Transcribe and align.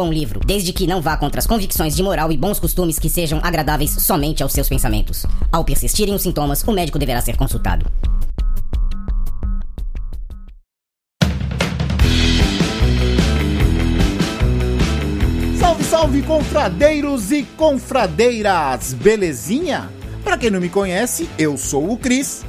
bom 0.00 0.10
livro, 0.10 0.40
desde 0.46 0.72
que 0.72 0.86
não 0.86 1.02
vá 1.02 1.14
contra 1.14 1.40
as 1.40 1.46
convicções 1.46 1.94
de 1.94 2.02
moral 2.02 2.32
e 2.32 2.36
bons 2.36 2.58
costumes 2.58 2.98
que 2.98 3.10
sejam 3.10 3.38
agradáveis 3.42 3.90
somente 3.90 4.42
aos 4.42 4.50
seus 4.50 4.66
pensamentos. 4.66 5.26
Ao 5.52 5.62
persistirem 5.62 6.14
os 6.14 6.22
sintomas, 6.22 6.62
o 6.66 6.72
médico 6.72 6.98
deverá 6.98 7.20
ser 7.20 7.36
consultado. 7.36 7.84
Salve, 15.58 15.84
salve, 15.84 16.22
confradeiros 16.22 17.30
e 17.30 17.42
confradeiras! 17.58 18.94
Belezinha? 18.94 19.90
Pra 20.24 20.38
quem 20.38 20.48
não 20.48 20.60
me 20.60 20.70
conhece, 20.70 21.28
eu 21.38 21.58
sou 21.58 21.92
o 21.92 21.98
Cris. 21.98 22.42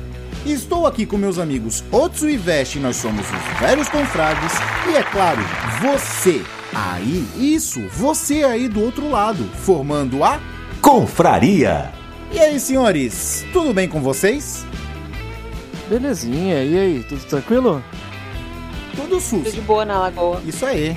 Estou 0.45 0.87
aqui 0.87 1.05
com 1.05 1.17
meus 1.17 1.37
amigos 1.37 1.83
Otsu 1.91 2.29
e 2.29 2.37
Veste, 2.37 2.79
nós 2.79 2.95
somos 2.95 3.25
os 3.25 3.59
velhos 3.59 3.89
confrades. 3.89 4.53
E 4.89 4.95
é 4.95 5.03
claro, 5.03 5.41
você 5.81 6.41
aí, 6.73 7.25
isso, 7.37 7.81
você 7.89 8.43
aí 8.43 8.67
do 8.67 8.81
outro 8.81 9.09
lado, 9.09 9.43
formando 9.63 10.23
a 10.23 10.39
Confraria. 10.81 11.91
E 12.31 12.39
aí, 12.39 12.59
senhores, 12.59 13.45
tudo 13.53 13.73
bem 13.73 13.87
com 13.87 14.01
vocês? 14.01 14.65
Belezinha, 15.89 16.63
e 16.63 16.77
aí, 16.79 17.05
tudo 17.07 17.21
tranquilo? 17.25 17.83
Tudo 18.95 19.19
sus. 19.19 19.43
Tudo 19.43 19.51
de 19.51 19.61
boa 19.61 19.85
na 19.85 19.99
lagoa. 19.99 20.41
Isso 20.45 20.65
aí. 20.65 20.95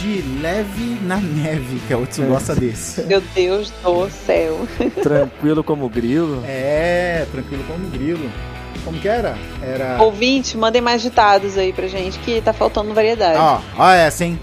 De 0.00 0.22
leve 0.42 0.98
na 1.02 1.16
neve, 1.16 1.80
que 1.86 1.94
a 1.94 1.98
Otsu 1.98 2.22
É. 2.24 2.26
gosta 2.26 2.54
desse. 2.54 3.02
Meu 3.04 3.22
Deus 3.34 3.72
do 3.82 4.10
céu. 4.10 4.66
Tranquilo 5.02 5.62
como 5.62 5.88
grilo? 5.88 6.42
É, 6.46 7.26
tranquilo 7.30 7.64
como 7.68 7.88
grilo. 7.88 8.28
Como 8.84 8.98
que 8.98 9.08
era? 9.08 9.38
Era. 9.62 10.02
Ouvinte, 10.02 10.56
mandem 10.58 10.82
mais 10.82 11.00
ditados 11.00 11.56
aí 11.56 11.72
pra 11.72 11.86
gente, 11.86 12.18
que 12.18 12.40
tá 12.40 12.52
faltando 12.52 12.92
variedade. 12.92 13.38
Ó, 13.38 13.60
ó 13.78 13.90
essa, 13.90 14.24
hein? 14.24 14.38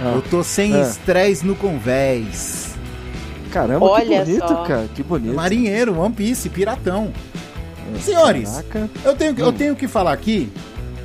Ah, 0.00 0.12
Eu 0.16 0.22
tô 0.22 0.42
sem 0.42 0.74
Ah. 0.74 0.80
estresse 0.82 1.44
no 1.46 1.54
convés. 1.54 2.74
Caramba, 3.50 3.86
Olha 3.86 4.24
que 4.24 4.30
bonito, 4.32 4.48
só. 4.48 4.62
cara, 4.64 4.88
que 4.94 5.02
bonito. 5.02 5.34
Marinheiro, 5.34 5.98
One 6.00 6.12
Piece, 6.14 6.48
piratão. 6.48 7.12
Senhores, 8.00 8.50
Caraca. 8.50 8.90
eu 9.04 9.14
tenho, 9.14 9.38
eu 9.38 9.48
Hum. 9.48 9.52
tenho 9.52 9.76
que 9.76 9.86
falar 9.86 10.12
aqui, 10.12 10.50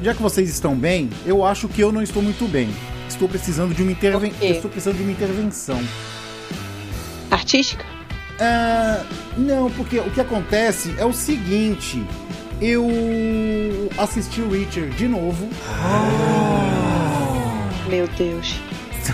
já 0.02 0.16
que 0.16 0.22
vocês 0.22 0.50
estão 0.50 0.76
bem, 0.76 1.10
eu 1.26 1.46
acho 1.46 1.68
que 1.68 1.82
eu 1.82 1.92
não 1.92 2.02
estou 2.02 2.24
muito 2.24 2.48
bem. 2.50 2.70
Estou 3.08 3.28
precisando 3.30 3.76
de 3.76 3.84
uma 3.84 3.92
intervenção. 3.92 4.48
Estou 4.48 4.72
precisando 4.72 4.98
de 4.98 5.04
uma 5.04 5.12
intervenção. 5.12 5.80
Artística? 7.30 7.86
Ah, 8.40 9.04
não, 9.38 9.70
porque 9.72 10.00
o 10.00 10.10
que 10.10 10.22
acontece 10.22 10.96
é 10.98 11.06
o 11.06 11.14
seguinte. 11.14 12.04
Eu 12.62 12.88
assisti 13.98 14.42
o 14.42 14.50
Witcher 14.50 14.90
de 14.90 15.08
novo, 15.08 15.48
Meu 17.88 18.08
Deus. 18.18 18.60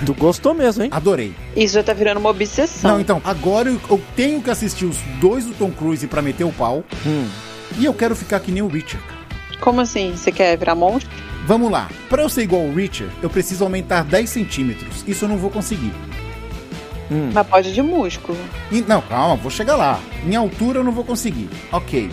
Tu 0.05 0.13
gostou 0.13 0.53
mesmo, 0.53 0.83
hein? 0.83 0.89
Adorei. 0.91 1.33
Isso 1.55 1.75
já 1.75 1.83
tá 1.83 1.93
virando 1.93 2.19
uma 2.19 2.29
obsessão. 2.29 2.91
Não, 2.91 2.99
então, 2.99 3.21
agora 3.23 3.69
eu, 3.69 3.79
eu 3.89 4.01
tenho 4.15 4.41
que 4.41 4.49
assistir 4.49 4.85
os 4.85 4.97
dois 5.19 5.45
do 5.45 5.53
Tom 5.53 5.71
Cruise 5.71 6.05
pra 6.07 6.21
meter 6.21 6.43
o 6.43 6.51
pau. 6.51 6.83
Hum. 7.05 7.27
E 7.77 7.85
eu 7.85 7.93
quero 7.93 8.15
ficar 8.15 8.39
que 8.39 8.51
nem 8.51 8.61
o 8.61 8.67
Witcher. 8.71 8.99
Como 9.59 9.81
assim? 9.81 10.11
Você 10.15 10.31
quer 10.31 10.57
virar 10.57 10.75
monstro? 10.75 11.09
Vamos 11.45 11.71
lá. 11.71 11.89
Pra 12.09 12.23
eu 12.23 12.29
ser 12.29 12.41
igual 12.43 12.61
o 12.61 12.73
Witcher, 12.73 13.07
eu 13.21 13.29
preciso 13.29 13.63
aumentar 13.63 14.03
10 14.03 14.29
centímetros. 14.29 15.03
Isso 15.07 15.25
eu 15.25 15.29
não 15.29 15.37
vou 15.37 15.49
conseguir. 15.49 15.91
Hum. 17.11 17.29
Mas 17.33 17.47
pode 17.47 17.73
de 17.73 17.81
músculo. 17.81 18.37
E- 18.71 18.81
não, 18.81 19.01
calma, 19.01 19.35
vou 19.35 19.51
chegar 19.51 19.75
lá. 19.75 19.99
Em 20.25 20.35
altura 20.35 20.79
eu 20.79 20.83
não 20.83 20.91
vou 20.91 21.03
conseguir. 21.03 21.49
Ok. 21.71 22.09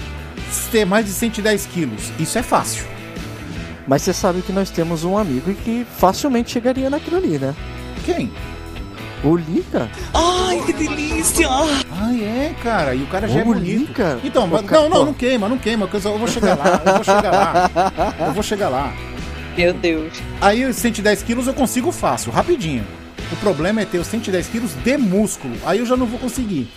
Ter 0.71 0.85
mais 0.85 1.07
de 1.07 1.13
110 1.13 1.67
quilos. 1.67 2.13
Isso 2.19 2.39
é 2.39 2.43
fácil. 2.43 2.85
Mas 3.87 4.03
você 4.03 4.13
sabe 4.13 4.43
que 4.43 4.53
nós 4.53 4.71
temos 4.71 5.05
um 5.05 5.19
amigo 5.19 5.53
que 5.55 5.85
facilmente 5.99 6.51
chegaria 6.51 6.89
naquilo 6.89 7.17
ali, 7.17 7.39
né? 7.39 7.55
Quem? 8.05 8.31
O 9.25 9.37
Lica. 9.37 9.89
Ai, 10.13 10.61
que 10.67 10.73
delícia! 10.73 11.47
Ai, 11.49 12.23
é, 12.25 12.55
cara. 12.63 12.95
E 12.95 13.03
o 13.03 13.07
cara 13.07 13.29
já 13.29 13.39
é 13.41 13.43
O 13.43 13.47
bonito. 13.47 13.89
Lica. 13.89 14.19
Então, 14.25 14.47
mas- 14.47 14.63
não, 14.69 14.89
não, 14.89 15.07
não 15.07 15.15
queima, 15.15 15.49
não 15.49 15.59
queima. 15.59 15.87
que 15.87 15.95
Eu 15.95 16.01
vou 16.19 16.27
chegar 16.27 16.57
lá, 16.59 16.83
eu 16.85 16.95
vou 16.95 17.05
chegar 17.05 17.31
lá. 17.31 18.15
Eu 18.27 18.33
vou 18.33 18.43
chegar 18.43 18.69
lá. 18.69 18.93
Meu 19.57 19.73
Deus. 19.73 20.15
Aí 20.41 20.65
os 20.65 20.77
110 20.77 21.23
quilos 21.23 21.47
eu 21.47 21.55
consigo 21.55 21.93
fácil, 21.93 22.33
rapidinho. 22.33 22.85
O 23.31 23.37
problema 23.37 23.81
é 23.81 23.85
ter 23.85 23.99
os 23.99 24.07
110 24.09 24.47
quilos 24.49 24.73
de 24.75 24.97
músculo. 24.97 25.55
Aí 25.65 25.79
eu 25.79 25.87
já 25.87 25.97
não 25.97 26.07
vou 26.07 26.19
conseguir. 26.19 26.69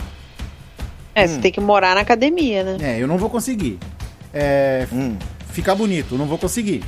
É, 1.16 1.26
você 1.28 1.40
tem 1.40 1.52
que 1.52 1.62
morar 1.62 1.96
na 1.96 2.02
academia, 2.02 2.64
né? 2.64 2.78
É, 2.82 3.02
eu 3.02 3.08
não 3.08 3.18
vou 3.18 3.30
conseguir. 3.30 3.80
É. 4.34 4.86
Hum. 4.92 5.16
Ficar 5.56 5.74
bonito, 5.74 6.18
não 6.18 6.26
vou 6.26 6.38
conseguir. 6.38 6.84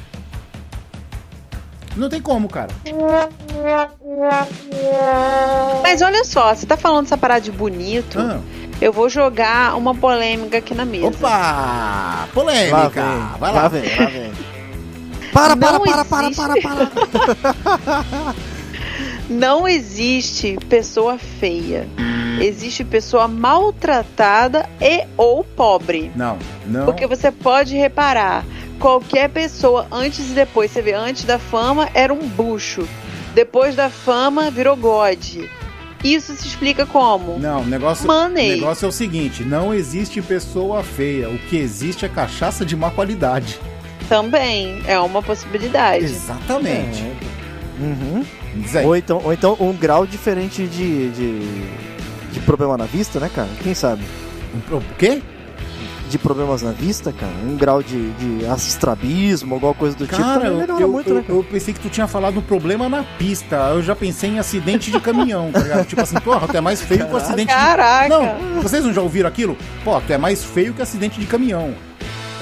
Não 1.96 2.10
tem 2.10 2.22
como, 2.22 2.50
cara. 2.50 2.68
Mas 5.82 6.02
olha 6.02 6.26
só, 6.26 6.54
você 6.54 6.66
tá 6.66 6.76
falando 6.76 7.06
essa 7.06 7.18
parada 7.18 7.40
de 7.40 7.50
bonito. 7.50 8.20
Ah. 8.20 8.42
Eu 8.82 8.92
vou 8.92 9.08
jogar 9.08 9.78
uma 9.78 9.96
polêmica 9.96 10.58
aqui 10.58 10.76
na 10.76 10.84
mesa. 10.84 11.08
Opa! 11.08 12.28
Polêmica! 12.34 12.76
Lá 12.76 12.90
vem, 12.90 13.40
Vai 13.40 13.54
lá. 13.54 13.62
lá 13.62 13.68
vem, 13.70 14.00
lá 14.00 14.06
vem. 14.06 14.32
Para, 15.32 15.56
para, 15.56 15.80
para, 15.80 16.06
para, 16.06 16.28
existe. 16.28 16.62
para, 16.62 16.88
para. 16.88 18.36
Não 19.30 19.66
existe 19.66 20.58
pessoa 20.68 21.18
feia. 21.18 21.88
Existe 22.40 22.84
pessoa 22.84 23.28
maltratada 23.28 24.70
e 24.80 25.06
ou 25.18 25.44
pobre. 25.44 26.12
Não, 26.16 26.38
não. 26.66 26.86
Porque 26.86 27.08
você 27.08 27.32
pode 27.32 27.76
reparar, 27.76 28.46
qualquer 28.80 29.30
pessoa 29.30 29.88
antes 29.92 30.32
e 30.32 30.34
depois, 30.34 30.72
você 30.72 30.82
vê, 30.82 30.94
antes 30.94 31.24
da 31.24 31.38
fama 31.38 31.90
era 31.94 32.14
um 32.14 32.28
bucho. 32.28 32.88
Depois 33.34 33.76
da 33.76 33.90
fama 33.90 34.50
virou 34.50 34.76
God. 34.76 35.20
Isso 36.04 36.36
se 36.36 36.48
explica 36.48 36.86
como? 36.86 37.40
Não, 37.40 37.62
o 37.62 37.66
negócio, 37.66 38.08
Money. 38.08 38.56
negócio 38.56 38.86
é 38.86 38.90
o 38.90 38.92
seguinte: 38.92 39.44
não 39.44 39.74
existe 39.74 40.22
pessoa 40.22 40.84
feia. 40.84 41.30
O 41.30 41.38
que 41.38 41.58
existe 41.58 42.06
é 42.06 42.10
cachaça 42.10 42.66
de 42.66 42.76
má 42.76 42.92
qualidade. 42.92 43.60
Também 44.08 44.82
é 44.88 44.98
uma 45.00 45.22
possibilidade. 45.22 46.06
Exatamente. 46.06 47.04
Uhum. 47.80 48.24
Diz 48.56 48.76
aí. 48.76 48.86
Ou 48.86 48.96
então, 48.96 49.22
ou 49.24 49.34
então 49.34 49.58
um 49.60 49.74
grau 49.74 50.06
diferente 50.06 50.66
de, 50.68 51.10
de, 51.10 51.40
de 52.32 52.40
problema 52.42 52.78
na 52.78 52.86
vista, 52.86 53.20
né, 53.20 53.30
cara? 53.34 53.50
Quem 53.62 53.74
sabe? 53.74 54.04
O 54.72 54.82
quê? 54.98 55.22
De 56.10 56.18
problemas 56.18 56.62
na 56.62 56.72
vista, 56.72 57.12
cara? 57.12 57.32
Um 57.46 57.58
grau 57.58 57.84
de, 57.84 58.12
de 58.12 58.46
estrabismo, 58.68 59.56
alguma 59.56 59.74
coisa 59.74 59.96
do 59.96 60.06
tipo. 60.08 60.18
Cara, 60.18 60.36
também 60.36 60.52
eu, 60.52 60.58
melhora 60.58 60.82
eu, 60.82 60.88
muito, 60.90 61.10
eu- 61.10 61.16
né, 61.16 61.22
cara? 61.22 61.34
eu 61.38 61.44
pensei 61.44 61.74
que 61.74 61.80
tu 61.82 61.90
tinha 61.90 62.08
falado 62.08 62.40
um 62.40 62.42
problema 62.42 62.88
na 62.88 63.04
pista. 63.04 63.56
Eu 63.74 63.84
já 63.84 63.94
pensei 63.96 64.30
em 64.30 64.40
acidente 64.40 64.90
de 64.90 65.00
caminhão, 65.02 65.52
tá 65.52 65.60
ligado? 65.60 65.86
Tipo 65.86 66.02
assim, 66.02 66.16
porra, 66.22 66.48
tu 66.48 66.56
é 66.56 66.62
mais 66.62 66.82
feio 66.82 67.06
que 67.08 67.14
o 67.14 67.18
acidente 67.18 67.54
Caraca. 67.54 68.04
de. 68.06 68.10
Não, 68.54 68.62
vocês 68.62 68.86
não 68.86 68.94
já 68.94 69.02
ouviram 69.02 69.28
aquilo? 69.28 69.58
Pô, 69.84 70.00
tu 70.00 70.14
é 70.14 70.18
mais 70.18 70.44
feio 70.44 70.74
que 70.74 70.82
acidente 70.82 71.20
de 71.20 71.26
caminhão. 71.26 71.74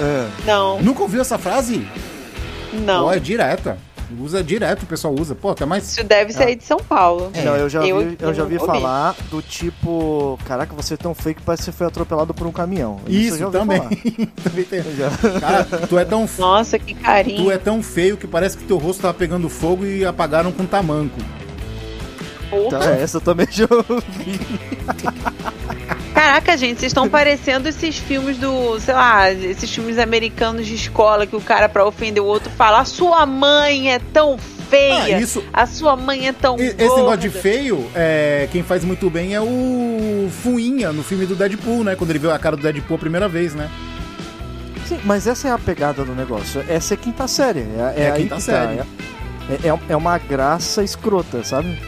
É. 0.00 0.26
Não, 0.46 0.80
Nunca 0.80 1.02
ouviu 1.02 1.20
essa 1.20 1.36
frase? 1.38 1.86
não. 2.72 3.04
Pô, 3.06 3.12
é 3.12 3.18
direta. 3.18 3.78
Usa 4.20 4.42
direto, 4.42 4.84
o 4.84 4.86
pessoal 4.86 5.14
usa. 5.18 5.34
Pô, 5.34 5.54
tu 5.54 5.62
é 5.64 5.66
mais. 5.66 5.90
Isso 5.90 6.04
deve 6.04 6.32
ser 6.32 6.44
aí 6.44 6.54
de 6.56 6.64
São 6.64 6.78
Paulo. 6.78 7.30
É. 7.34 7.42
Não, 7.44 7.56
eu 7.56 7.68
já 7.68 7.84
Eu- 7.84 7.98
vi, 8.00 8.16
eu 8.20 8.32
já 8.34 8.44
vi 8.44 8.54
ouvi. 8.56 8.66
falar 8.66 9.16
do 9.30 9.42
tipo, 9.42 10.38
caraca, 10.44 10.72
você 10.74 10.94
é 10.94 10.96
tão 10.96 11.14
feio 11.14 11.34
que 11.34 11.42
parece 11.42 11.62
que 11.62 11.64
você 11.66 11.72
foi 11.72 11.86
atropelado 11.88 12.32
por 12.32 12.46
um 12.46 12.52
caminhão. 12.52 13.00
eu 13.06 13.12
Isso 13.12 13.38
já 13.38 13.46
ouvi 13.46 13.58
também. 13.58 13.80
também 14.44 14.64
tem. 14.64 14.82
Já- 14.96 15.10
Cara, 15.40 15.64
tu 15.64 15.98
é 15.98 16.04
tão 16.04 16.28
Nossa, 16.38 16.78
que 16.78 16.94
carinho. 16.94 17.44
Tu 17.44 17.50
é 17.50 17.58
tão 17.58 17.82
feio 17.82 18.16
que 18.16 18.26
parece 18.26 18.56
que 18.56 18.64
teu 18.64 18.78
rosto 18.78 19.02
tava 19.02 19.14
pegando 19.14 19.48
fogo 19.48 19.84
e 19.84 20.04
apagaram 20.04 20.52
com 20.52 20.64
tamanco. 20.66 21.16
Porra. 22.48 22.78
Tá, 22.78 22.84
essa 22.92 23.16
eu 23.16 23.20
também 23.20 23.48
já 23.50 23.66
ouvi. 23.70 24.40
Caraca, 26.16 26.56
gente, 26.56 26.80
vocês 26.80 26.90
estão 26.90 27.06
parecendo 27.10 27.68
esses 27.68 27.98
filmes 27.98 28.38
do, 28.38 28.80
sei 28.80 28.94
lá, 28.94 29.30
esses 29.30 29.70
filmes 29.70 29.98
americanos 29.98 30.66
de 30.66 30.74
escola 30.74 31.26
que 31.26 31.36
o 31.36 31.40
cara, 31.42 31.68
pra 31.68 31.84
ofender 31.86 32.22
o 32.22 32.26
outro, 32.26 32.50
fala: 32.56 32.78
"A 32.80 32.84
sua 32.86 33.26
mãe 33.26 33.92
é 33.92 33.98
tão 33.98 34.38
feia. 34.38 35.18
Ah, 35.18 35.20
isso- 35.20 35.44
A 35.52 35.66
sua 35.66 35.94
mãe 35.94 36.26
é 36.26 36.32
tão 36.32 36.56
E- 36.58 36.68
gorda. 36.68 36.84
Esse 36.84 36.96
negócio 36.96 37.18
de 37.20 37.28
feio, 37.28 37.86
é, 37.94 38.48
quem 38.50 38.62
faz 38.62 38.82
muito 38.82 39.10
bem 39.10 39.34
é 39.34 39.40
o 39.42 40.30
Fuinha 40.42 40.90
no 40.90 41.02
filme 41.04 41.26
do 41.26 41.36
Deadpool, 41.36 41.84
né? 41.84 41.94
Quando 41.94 42.08
ele 42.08 42.18
viu 42.18 42.32
a 42.32 42.38
cara 42.38 42.56
do 42.56 42.62
Deadpool 42.62 42.96
a 42.96 43.00
primeira 43.00 43.28
vez, 43.28 43.54
né? 43.54 43.68
Sim, 44.88 44.98
mas 45.04 45.26
essa 45.26 45.48
é 45.48 45.50
a 45.50 45.58
pegada 45.58 46.02
do 46.02 46.14
negócio. 46.14 46.64
Essa 46.66 46.94
é 46.94 46.96
quinta 46.96 47.28
série. 47.28 47.60
É, 47.60 47.94
é 47.94 48.02
É 48.04 48.10
a 48.10 48.14
aí 48.14 48.22
quinta 48.22 48.36
que 48.36 48.40
série. 48.42 48.76
Tá. 48.78 48.86
É, 49.50 49.68
é, 49.68 49.78
é 49.90 49.96
uma 49.96 50.16
graça 50.16 50.82
escrota, 50.82 51.44
sabe? 51.44 51.78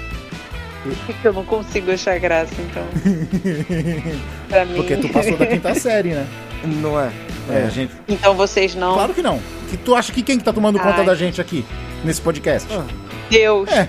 Eu 1.25 1.33
não 1.33 1.45
consigo 1.45 1.91
achar 1.93 2.19
graça, 2.19 2.55
então. 2.59 2.83
pra 4.49 4.65
mim. 4.65 4.75
Porque 4.77 4.97
tu 4.97 5.09
passou 5.09 5.37
da 5.37 5.47
quinta 5.47 5.75
série, 5.79 6.11
né? 6.11 6.27
Não 6.65 6.99
é? 7.01 7.11
É, 7.51 7.65
a 7.67 7.69
gente. 7.69 7.93
Então 8.09 8.35
vocês 8.35 8.75
não. 8.75 8.95
Claro 8.95 9.15
que 9.15 9.23
não. 9.23 9.41
Que 9.71 9.77
tu 9.77 9.95
acha 9.95 10.13
que 10.13 10.23
quem 10.23 10.39
que 10.39 10.45
tá 10.45 10.53
tomando 10.53 10.79
conta 10.79 11.01
Ai. 11.01 11.05
da 11.07 11.15
gente 11.15 11.41
aqui 11.41 11.65
nesse 12.05 12.21
podcast? 12.21 12.69
Ah. 12.73 12.85
Deus. 13.31 13.71
É. 13.71 13.89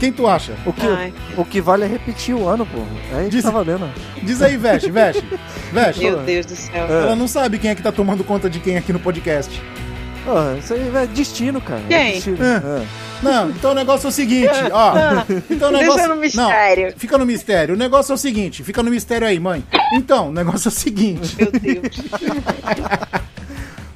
Quem 0.00 0.12
tu 0.12 0.26
acha? 0.26 0.52
O 0.66 0.72
que, 0.72 0.86
Ai, 0.86 1.12
o 1.36 1.44
que 1.44 1.60
vale 1.60 1.84
é 1.84 1.86
repetir 1.86 2.34
o 2.34 2.48
ano, 2.48 2.66
pô. 2.66 2.78
É 3.12 3.18
aí 3.20 3.24
que 3.24 3.30
Diz- 3.30 3.44
tá 3.44 3.50
valendo. 3.50 3.88
Diz 4.22 4.42
aí, 4.42 4.56
Veste, 4.56 4.90
Veste. 4.90 5.24
Veste. 5.72 6.02
meu 6.02 6.18
Deus 6.18 6.44
do 6.46 6.56
céu. 6.56 6.86
É. 6.88 7.02
Ela 7.04 7.16
não 7.16 7.28
sabe 7.28 7.58
quem 7.58 7.70
é 7.70 7.74
que 7.74 7.82
tá 7.82 7.92
tomando 7.92 8.24
conta 8.24 8.50
de 8.50 8.58
quem 8.58 8.76
aqui 8.76 8.92
no 8.92 8.98
podcast. 8.98 9.62
Ah, 10.26 10.56
isso 10.58 10.74
aí 10.74 10.90
é 10.94 11.06
destino, 11.06 11.60
cara. 11.60 11.80
É 11.88 11.88
Quem? 11.88 12.12
destino. 12.14 12.38
É. 12.42 12.84
Não, 13.22 13.50
então 13.50 13.70
o 13.70 13.74
negócio 13.74 14.06
é 14.06 14.08
o 14.08 14.12
seguinte, 14.12 14.50
ó. 14.72 14.94
Então 15.50 15.68
o 15.68 15.72
negócio. 15.72 16.08
no 16.08 16.16
mistério. 16.16 16.90
Não, 16.90 16.98
fica 16.98 17.18
no 17.18 17.26
mistério. 17.26 17.74
O 17.74 17.78
negócio 17.78 18.12
é 18.12 18.14
o 18.14 18.18
seguinte, 18.18 18.62
fica 18.62 18.82
no 18.82 18.90
mistério 18.90 19.26
aí, 19.26 19.38
mãe. 19.40 19.64
Então, 19.94 20.28
o 20.28 20.32
negócio 20.32 20.68
é 20.68 20.70
o 20.70 20.72
seguinte. 20.72 21.36
Meu 21.38 21.50
Deus. 21.52 21.98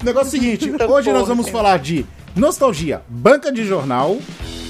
O 0.01 0.05
negócio 0.05 0.27
é 0.27 0.29
o 0.29 0.31
seguinte, 0.31 0.69
Eita 0.69 0.87
hoje 0.87 1.09
nós 1.11 1.23
porra, 1.23 1.29
vamos 1.29 1.47
cara. 1.47 1.59
falar 1.59 1.79
de 1.79 2.07
nostalgia, 2.37 3.03
banca 3.09 3.51
de 3.51 3.65
jornal, 3.65 4.17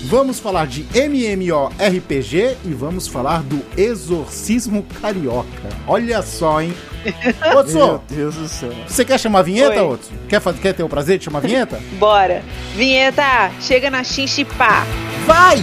vamos 0.04 0.40
falar 0.40 0.66
de 0.66 0.86
MMORPG 0.94 2.56
e 2.64 2.72
vamos 2.72 3.06
falar 3.06 3.42
do 3.42 3.60
exorcismo 3.76 4.84
carioca. 5.02 5.68
Olha 5.86 6.22
só, 6.22 6.62
hein? 6.62 6.72
Meu 7.40 7.58
Otso, 7.58 8.00
Deus 8.08 8.34
do 8.34 8.48
céu. 8.48 8.72
você 8.86 9.04
quer 9.04 9.18
chamar 9.18 9.40
a 9.40 9.42
vinheta, 9.42 9.82
Oi. 9.82 9.94
Otso? 9.94 10.10
Quer, 10.28 10.40
quer 10.60 10.74
ter 10.74 10.82
o 10.82 10.88
prazer 10.88 11.18
de 11.18 11.24
chamar 11.24 11.38
a 11.38 11.42
vinheta? 11.42 11.80
Bora. 11.98 12.42
Vinheta, 12.74 13.50
chega 13.60 13.90
na 13.90 14.04
chinchipá. 14.04 14.84
Vai! 15.26 15.58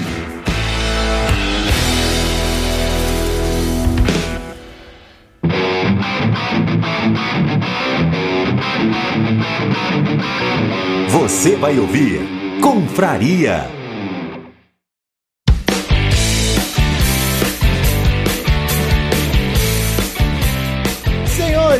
Você 11.09 11.55
vai 11.55 11.79
ouvir 11.79 12.45
Confraria. 12.61 13.74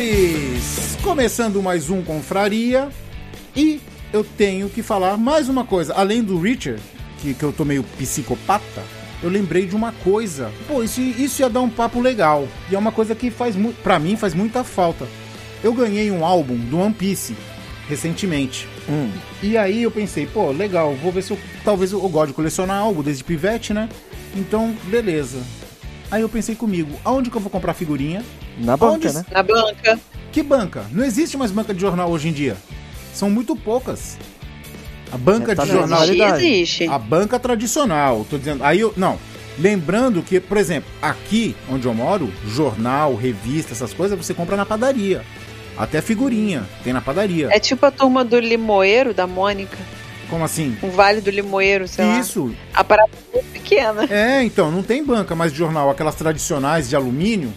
Senhores, 0.06 0.96
começando 1.02 1.60
mais 1.60 1.90
um 1.90 2.00
Confraria 2.00 2.90
e 3.56 3.80
eu 4.12 4.22
tenho 4.22 4.68
que 4.68 4.80
falar 4.80 5.16
mais 5.16 5.48
uma 5.48 5.64
coisa. 5.64 5.94
Além 5.94 6.22
do 6.22 6.38
Richard, 6.38 6.80
que, 7.20 7.34
que 7.34 7.42
eu 7.42 7.52
tô 7.52 7.64
meio 7.64 7.82
psicopata, 7.82 8.84
eu 9.20 9.28
lembrei 9.28 9.66
de 9.66 9.74
uma 9.74 9.90
coisa. 9.90 10.52
Pô, 10.68 10.84
isso, 10.84 11.00
isso 11.00 11.42
ia 11.42 11.50
dar 11.50 11.60
um 11.60 11.68
papo 11.68 12.00
legal. 12.00 12.46
E 12.70 12.76
é 12.76 12.78
uma 12.78 12.92
coisa 12.92 13.16
que 13.16 13.32
faz 13.32 13.56
muito, 13.56 13.82
pra 13.82 13.98
mim 13.98 14.16
faz 14.16 14.32
muita 14.32 14.62
falta. 14.62 15.08
Eu 15.60 15.74
ganhei 15.74 16.08
um 16.12 16.24
álbum 16.24 16.56
do 16.56 16.78
One 16.78 16.94
Piece 16.94 17.34
recentemente. 17.88 18.68
Hum. 18.88 19.10
E 19.42 19.58
aí 19.58 19.82
eu 19.82 19.90
pensei, 19.90 20.24
pô, 20.24 20.52
legal, 20.52 20.94
vou 20.94 21.10
ver 21.10 21.22
se 21.22 21.32
eu. 21.32 21.38
Talvez 21.64 21.90
eu, 21.90 22.00
eu 22.00 22.08
gosto 22.08 22.28
de 22.28 22.34
colecionar 22.34 22.80
algo 22.80 23.02
desde 23.02 23.24
pivete, 23.24 23.74
né? 23.74 23.88
Então, 24.36 24.72
beleza. 24.84 25.42
Aí 26.12 26.22
eu 26.22 26.28
pensei 26.28 26.54
comigo, 26.54 26.96
aonde 27.04 27.28
que 27.28 27.36
eu 27.36 27.40
vou 27.40 27.50
comprar 27.50 27.74
figurinha? 27.74 28.24
Na 28.58 28.76
banca, 28.76 28.94
Onde- 29.08 29.12
né? 29.12 29.24
Na 29.30 29.42
banca. 29.42 30.00
Que 30.32 30.42
banca? 30.42 30.84
Não 30.92 31.04
existe 31.04 31.36
mais 31.36 31.50
banca 31.50 31.72
de 31.74 31.80
jornal 31.80 32.10
hoje 32.10 32.28
em 32.28 32.32
dia. 32.32 32.56
São 33.14 33.30
muito 33.30 33.54
poucas. 33.56 34.18
A 35.12 35.16
banca 35.16 35.52
É, 35.52 35.54
tá 35.54 35.64
de 35.64 35.70
jornal. 35.70 36.02
Existe. 36.04 36.86
A 36.88 36.98
banca 36.98 37.38
tradicional, 37.38 38.26
tô 38.28 38.36
dizendo. 38.38 38.62
Aí 38.64 38.80
eu. 38.80 38.92
Não. 38.96 39.18
Lembrando 39.58 40.20
que, 40.22 40.38
por 40.38 40.58
exemplo, 40.58 40.90
aqui 41.00 41.56
onde 41.70 41.86
eu 41.86 41.94
moro, 41.94 42.30
jornal, 42.46 43.14
revista, 43.14 43.72
essas 43.72 43.94
coisas, 43.94 44.18
você 44.18 44.34
compra 44.34 44.54
na 44.56 44.66
padaria. 44.66 45.22
Até 45.78 46.02
figurinha, 46.02 46.64
tem 46.84 46.92
na 46.92 47.00
padaria. 47.00 47.48
É 47.50 47.58
tipo 47.58 47.84
a 47.86 47.90
turma 47.90 48.22
do 48.24 48.38
Limoeiro, 48.38 49.14
da 49.14 49.26
Mônica. 49.26 49.76
Como 50.28 50.44
assim? 50.44 50.76
O 50.82 50.88
Vale 50.90 51.20
do 51.22 51.30
Limoeiro, 51.30 51.86
sei 51.88 52.04
lá. 52.04 52.18
Isso. 52.18 52.52
A 52.74 52.82
parada 52.84 53.10
é 53.32 53.36
muito 53.36 53.52
pequena. 53.52 54.04
É, 54.10 54.42
então, 54.42 54.70
não 54.70 54.82
tem 54.82 55.02
banca 55.04 55.34
mais 55.34 55.52
de 55.52 55.58
jornal, 55.58 55.88
aquelas 55.88 56.14
tradicionais 56.16 56.88
de 56.88 56.96
alumínio, 56.96 57.52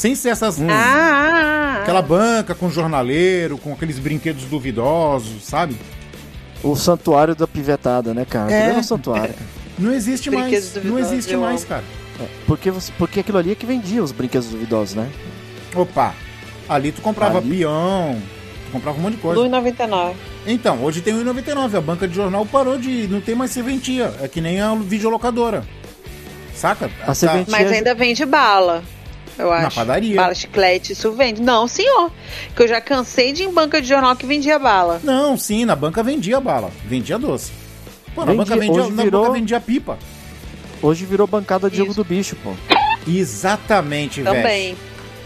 sem 0.00 0.14
ser 0.14 0.30
essas. 0.30 0.58
Ah, 0.62 0.64
ah, 0.70 1.76
ah. 1.76 1.82
Aquela 1.82 2.00
banca 2.00 2.54
com 2.54 2.70
jornaleiro, 2.70 3.58
com 3.58 3.74
aqueles 3.74 3.98
brinquedos 3.98 4.44
duvidosos, 4.44 5.44
sabe? 5.44 5.76
O 6.62 6.74
santuário 6.74 7.34
da 7.34 7.46
pivetada, 7.46 8.14
né, 8.14 8.24
cara? 8.24 8.50
É. 8.50 8.72
Um 8.72 8.82
santuário. 8.82 9.34
Não 9.78 9.92
existe 9.92 10.30
mais. 10.30 10.74
Não 10.82 10.98
existe 10.98 11.36
mais, 11.36 11.60
amo. 11.60 11.68
cara. 11.68 11.84
Porque, 12.46 12.70
você, 12.70 12.90
porque 12.98 13.20
aquilo 13.20 13.36
ali 13.36 13.52
é 13.52 13.54
que 13.54 13.66
vendia 13.66 14.02
os 14.02 14.10
brinquedos 14.12 14.48
duvidosos, 14.48 14.94
né? 14.94 15.06
Opa, 15.74 16.14
ali 16.68 16.92
tu 16.92 17.00
comprava 17.02 17.38
Ali? 17.38 17.58
peão, 17.58 18.20
tu 18.66 18.72
comprava 18.72 18.98
um 18.98 19.02
monte 19.02 19.16
de 19.16 19.20
coisa. 19.20 19.40
R$1,99. 19.42 20.14
Então, 20.46 20.82
hoje 20.82 21.02
tem 21.02 21.12
o 21.14 21.22
1,99. 21.24 21.76
A 21.76 21.80
banca 21.80 22.08
de 22.08 22.14
jornal 22.14 22.46
parou 22.46 22.78
de. 22.78 23.06
Não 23.06 23.20
tem 23.20 23.34
mais 23.34 23.50
serventia. 23.50 24.12
É 24.22 24.28
que 24.28 24.40
nem 24.40 24.60
a 24.62 24.74
videolocadora. 24.74 25.62
Saca? 26.54 26.90
A 27.06 27.14
serventia- 27.14 27.52
Mas 27.52 27.70
ainda 27.70 27.94
vende 27.94 28.24
bala. 28.24 28.82
Eu 29.40 29.52
acho. 29.52 29.62
Na 29.62 29.70
padaria. 29.70 30.16
Bala, 30.16 30.34
chiclete, 30.34 30.92
isso 30.92 31.12
vende. 31.12 31.40
Não, 31.40 31.66
senhor. 31.66 32.10
Que 32.54 32.62
eu 32.62 32.68
já 32.68 32.80
cansei 32.80 33.32
de 33.32 33.42
ir 33.42 33.46
em 33.46 33.52
banca 33.52 33.80
de 33.80 33.88
jornal 33.88 34.14
que 34.16 34.26
vendia 34.26 34.58
bala. 34.58 35.00
Não, 35.02 35.36
sim, 35.36 35.64
na 35.64 35.74
banca 35.74 36.02
vendia 36.02 36.40
bala. 36.40 36.70
Vendia 36.84 37.18
doce. 37.18 37.52
Pô, 38.14 38.24
na 38.24 38.34
banca 38.34 38.56
vendia, 38.56 38.88
na 38.88 39.02
virou- 39.04 39.22
banca 39.22 39.32
vendia 39.34 39.60
pipa. 39.60 39.98
Hoje 40.82 41.04
virou 41.04 41.26
bancada 41.26 41.70
de 41.70 41.76
jogo 41.76 41.90
Isso. 41.90 42.02
do 42.02 42.08
bicho, 42.08 42.36
pô. 42.42 42.52
Exatamente, 43.06 44.22
velho. 44.22 44.34
Também. 44.36 44.76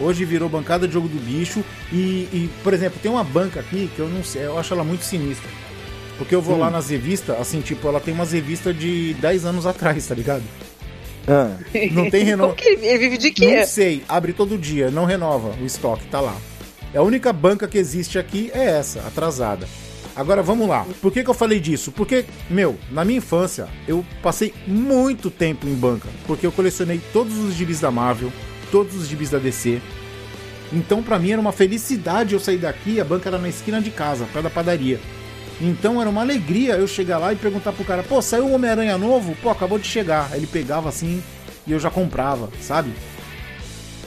Hoje 0.01 0.25
virou 0.25 0.49
bancada 0.49 0.87
de 0.87 0.93
jogo 0.93 1.09
do 1.09 1.19
bicho. 1.21 1.65
E, 1.93 2.29
e, 2.33 2.51
por 2.63 2.75
exemplo, 2.75 2.99
tem 3.03 3.11
uma 3.11 3.23
banca 3.25 3.61
aqui 3.61 3.89
que 3.95 4.01
eu 4.01 4.09
não 4.09 4.23
sei, 4.25 4.45
eu 4.47 4.59
acho 4.59 4.75
ela 4.75 4.83
muito 4.85 5.05
sinistra. 5.05 5.49
Porque 6.19 6.35
eu 6.35 6.43
vou 6.43 6.57
Hum. 6.57 6.61
lá 6.61 6.71
nas 6.71 6.91
revistas, 6.91 7.39
assim, 7.41 7.61
tipo, 7.61 7.89
ela 7.89 8.01
tem 8.01 8.13
umas 8.15 8.33
revistas 8.33 8.77
de 8.79 9.15
10 9.15 9.45
anos 9.45 9.67
atrás, 9.67 10.07
tá 10.07 10.15
ligado? 10.15 10.43
Ah, 11.27 11.57
Não 11.93 12.11
tem 12.11 12.25
renovação. 12.25 12.57
que 12.57 12.69
ele, 12.69 12.99
vive 12.99 13.19
de 13.19 13.31
quê? 13.31 13.59
Não 13.59 13.67
sei, 13.67 14.03
abre 14.09 14.33
todo 14.33 14.59
dia, 14.59 14.91
não 14.91 15.05
renova 15.05 15.55
o 15.61 15.65
estoque, 15.65 16.07
tá 16.07 16.21
lá. 16.21 16.37
É 16.93 16.99
a 16.99 17.03
única 17.03 17.33
banca 17.33 17.67
que 17.67 17.79
existe 17.79 18.19
aqui 18.19 18.51
é 18.55 18.65
essa, 18.65 19.01
atrasada. 19.01 19.67
Agora 20.15 20.43
vamos 20.43 20.69
lá. 20.69 20.87
Por 21.03 21.13
que, 21.13 21.25
que 21.25 21.31
eu 21.31 21.35
falei 21.35 21.59
disso? 21.59 21.91
Porque, 21.91 22.25
meu, 22.49 22.77
na 22.91 23.05
minha 23.05 23.19
infância, 23.19 23.67
eu 23.89 24.05
passei 24.23 24.55
muito 24.65 25.29
tempo 25.29 25.67
em 25.67 25.75
banca. 25.75 26.09
Porque 26.25 26.47
eu 26.47 26.53
colecionei 26.53 27.01
todos 27.13 27.37
os 27.37 27.55
gibis 27.55 27.81
da 27.81 27.91
Marvel, 27.91 28.33
todos 28.71 28.95
os 28.95 29.09
gibis 29.09 29.31
da 29.31 29.39
DC. 29.39 29.81
Então, 30.73 31.03
pra 31.03 31.19
mim, 31.19 31.33
era 31.33 31.41
uma 31.41 31.51
felicidade 31.51 32.35
eu 32.35 32.41
sair 32.41 32.59
daqui, 32.59 33.01
a 33.01 33.05
banca 33.05 33.29
era 33.29 33.39
na 33.39 33.49
esquina 33.49 33.81
de 33.81 33.91
casa, 33.91 34.25
perto 34.27 34.45
da 34.45 34.51
padaria. 34.51 35.01
Então 35.61 36.01
era 36.01 36.11
uma 36.11 36.21
alegria 36.21 36.75
eu 36.75 36.87
chegar 36.87 37.19
lá 37.19 37.33
e 37.33 37.37
perguntar 37.37 37.73
pro 37.73 37.85
cara, 37.85 38.03
pô, 38.03 38.21
saiu 38.21 38.47
um 38.47 38.55
Homem-Aranha 38.55 38.99
novo? 38.99 39.37
Pô, 39.43 39.51
acabou 39.51 39.79
de 39.79 39.87
chegar. 39.87 40.31
Ele 40.35 40.47
pegava 40.47 40.89
assim 40.89 41.23
e 41.67 41.73
eu 41.73 41.79
já 41.79 41.91
comprava, 41.91 42.49
sabe? 42.61 42.93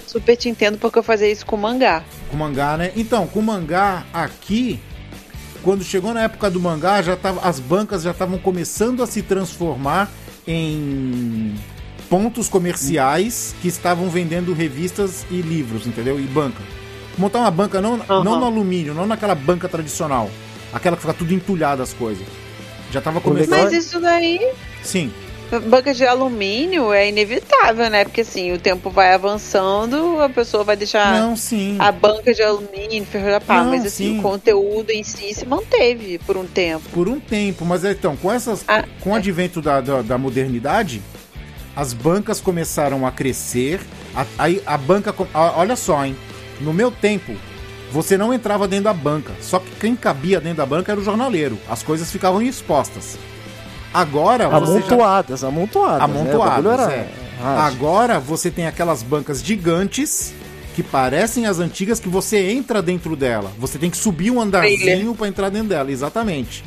Super 0.05 0.35
te 0.35 0.49
entendo 0.49 0.77
porque 0.77 0.99
eu 0.99 1.03
fazia 1.03 1.29
isso 1.29 1.45
com 1.45 1.57
mangá. 1.57 2.03
Com 2.29 2.37
mangá, 2.37 2.77
né? 2.77 2.91
Então, 2.95 3.27
com 3.27 3.41
mangá 3.41 4.05
aqui, 4.13 4.79
quando 5.63 5.83
chegou 5.83 6.13
na 6.13 6.23
época 6.23 6.49
do 6.49 6.59
mangá, 6.59 7.01
já 7.01 7.15
tava, 7.15 7.41
as 7.41 7.59
bancas 7.59 8.03
já 8.03 8.11
estavam 8.11 8.37
começando 8.37 9.03
a 9.03 9.07
se 9.07 9.21
transformar 9.21 10.09
em 10.45 11.55
pontos 12.09 12.47
comerciais 12.47 13.53
que 13.61 13.67
estavam 13.67 14.09
vendendo 14.09 14.53
revistas 14.53 15.25
e 15.29 15.41
livros, 15.41 15.85
entendeu? 15.85 16.19
E 16.19 16.23
banca. 16.23 16.61
Montar 17.17 17.39
uma 17.39 17.51
banca 17.51 17.81
não, 17.81 17.95
Aham. 17.95 18.23
não 18.23 18.39
no 18.39 18.45
alumínio, 18.45 18.93
não 18.93 19.05
naquela 19.05 19.35
banca 19.35 19.67
tradicional. 19.67 20.29
Aquela 20.73 20.95
que 20.95 21.01
fica 21.01 21.13
tudo 21.13 21.33
entulhada 21.33 21.81
as 21.83 21.93
coisas. 21.93 22.25
Já 22.91 23.01
tava 23.01 23.19
começando. 23.21 23.49
Mas 23.63 23.73
isso 23.73 23.99
daí, 23.99 24.39
Sim. 24.83 25.11
banca 25.69 25.93
de 25.93 26.05
alumínio 26.05 26.91
é 26.93 27.09
inevitável, 27.09 27.89
né? 27.89 28.03
Porque 28.05 28.21
assim, 28.21 28.51
o 28.53 28.59
tempo 28.59 28.89
vai 28.89 29.13
avançando, 29.13 30.21
a 30.21 30.29
pessoa 30.29 30.63
vai 30.63 30.75
deixar 30.75 31.19
Não, 31.19 31.35
sim. 31.35 31.75
a 31.79 31.91
banca 31.91 32.33
de 32.33 32.41
alumínio, 32.41 33.05
ferro 33.05 33.29
da 33.31 33.41
pá. 33.41 33.63
Não, 33.63 33.71
Mas 33.71 33.85
assim, 33.85 34.13
sim. 34.13 34.19
o 34.19 34.21
conteúdo 34.21 34.89
em 34.91 35.03
si 35.03 35.33
se 35.33 35.45
manteve 35.45 36.17
por 36.19 36.37
um 36.37 36.45
tempo. 36.45 36.83
por 36.93 37.07
um 37.09 37.19
tempo, 37.19 37.65
mas 37.65 37.83
é, 37.85 37.91
então, 37.91 38.15
com 38.15 38.31
essas 38.31 38.63
Ah, 38.67 38.83
com 39.01 39.11
o 39.11 39.15
advento 39.15 39.61
da, 39.61 39.79
da, 39.81 40.01
da 40.01 40.17
modernidade, 40.17 41.01
as 41.75 41.93
bancas 41.93 42.39
começaram 42.41 43.05
a 43.05 43.11
crescer. 43.11 43.79
A- 44.15 44.25
Aí 44.37 44.61
a, 44.65 44.77
banca. 44.77 45.11
com- 45.13 45.27
a- 45.33 45.53
Olha 45.57 45.75
só, 45.75 46.03
hein? 46.05 46.15
No 46.59 46.73
meu 46.73 46.89
tempo, 46.89 47.33
você 47.91 48.17
não 48.17 48.33
entrava 48.33 48.67
dentro 48.67 48.85
da 48.85 48.93
banca. 48.93 49.33
Só 49.41 49.59
que 49.59 49.71
quem 49.79 49.95
cabia 49.95 50.39
dentro 50.39 50.57
da 50.57 50.65
banca 50.65 50.91
era 50.91 50.99
o 50.99 51.03
jornaleiro. 51.03 51.57
As 51.69 51.83
coisas 51.83 52.11
ficavam 52.11 52.41
expostas. 52.41 53.17
Agora 53.93 54.47
você 54.49 54.73
já... 54.73 54.85
Amontoadas, 54.87 55.43
amontoadas. 55.43 56.01
Amontoadas, 56.01 56.77
né? 56.77 56.83
Era 56.83 56.93
é. 56.93 57.09
Agora 57.39 58.19
você 58.19 58.49
tem 58.51 58.67
aquelas 58.67 59.03
bancas 59.03 59.43
gigantes 59.43 60.33
que 60.75 60.83
parecem 60.83 61.45
as 61.47 61.59
antigas 61.59 61.99
que 61.99 62.09
você 62.09 62.51
entra 62.51 62.81
dentro 62.81 63.15
dela. 63.15 63.51
Você 63.57 63.79
tem 63.79 63.89
que 63.89 63.97
subir 63.97 64.29
um 64.29 64.39
andarzinho 64.39 65.15
para 65.15 65.27
entrar 65.27 65.49
dentro 65.49 65.69
dela, 65.69 65.91
exatamente. 65.91 66.63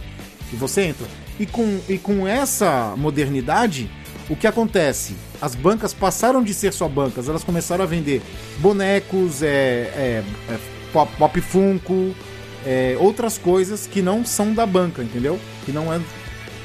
E 0.53 0.57
você 0.57 0.83
entra. 0.83 1.07
E 1.39 1.47
com, 1.47 1.79
e 1.89 1.97
com 1.97 2.27
essa 2.27 2.95
modernidade, 2.97 3.91
o 4.29 4.37
que 4.37 4.47
acontece? 4.47 5.15
As 5.41 5.55
bancas 5.55 5.95
passaram 5.95 6.43
de 6.43 6.53
ser 6.53 6.73
só 6.73 6.89
bancas, 6.89 7.29
elas 7.29 7.45
começaram 7.45 7.85
a 7.85 7.87
vender 7.87 8.21
bonecos, 8.59 9.43
é, 9.43 9.47
é, 9.47 10.25
é, 10.49 10.59
pop, 10.93 11.11
pop 11.17 11.41
funko, 11.41 12.15
é, 12.67 12.97
outras 12.99 13.39
coisas 13.39 13.87
que 13.87 14.03
não 14.03 14.25
são 14.25 14.53
da 14.53 14.67
banca, 14.67 15.03
entendeu? 15.03 15.39
Que 15.65 15.73
não 15.73 15.93
é 15.93 16.01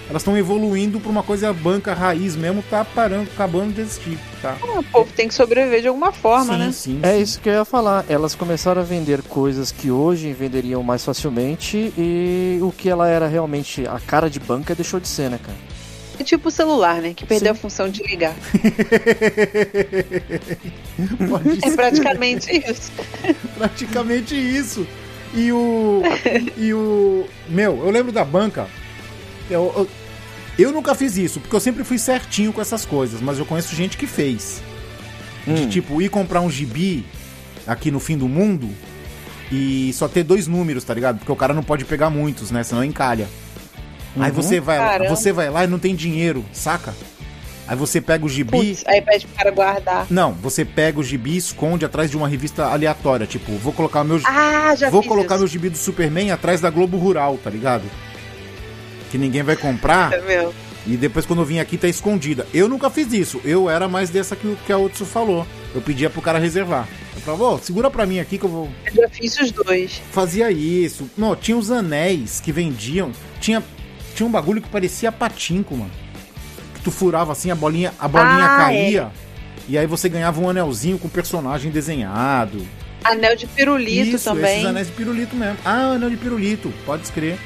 elas 0.08 0.22
estão 0.22 0.38
evoluindo 0.38 1.00
para 1.00 1.10
uma 1.10 1.24
coisa 1.24 1.52
banca 1.52 1.92
raiz 1.92 2.36
mesmo, 2.36 2.64
tá 2.70 2.86
parando, 2.86 3.28
acabando 3.34 3.74
de 3.74 3.82
existir, 3.82 4.20
tá? 4.40 4.56
Ah, 4.62 4.80
O 4.80 4.84
povo 4.84 5.10
tem 5.16 5.28
que 5.28 5.34
sobreviver 5.34 5.82
de 5.82 5.88
alguma 5.88 6.12
forma, 6.12 6.54
sim, 6.54 6.60
né? 6.60 6.72
sim, 6.72 7.00
É 7.02 7.14
sim. 7.16 7.22
isso 7.24 7.40
que 7.40 7.50
eu 7.50 7.54
ia 7.54 7.66
falar. 7.66 8.06
Elas 8.08 8.36
começaram 8.36 8.82
a 8.82 8.86
vender 8.86 9.24
coisas 9.24 9.72
que 9.72 9.90
hoje 9.90 10.32
venderiam 10.32 10.84
mais 10.84 11.04
facilmente 11.04 11.92
e 11.98 12.60
o 12.62 12.72
que 12.72 12.88
ela 12.88 13.08
era 13.10 13.28
realmente 13.28 13.88
a 13.88 14.00
cara 14.00 14.30
de 14.30 14.40
banca 14.40 14.76
deixou 14.76 15.00
de 15.00 15.08
ser, 15.08 15.28
né, 15.32 15.40
cara? 15.44 15.58
É 16.20 16.24
tipo 16.24 16.48
o 16.48 16.52
celular, 16.52 17.02
né? 17.02 17.14
Que 17.16 17.26
perdeu 17.26 17.54
Sim. 17.54 17.60
a 17.60 17.62
função 17.62 17.90
de 17.90 18.02
ligar. 18.04 18.34
Pode 21.30 21.60
É 21.66 21.72
praticamente 21.72 22.52
isso. 22.70 22.92
praticamente 23.58 24.36
isso. 24.36 24.88
E 25.34 25.52
o. 25.52 26.02
E 26.58 26.74
o. 26.74 27.26
Meu, 27.50 27.84
eu 27.86 27.92
lembro 27.92 28.12
da 28.12 28.24
banca. 28.24 28.68
Eu, 29.50 29.72
eu, 29.76 29.90
eu 30.58 30.72
nunca 30.72 30.96
fiz 30.96 31.18
isso, 31.18 31.40
porque 31.40 31.56
eu 31.56 31.60
sempre 31.60 31.84
fui 31.84 31.98
certinho 31.98 32.54
com 32.54 32.62
essas 32.62 32.86
coisas, 32.86 33.22
mas 33.22 33.38
eu 33.38 33.46
conheço 33.46 33.76
gente 33.76 33.98
que 33.98 34.08
fez. 34.08 34.62
De 35.46 35.52
Hum. 35.52 35.70
tipo, 35.70 36.02
ir 36.02 36.10
comprar 36.10 36.42
um 36.42 36.50
gibi 36.50 37.06
aqui 37.68 37.92
no 37.92 38.00
fim 38.00 38.18
do 38.18 38.28
mundo 38.28 38.68
e 39.52 39.92
só 39.94 40.08
ter 40.08 40.24
dois 40.24 40.48
números, 40.48 40.84
tá 40.84 40.92
ligado? 40.94 41.20
Porque 41.20 41.32
o 41.32 41.36
cara 41.36 41.54
não 41.54 41.62
pode 41.62 41.86
pegar 41.86 42.10
muitos, 42.10 42.50
né? 42.50 42.64
Senão 42.64 42.84
encalha. 42.84 43.28
Aí 44.18 44.30
Uhum. 44.30 44.36
você 44.36 44.60
vai, 44.60 44.78
lá, 44.80 45.10
você 45.10 45.32
vai 45.32 45.50
lá 45.50 45.64
e 45.64 45.68
não 45.68 45.78
tem 45.80 45.94
dinheiro, 45.96 46.44
saca? 46.54 46.94
Aí 47.68 47.76
você 47.76 48.00
pega 48.00 48.24
o 48.26 48.30
gibi. 48.30 48.52
Putz, 48.52 48.84
aí 48.86 49.02
pede 49.02 49.26
pro 49.26 49.36
cara 49.38 49.52
guardar. 49.52 50.06
Não, 50.10 50.34
você 50.34 50.64
pega 50.64 51.00
o 51.00 51.04
gibi 51.04 51.32
e 51.32 51.38
esconde 51.38 51.84
atrás 51.84 52.12
de 52.12 52.16
uma 52.16 52.28
revista 52.28 52.66
aleatória. 52.66 53.26
Tipo, 53.26 53.52
vou 53.54 53.74
colocar 53.74 54.02
o 54.02 54.06
meu. 54.06 54.22
Ah, 54.24 54.74
já 54.78 54.90
vou 54.90 55.02
fiz 55.02 55.10
colocar 55.10 55.36
isso. 55.36 55.40
meu 55.44 55.48
gibi 55.48 55.70
do 55.70 55.78
Superman 55.78 56.32
atrás 56.32 56.62
da 56.62 56.70
Globo 56.70 56.96
Rural, 56.98 57.38
tá 57.44 57.50
ligado? 57.50 57.84
Que 59.12 59.18
ninguém 59.18 59.44
vai 59.44 59.56
comprar. 59.56 60.14
É 60.14 60.22
meu. 60.22 60.54
E 60.88 60.96
depois 60.96 61.26
quando 61.26 61.40
eu 61.40 61.46
vim 61.46 61.58
aqui 61.58 61.78
tá 61.78 61.88
escondida. 61.88 62.46
Eu 62.54 62.70
nunca 62.70 62.90
fiz 62.92 63.12
isso. 63.12 63.42
Eu 63.44 63.68
era 63.70 63.88
mais 63.88 64.12
dessa 64.12 64.36
que, 64.36 64.46
o- 64.46 64.58
que 64.66 64.72
a 64.72 64.78
Otsu 64.78 65.04
falou. 65.04 65.48
Eu 65.74 65.82
pedia 65.82 66.10
pro 66.12 66.22
cara 66.22 66.38
reservar. 66.38 66.88
Eu 67.16 67.22
falava, 67.22 67.44
ô, 67.56 67.58
segura 67.58 67.90
pra 67.90 68.06
mim 68.06 68.20
aqui 68.20 68.38
que 68.38 68.46
eu 68.46 68.50
vou. 68.50 68.70
Eu 68.86 68.94
já 68.94 69.10
fiz 69.10 69.40
os 69.40 69.52
dois. 69.52 70.00
Fazia 70.12 70.52
isso. 70.52 71.10
Não, 71.18 71.36
tinha 71.36 71.58
os 71.58 71.72
anéis 71.72 72.40
que 72.40 72.52
vendiam. 72.52 73.12
Tinha, 73.40 73.64
tinha 74.16 74.26
um 74.26 74.32
bagulho 74.32 74.62
que 74.62 74.70
parecia 74.70 75.12
patinco, 75.12 75.76
mano. 75.76 75.92
Que 76.74 76.80
tu 76.82 76.90
furava 76.92 77.32
assim, 77.32 77.52
a 77.52 77.56
bolinha, 77.56 77.94
a 78.00 78.08
bolinha 78.08 78.46
Ah, 78.46 78.58
caía. 78.58 79.12
E 79.68 79.78
aí 79.78 79.86
você 79.86 80.08
ganhava 80.10 80.40
um 80.42 80.50
anelzinho 80.50 80.98
com 80.98 81.10
personagem 81.10 81.72
desenhado. 81.72 82.66
Anel 83.04 83.36
de 83.36 83.46
pirulito 83.46 84.16
Isso, 84.16 84.26
também. 84.30 84.54
esses 84.56 84.66
anéis 84.66 84.88
de 84.88 84.94
pirulito 84.94 85.36
mesmo. 85.36 85.58
Ah, 85.66 85.92
anel 85.96 86.10
de 86.10 86.18
pirulito, 86.18 86.74
pode 86.86 87.04
escrever. 87.04 87.38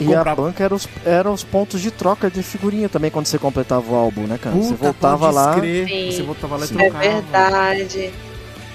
E 0.00 0.04
Comprava. 0.04 0.30
a 0.30 0.34
banca 0.36 0.62
era 0.64 0.74
os, 0.74 0.88
eram 1.04 1.32
os 1.32 1.42
pontos 1.42 1.80
de 1.80 1.90
troca 1.90 2.30
de 2.30 2.42
figurinha 2.42 2.88
também 2.88 3.10
quando 3.10 3.26
você 3.26 3.36
completava 3.36 3.90
o 3.90 3.96
álbum, 3.96 4.22
né, 4.28 4.38
cara? 4.40 4.54
você 4.54 4.74
voltava 4.74 5.30
lá. 5.30 5.54
Sim. 5.60 6.12
Você 6.12 6.22
voltava 6.22 6.56
lá 6.56 6.64
e. 6.64 6.68
É 6.68 6.72
trocava. 6.72 6.98
verdade. 7.00 8.12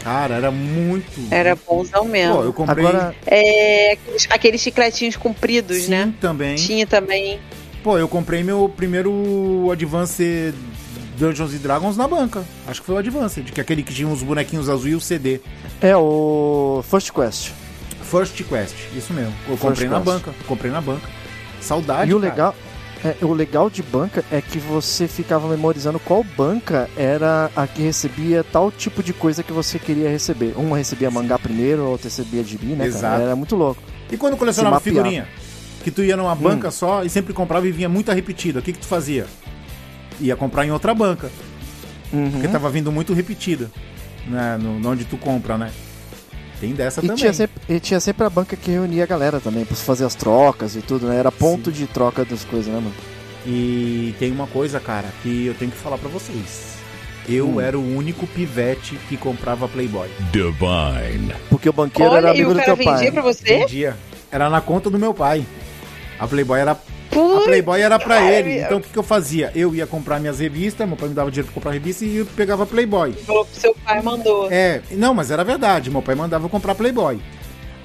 Cara, 0.04 0.36
era 0.36 0.52
muito. 0.52 1.12
Era 1.32 1.56
bonzão 1.56 2.06
mesmo. 2.06 2.36
Pô, 2.36 2.44
eu 2.44 2.54
comprei. 2.54 2.86
Agora, 2.86 3.16
É, 3.26 3.94
aqueles, 3.94 4.28
aqueles 4.30 4.62
chicletinhos 4.62 5.16
compridos, 5.16 5.78
Sim, 5.84 5.92
né? 5.92 6.14
também. 6.20 6.56
Tinha 6.56 6.86
também. 6.86 7.40
Pô, 7.84 7.98
eu 7.98 8.08
comprei 8.08 8.44
meu 8.44 8.68
primeiro 8.76 9.70
Advance 9.72 10.54
Dungeons 11.18 11.54
and 11.54 11.58
Dragons 11.60 11.96
na 11.98 12.08
banca. 12.08 12.44
Acho 12.68 12.82
que 12.82 12.86
foi 12.88 12.96
o 12.96 12.98
Advance, 12.98 13.42
que 13.42 13.60
é 13.60 13.64
aquele 13.64 13.84
que 13.84 13.94
tinha 13.94 14.08
os 14.08 14.22
bonequinhos 14.24 14.68
azul 14.70 14.88
e 14.90 14.96
o 14.96 15.00
CD. 15.02 15.40
é 15.82 15.96
o 15.96 16.84
First 16.90 17.12
Quest. 17.12 17.52
First 18.02 18.44
Quest, 18.44 18.76
isso 18.96 19.14
mesmo. 19.14 19.34
Eu 19.48 19.58
First 19.58 19.62
comprei 19.62 19.88
na 19.90 19.96
Quest. 20.02 20.06
banca. 20.06 20.34
Comprei 20.48 20.72
na 20.72 20.82
banca. 20.82 21.10
Saudade. 21.62 22.12
E 22.12 22.14
o 22.14 22.20
cara. 22.20 22.32
legal, 22.32 22.56
é, 23.04 23.18
o 23.26 23.34
legal 23.34 23.70
de 23.70 23.84
banca 23.84 24.24
é 24.32 24.42
que 24.42 24.58
você 24.60 25.08
ficava 25.08 25.48
memorizando 25.48 26.00
qual 26.00 26.24
banca 26.24 26.90
era 26.96 27.52
a 27.56 27.68
que 27.68 27.82
recebia 27.82 28.44
tal 28.44 28.72
tipo 28.72 29.04
de 29.04 29.12
coisa 29.14 29.44
que 29.44 29.52
você 29.52 29.78
queria 29.78 30.10
receber. 30.10 30.54
Uma 30.56 30.78
recebia 30.78 31.12
mangá 31.12 31.38
primeiro, 31.38 31.84
a 31.84 31.90
outra 31.90 32.06
recebia 32.10 32.44
gibi, 32.44 32.68
né, 32.68 32.86
Exato. 32.86 33.04
cara? 33.04 33.24
Era 33.24 33.36
muito 33.36 33.56
louco. 33.56 33.82
E 34.12 34.16
quando 34.18 34.38
colecionava 34.38 34.80
figurinha? 34.80 35.28
Que 35.84 35.92
tu 35.92 36.02
ia 36.02 36.16
numa 36.16 36.34
banca 36.34 36.70
Hum. 36.70 36.72
só 36.72 37.04
e 37.04 37.10
sempre 37.10 37.34
comprava 37.34 37.68
e 37.68 37.72
vinha 37.72 37.90
muita 37.90 38.14
repetida. 38.14 38.60
O 38.60 38.62
que 38.62 38.72
que 38.72 38.80
tu 38.80 38.86
fazia? 38.86 39.26
Ia 40.22 40.36
comprar 40.36 40.66
em 40.66 40.72
outra 40.72 40.94
banca. 40.94 41.30
Uhum. 42.14 42.32
Porque 42.32 42.48
tava 42.48 42.70
vindo 42.70 42.92
muito 42.92 43.14
repetida. 43.14 43.70
Né, 44.28 44.58
no, 44.58 44.88
onde 44.90 45.04
tu 45.04 45.18
compra, 45.18 45.58
né? 45.58 45.72
Tem 46.60 46.74
dessa 46.74 47.00
E 47.00 47.04
também. 47.04 47.18
tinha, 47.18 47.34
sempre, 47.34 47.62
e 47.68 47.80
tinha 47.80 48.00
sempre 48.00 48.26
a 48.26 48.30
banca 48.30 48.56
que 48.56 48.72
reunia 48.72 49.04
a 49.04 49.08
galera 49.08 49.40
também, 49.40 49.66
pra 49.66 49.76
fazer 49.76 50.06
as 50.06 50.16
trocas 50.16 50.76
e 50.76 50.82
tudo, 50.82 51.08
né? 51.08 51.18
Era 51.18 51.32
ponto 51.32 51.72
de 51.72 51.86
troca 51.88 52.24
das 52.24 52.44
coisas, 52.46 52.68
né, 52.74 52.80
mano? 52.80 52.94
E 53.46 54.16
tem 54.20 54.32
uma 54.32 54.48
coisa, 54.48 54.80
cara, 54.80 55.08
que 55.22 55.48
eu 55.48 55.54
tenho 55.56 55.72
que 55.72 55.78
falar 55.78 55.98
pra 55.98 56.10
vocês. 56.10 56.74
Eu 57.28 57.48
Hum. 57.56 57.62
era 57.62 57.78
o 57.78 57.96
único 57.98 58.26
pivete 58.28 58.96
que 59.10 59.18
comprava 59.18 59.68
Playboy. 59.68 60.10
Divine. 60.32 61.34
Porque 61.50 61.68
o 61.70 61.74
banqueiro 61.74 62.14
era 62.16 62.30
Olha, 62.30 62.38
e 62.38 62.42
amigo 62.42 62.54
do 62.54 62.64
teu 62.64 62.78
pai. 62.78 62.96
vendia 62.96 63.12
pra 63.12 63.22
você? 63.22 63.44
Vendia. 63.60 63.98
Era 64.32 64.50
na 64.50 64.62
conta 64.62 64.90
do 64.90 64.98
meu 65.00 65.14
pai. 65.14 65.46
A 66.20 66.28
Playboy 66.28 66.60
era, 66.60 66.78
a 67.20 67.42
Playboy 67.42 67.82
era 67.82 67.98
pra 68.00 68.16
cara, 68.20 68.32
ele. 68.32 68.60
Então 68.62 68.78
o 68.78 68.82
que, 68.82 68.90
que 68.90 68.98
eu 69.00 69.04
fazia? 69.04 69.52
Eu 69.56 69.74
ia 69.76 69.86
comprar 69.88 70.20
minhas 70.20 70.40
revistas, 70.40 70.88
meu 70.88 70.98
pai 70.98 71.10
me 71.10 71.16
dava 71.16 71.30
dinheiro 71.32 71.48
pra 71.48 71.54
comprar 71.56 71.72
revista 71.72 72.06
e 72.06 72.18
eu 72.18 72.26
pegava 72.26 72.66
Playboy. 72.66 73.14
falou 73.26 73.46
que 73.46 73.56
seu 73.60 73.76
pai 73.86 74.02
mandou. 74.02 74.48
É, 74.52 74.82
não, 74.92 75.14
mas 75.14 75.32
era 75.32 75.44
verdade. 75.44 75.90
Meu 75.90 76.02
pai 76.02 76.16
mandava 76.16 76.46
eu 76.46 76.50
comprar 76.50 76.76
Playboy. 76.76 77.20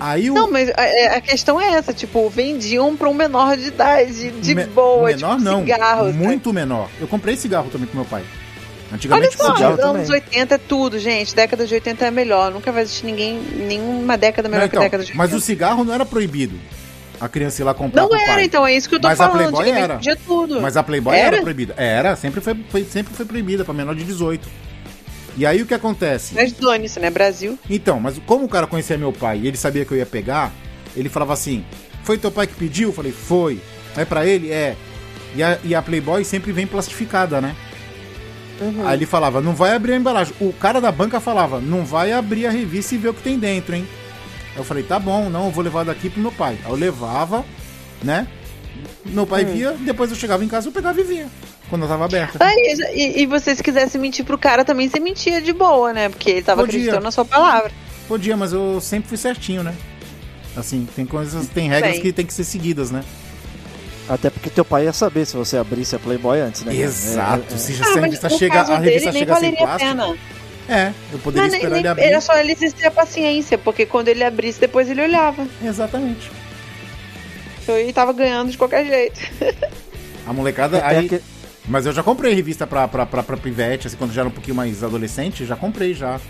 Aí 0.00 0.30
o. 0.30 0.34
Não, 0.34 0.48
mas 0.50 0.68
a, 0.76 0.82
é- 0.84 1.16
a 1.16 1.20
questão 1.20 1.60
é 1.60 1.72
essa, 1.72 1.92
tipo, 1.92 2.28
vendiam 2.30 2.96
pra 2.96 3.08
um 3.08 3.14
menor 3.14 3.56
de 3.56 3.66
idade, 3.66 4.30
de 4.30 4.54
me- 4.54 4.64
boa, 4.66 5.06
menor 5.08 5.32
tipo, 5.36 5.42
não, 5.50 5.60
cigarro. 5.60 6.06
sabe? 6.06 6.12
muito 6.18 6.52
menor. 6.52 6.88
Eu 7.00 7.08
comprei 7.08 7.36
cigarro 7.36 7.68
também 7.68 7.88
com 7.88 7.96
meu 7.96 8.06
pai. 8.06 8.22
Olha 8.90 8.94
Antigamente 8.94 9.36
só, 9.36 9.54
cigarro 9.56 9.72
anos 9.82 10.06
também. 10.06 10.10
80 10.12 10.54
é 10.54 10.58
tudo, 10.58 10.98
gente. 10.98 11.34
Década 11.34 11.66
de 11.66 11.74
80 11.74 12.06
é 12.06 12.10
melhor. 12.10 12.50
Nunca 12.52 12.72
vai 12.72 12.82
existir 12.84 13.04
ninguém, 13.04 13.38
nenhuma 13.54 14.16
década 14.16 14.48
melhor 14.48 14.60
Não, 14.62 14.66
então, 14.68 14.80
que 14.80 14.86
a 14.86 14.88
década 14.88 15.04
de 15.04 15.10
80. 15.12 15.18
mas 15.18 15.34
o 15.34 15.44
cigarro 15.44 15.84
não 15.84 15.92
era 15.92 16.06
proibido. 16.06 16.54
A 17.20 17.28
criança 17.28 17.60
ir 17.62 17.64
lá 17.64 17.74
comprar 17.74 18.02
Não 18.02 18.14
era, 18.14 18.34
pai. 18.34 18.44
então, 18.44 18.66
é 18.66 18.74
isso 18.74 18.88
que 18.88 18.94
eu 18.94 19.00
tô 19.00 19.08
Mas 19.08 19.20
a 19.20 19.28
falando. 19.28 19.38
Playboy 19.50 19.60
Antigamente 19.62 19.84
era. 19.84 19.94
podia 19.96 20.16
tudo. 20.16 20.60
Mas 20.60 20.76
a 20.76 20.82
Playboy 20.82 21.16
era, 21.16 21.36
Era? 21.36 21.42
proibida. 21.42 21.74
Era, 21.76 22.14
sempre 22.16 22.40
foi, 22.40 22.54
foi- 22.70 22.84
sempre 22.84 23.12
foi 23.14 23.26
proibida 23.26 23.64
pra 23.64 23.74
menor 23.74 23.94
de 23.94 24.04
18. 24.04 24.48
E 25.36 25.44
aí 25.46 25.62
o 25.62 25.66
que 25.66 25.74
acontece? 25.74 26.34
Mas 26.34 26.52
dane-se, 26.52 26.98
né? 27.00 27.10
Brasil. 27.10 27.58
Então, 27.68 27.98
mas 28.00 28.18
como 28.26 28.44
o 28.44 28.48
cara 28.48 28.66
conhecia 28.66 28.96
meu 28.98 29.12
pai 29.12 29.40
e 29.42 29.48
ele 29.48 29.56
sabia 29.56 29.84
que 29.84 29.92
eu 29.92 29.98
ia 29.98 30.06
pegar, 30.06 30.52
ele 30.96 31.08
falava 31.08 31.32
assim: 31.32 31.64
Foi 32.04 32.18
teu 32.18 32.30
pai 32.30 32.46
que 32.46 32.54
pediu? 32.54 32.88
Eu 32.88 32.92
falei: 32.94 33.12
Foi. 33.12 33.60
Aí 33.96 34.04
pra 34.04 34.26
ele, 34.26 34.50
é. 34.50 34.76
E 35.36 35.42
a, 35.42 35.58
e 35.62 35.74
a 35.74 35.82
Playboy 35.82 36.24
sempre 36.24 36.50
vem 36.52 36.66
plastificada, 36.66 37.40
né? 37.40 37.54
Uhum. 38.60 38.86
Aí 38.86 38.96
ele 38.98 39.06
falava: 39.06 39.40
Não 39.40 39.54
vai 39.54 39.72
abrir 39.74 39.92
a 39.92 39.96
embalagem. 39.96 40.34
O 40.40 40.52
cara 40.52 40.80
da 40.80 40.90
banca 40.90 41.20
falava: 41.20 41.60
Não 41.60 41.84
vai 41.84 42.10
abrir 42.12 42.46
a 42.46 42.50
revista 42.50 42.94
e 42.94 42.98
ver 42.98 43.08
o 43.10 43.14
que 43.14 43.22
tem 43.22 43.38
dentro, 43.38 43.76
hein? 43.76 43.86
Eu 44.58 44.64
falei: 44.64 44.82
Tá 44.82 44.98
bom, 44.98 45.30
não, 45.30 45.46
eu 45.46 45.50
vou 45.50 45.62
levar 45.64 45.84
daqui 45.84 46.10
pro 46.10 46.20
meu 46.20 46.32
pai. 46.32 46.58
Aí 46.64 46.70
eu 46.70 46.76
levava, 46.76 47.44
né? 48.02 48.26
Meu 49.04 49.26
pai 49.26 49.44
Hum. 49.44 49.52
via, 49.52 49.72
depois 49.72 50.10
eu 50.10 50.16
chegava 50.16 50.44
em 50.44 50.48
casa 50.48 50.68
eu 50.68 50.72
pegava 50.72 51.00
e 51.00 51.04
via. 51.04 51.26
Quando 51.70 51.82
eu 51.82 51.88
tava 51.88 52.04
aberta. 52.04 52.38
Ah, 52.40 52.50
e, 52.94 53.22
e, 53.22 53.26
você, 53.26 53.54
se 53.54 53.62
quisesse 53.62 53.98
mentir 53.98 54.24
pro 54.24 54.38
cara, 54.38 54.64
também 54.64 54.88
você 54.88 54.98
mentia 54.98 55.40
de 55.40 55.52
boa, 55.52 55.92
né? 55.92 56.08
Porque 56.08 56.30
ele 56.30 56.42
tava 56.42 56.62
Podia. 56.62 56.78
acreditando 56.78 57.04
na 57.04 57.10
sua 57.10 57.24
palavra. 57.24 57.70
Podia, 58.06 58.36
mas 58.36 58.52
eu 58.52 58.80
sempre 58.80 59.08
fui 59.08 59.18
certinho, 59.18 59.62
né? 59.62 59.74
Assim, 60.56 60.88
tem 60.96 61.04
coisas, 61.04 61.46
tem 61.48 61.68
regras 61.68 61.92
Bem. 61.92 62.00
que 62.00 62.12
tem 62.12 62.24
que 62.24 62.32
ser 62.32 62.44
seguidas, 62.44 62.90
né? 62.90 63.04
Até 64.08 64.30
porque 64.30 64.48
teu 64.48 64.64
pai 64.64 64.84
ia 64.84 64.92
saber 64.92 65.26
se 65.26 65.36
você 65.36 65.58
abrisse 65.58 65.94
a 65.94 65.98
Playboy 65.98 66.40
antes, 66.40 66.64
né? 66.64 66.74
Exato. 66.74 67.44
É, 67.50 67.54
é, 67.54 67.58
Se 67.58 67.82
Ah, 67.82 67.86
a 67.86 68.00
revista 68.00 68.28
chega, 68.30 68.60
a 68.62 68.78
revista 68.78 69.12
chega 69.12 69.34
sem 69.34 69.52
valeria 69.52 69.58
a 69.58 69.66
plástico. 69.66 69.90
pena. 69.90 70.16
É, 70.68 70.92
eu 71.12 71.18
poderia 71.20 71.44
Mas 71.46 71.54
esperar 71.54 71.70
nem, 71.70 71.78
ele 71.80 71.88
abrir. 71.88 72.04
era 72.04 72.20
só 72.20 72.36
ele 72.38 72.54
ter 72.54 72.86
a 72.86 72.90
paciência, 72.90 73.56
porque 73.56 73.86
quando 73.86 74.08
ele 74.08 74.22
abrisse, 74.22 74.60
depois 74.60 74.88
ele 74.90 75.00
olhava. 75.02 75.46
Exatamente. 75.64 76.30
Então 77.62 77.76
ele 77.76 77.92
tava 77.92 78.12
ganhando 78.12 78.50
de 78.50 78.58
qualquer 78.58 78.84
jeito. 78.84 79.20
A 80.26 80.32
molecada. 80.32 80.78
é 80.78 80.84
aí, 80.84 81.06
aque- 81.06 81.20
Mas 81.66 81.86
eu 81.86 81.92
já 81.92 82.02
comprei 82.02 82.34
revista 82.34 82.66
pra, 82.66 82.86
pra, 82.88 83.04
pra, 83.06 83.22
pra 83.22 83.36
pivete, 83.36 83.86
assim, 83.86 83.96
quando 83.96 84.12
já 84.12 84.22
era 84.22 84.28
um 84.28 84.32
pouquinho 84.32 84.56
mais 84.56 84.82
adolescente, 84.84 85.44
já 85.46 85.56
comprei 85.56 85.94
já. 85.94 86.20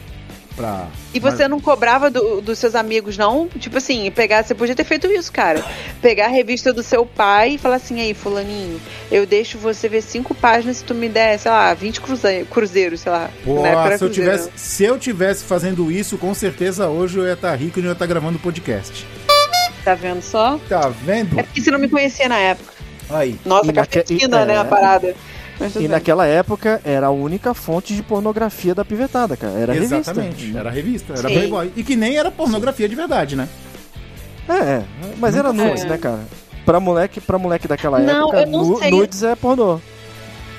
Pra. 0.59 0.89
E 1.15 1.21
você 1.21 1.47
não 1.49 1.61
cobrava 1.61 2.11
do- 2.11 2.41
dos 2.43 2.59
seus 2.59 2.75
amigos, 2.75 3.17
não? 3.17 3.49
Tipo 3.49 3.79
assim, 3.79 4.11
pegar, 4.11 4.43
você 4.45 4.55
podia 4.55 4.75
ter 4.75 4.85
feito 4.85 5.07
isso, 5.07 5.33
cara. 5.33 5.65
Pegar 6.03 6.27
a 6.27 6.29
revista 6.29 6.73
do 6.73 6.83
seu 6.83 7.07
pai 7.07 7.53
e 7.55 7.59
falar 7.59 7.77
assim, 7.77 8.01
aí, 8.01 8.13
fulaninho, 8.13 8.81
eu 9.11 9.25
deixo 9.25 9.57
você 9.57 9.89
ver 9.89 10.03
cinco 10.03 10.35
páginas 10.35 10.79
se 10.79 10.85
tu 10.85 10.95
me 10.95 11.09
der, 11.09 11.39
sei 11.39 11.51
lá, 11.51 11.73
20 11.73 12.01
cruze- 12.01 12.45
cruzeiros, 12.51 13.01
sei 13.01 13.13
lá. 13.13 13.31
Pô, 13.45 13.63
se 13.63 13.69
eu, 13.69 13.83
cruzeiro, 13.83 14.13
tivesse, 14.15 14.51
se 14.57 14.85
eu 14.85 14.99
tivesse 14.99 15.45
fazendo 15.45 15.91
isso, 15.91 16.19
com 16.19 16.35
certeza 16.35 16.89
hoje 16.89 17.17
eu 17.19 17.27
ia 17.27 17.33
estar 17.35 17.55
rico 17.55 17.79
e 17.79 17.83
não 17.83 17.89
ia 17.89 17.93
estar 17.93 18.07
gravando 18.07 18.39
podcast. 18.39 19.07
Tá 19.85 19.95
vendo 19.95 20.21
só? 20.21 20.59
Tá 20.69 20.89
vendo? 20.89 21.39
É 21.39 21.43
porque 21.43 21.61
você 21.63 21.71
não 21.71 21.79
me 21.79 21.89
conhecia 21.89 22.29
na 22.29 22.37
época. 22.39 22.73
Aí. 23.09 23.39
Nossa, 23.45 23.73
cafetina, 23.73 24.43
e- 24.43 24.47
né, 24.47 24.55
é. 24.55 24.59
a 24.59 24.65
parada. 24.65 25.15
E 25.67 25.79
bem. 25.81 25.89
naquela 25.89 26.27
época 26.27 26.81
era 26.85 27.09
a 27.09 27.11
única 27.11 27.53
fonte 27.55 27.95
de 27.95 28.03
pornografia 28.03 28.75
da 28.75 28.85
pivetada, 28.85 29.37
cara. 29.37 29.53
Era 29.59 29.77
Exatamente. 29.77 30.37
revista. 30.43 30.59
Era 30.59 30.71
revista, 30.71 31.13
era 31.15 31.29
Sim. 31.29 31.35
Playboy. 31.35 31.73
E 31.77 31.83
que 31.83 31.97
nem 31.97 32.17
era 32.17 32.31
pornografia 32.31 32.89
de 32.89 32.95
verdade, 32.95 33.35
né? 33.37 33.49
É, 34.49 34.53
é, 34.55 34.85
mas 35.19 35.37
era 35.37 35.53
Nunca 35.53 35.65
nudes, 35.69 35.83
foi. 35.83 35.91
né, 35.91 35.99
cara? 35.99 36.21
Pra 36.65 36.81
moleque, 36.81 37.21
pra 37.21 37.39
moleque 37.39 37.67
daquela 37.69 37.99
Não, 37.99 38.25
época, 38.29 38.41
eu 38.43 38.47
não 38.47 38.65
nu- 38.65 38.79
sei. 38.79 38.91
nudes 38.91 39.23
é 39.23 39.35
pornô. 39.35 39.81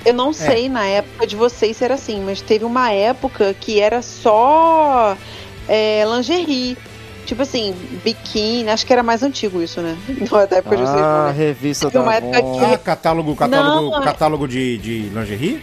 Eu 0.05 0.13
não 0.13 0.31
sei 0.31 0.69
na 0.69 0.85
época 0.85 1.27
de 1.27 1.35
vocês 1.35 1.75
se 1.77 1.83
era 1.83 1.95
assim, 1.95 2.21
mas 2.23 2.39
teve 2.41 2.63
uma 2.65 2.91
época 2.91 3.53
que 3.53 3.79
era 3.81 4.01
só 4.01 5.15
é, 5.67 6.03
lingerie. 6.05 6.77
Tipo 7.29 7.43
assim, 7.43 7.75
biquíni, 8.03 8.67
acho 8.69 8.83
que 8.83 8.91
era 8.91 9.03
mais 9.03 9.21
antigo 9.21 9.61
isso, 9.61 9.79
né? 9.81 9.95
Não 10.31 10.39
é 10.39 10.47
da 10.47 10.57
época 10.57 10.75
de 10.75 10.81
vocês, 10.81 10.95
não, 10.99 11.03
Ah, 11.03 11.25
né? 11.27 11.37
revista 11.37 11.87
da 11.91 12.01
uma 12.01 12.15
época 12.15 12.41
que- 12.41 12.73
Ah, 12.73 12.77
catálogo, 12.79 13.35
catálogo, 13.35 13.91
Não, 13.91 14.01
é- 14.01 14.03
catálogo 14.03 14.47
de, 14.47 14.79
de 14.79 14.99
lingerie? 15.09 15.61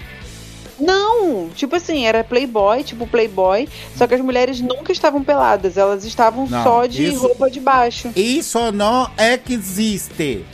Não, 0.78 1.48
tipo 1.56 1.74
assim, 1.74 2.06
era 2.06 2.22
Playboy, 2.22 2.84
tipo 2.84 3.04
Playboy, 3.04 3.68
só 3.96 4.06
que 4.06 4.14
as 4.14 4.20
mulheres 4.20 4.60
nunca 4.60 4.92
estavam 4.92 5.24
peladas, 5.24 5.76
elas 5.76 6.04
estavam 6.04 6.46
Não, 6.46 6.62
só 6.62 6.86
de 6.86 7.08
isso- 7.08 7.20
roupa 7.22 7.50
de 7.50 7.58
baixo. 7.58 8.12
Isso 8.14 8.70
não 8.70 9.10
existe. 9.48 10.44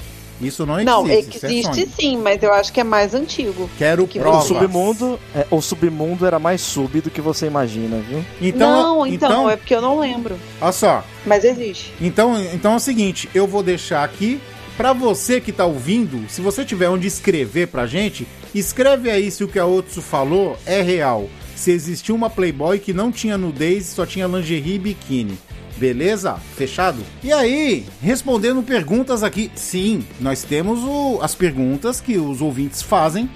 Isso 0.40 0.66
não 0.66 0.74
existe. 0.74 0.86
Não, 0.86 1.06
é 1.06 1.18
existe 1.18 1.62
sonho. 1.62 1.88
sim, 1.98 2.16
mas 2.18 2.42
eu 2.42 2.52
acho 2.52 2.72
que 2.72 2.80
é 2.80 2.84
mais 2.84 3.14
antigo. 3.14 3.68
Quero 3.78 4.06
que 4.06 4.18
O 4.18 4.22
provas. 4.22 4.44
submundo, 4.44 5.18
é, 5.34 5.46
o 5.50 5.60
submundo 5.60 6.26
era 6.26 6.38
mais 6.38 6.60
sub 6.60 7.00
do 7.00 7.10
que 7.10 7.20
você 7.20 7.46
imagina, 7.46 7.98
viu? 8.08 8.24
Então, 8.40 8.70
não, 8.98 9.06
então, 9.06 9.30
então, 9.30 9.50
é 9.50 9.56
porque 9.56 9.74
eu 9.74 9.80
não 9.82 9.98
lembro. 10.00 10.36
olha 10.60 10.72
só. 10.72 11.04
Mas 11.24 11.44
existe. 11.44 11.92
Então, 12.00 12.40
então 12.52 12.72
é 12.72 12.76
o 12.76 12.80
seguinte, 12.80 13.28
eu 13.34 13.46
vou 13.46 13.62
deixar 13.62 14.02
aqui 14.02 14.40
pra 14.76 14.92
você 14.92 15.40
que 15.40 15.52
tá 15.52 15.64
ouvindo, 15.64 16.28
se 16.28 16.40
você 16.40 16.64
tiver 16.64 16.88
onde 16.88 17.06
escrever 17.06 17.68
pra 17.68 17.86
gente, 17.86 18.26
escreve 18.54 19.10
aí 19.10 19.30
se 19.30 19.44
o 19.44 19.48
que 19.48 19.58
a 19.58 19.66
Otsu 19.66 20.02
falou 20.02 20.56
é 20.66 20.80
real. 20.82 21.28
Se 21.54 21.70
existiu 21.70 22.14
uma 22.16 22.28
Playboy 22.28 22.80
que 22.80 22.92
não 22.92 23.12
tinha 23.12 23.38
nudez, 23.38 23.86
só 23.86 24.04
tinha 24.04 24.26
lingerie 24.26 24.74
e 24.74 24.78
biquíni. 24.78 25.38
Beleza? 25.82 26.36
Fechado? 26.56 27.02
E 27.24 27.32
aí, 27.32 27.84
respondendo 28.00 28.62
perguntas 28.62 29.24
aqui, 29.24 29.50
sim, 29.56 30.04
nós 30.20 30.44
temos 30.44 30.78
o- 30.84 31.18
as 31.20 31.34
perguntas 31.34 32.00
que 32.00 32.18
os 32.18 32.40
ouvintes 32.40 32.80
fazem, 32.80 33.28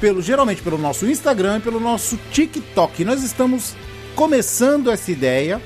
pelo, 0.00 0.22
geralmente 0.22 0.62
pelo 0.62 0.78
nosso 0.78 1.06
Instagram 1.06 1.58
e 1.58 1.60
pelo 1.60 1.78
nosso 1.78 2.18
TikTok. 2.32 3.04
Nós 3.04 3.22
estamos 3.22 3.74
começando 4.14 4.90
essa 4.90 5.12
ideia. 5.12 5.60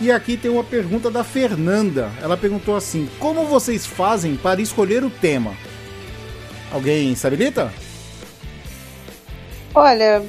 E 0.00 0.10
aqui 0.10 0.38
tem 0.38 0.50
uma 0.50 0.64
pergunta 0.64 1.10
da 1.10 1.22
Fernanda. 1.22 2.10
Ela 2.22 2.38
perguntou 2.38 2.74
assim: 2.74 3.06
Como 3.18 3.44
vocês 3.44 3.84
fazem 3.84 4.36
para 4.36 4.62
escolher 4.62 5.04
o 5.04 5.10
tema? 5.10 5.52
Alguém 6.72 7.14
se 7.14 7.26
habilita? 7.26 7.70
Olha, 9.74 10.22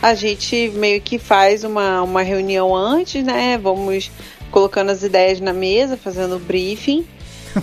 a 0.00 0.14
gente 0.14 0.70
meio 0.76 0.98
que 1.02 1.18
faz 1.18 1.62
uma, 1.62 2.00
uma 2.00 2.22
reunião 2.22 2.74
antes, 2.74 3.22
né? 3.22 3.58
Vamos 3.58 4.10
colocando 4.52 4.90
as 4.90 5.02
ideias 5.02 5.40
na 5.40 5.52
mesa, 5.52 5.96
fazendo 5.96 6.38
briefing 6.38 7.04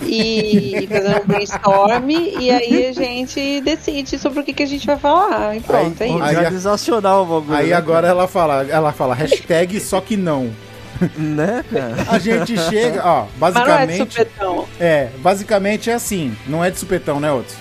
e 0.06 0.86
fazendo 0.92 1.22
um 1.22 1.26
brainstorm 1.26 2.10
e 2.10 2.50
aí 2.50 2.86
a 2.88 2.92
gente 2.92 3.60
decide 3.62 4.18
sobre 4.18 4.40
o 4.40 4.44
que, 4.44 4.52
que 4.52 4.62
a 4.62 4.66
gente 4.66 4.86
vai 4.86 4.98
falar. 4.98 5.56
E 5.56 5.60
pronto, 5.60 6.00
é 6.02 6.08
isso. 6.08 6.22
Aí- 6.22 6.36
Organizacional 6.36 7.22
o 7.22 7.26
bagulho. 7.40 7.58
Aí 7.58 7.68
né, 7.68 7.72
agora 7.74 8.06
ela 8.06 8.28
fala, 8.28 8.66
ela 8.68 8.92
fala 8.92 9.14
hashtag 9.14 9.80
só 9.80 10.00
que 10.00 10.16
não. 10.16 10.50
Né, 11.16 11.64
cara? 11.72 11.94
A 12.10 12.18
gente 12.18 12.58
chega, 12.68 13.00
ó, 13.02 13.26
Mas 13.38 13.54
não 13.54 13.62
é 13.62 13.64
de 13.64 13.70
basicamente. 13.70 14.12
supetão. 14.12 14.68
É, 14.78 15.08
basicamente 15.20 15.88
é 15.90 15.94
assim. 15.94 16.36
Não 16.46 16.62
é 16.62 16.70
de 16.70 16.78
supetão, 16.78 17.18
né, 17.18 17.32
outros? 17.32 17.56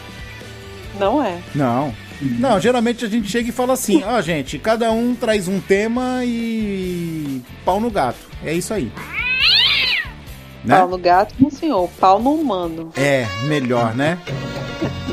Não 1.00 1.24
é. 1.24 1.38
Não. 1.56 1.94
Não, 2.22 2.60
geralmente 2.60 3.06
a 3.06 3.08
gente 3.08 3.30
chega 3.30 3.50
e 3.50 3.52
fala 3.52 3.74
assim, 3.74 4.04
ó, 4.04 4.22
gente, 4.22 4.60
cada 4.60 4.92
um 4.92 5.16
traz 5.16 5.48
um 5.48 5.60
tema 5.60 6.22
e 6.24 7.42
pau 7.64 7.80
no 7.80 7.90
gato. 7.90 8.20
É 8.44 8.54
isso 8.54 8.74
aí. 8.74 8.92
Né? 10.64 10.78
Pau 10.78 10.90
no 10.90 10.98
gato, 10.98 11.34
não 11.40 11.50
senhor. 11.50 11.90
Pau 12.00 12.22
no 12.22 12.34
humano. 12.34 12.92
É, 12.98 13.26
melhor, 13.44 13.96
né? 13.96 14.18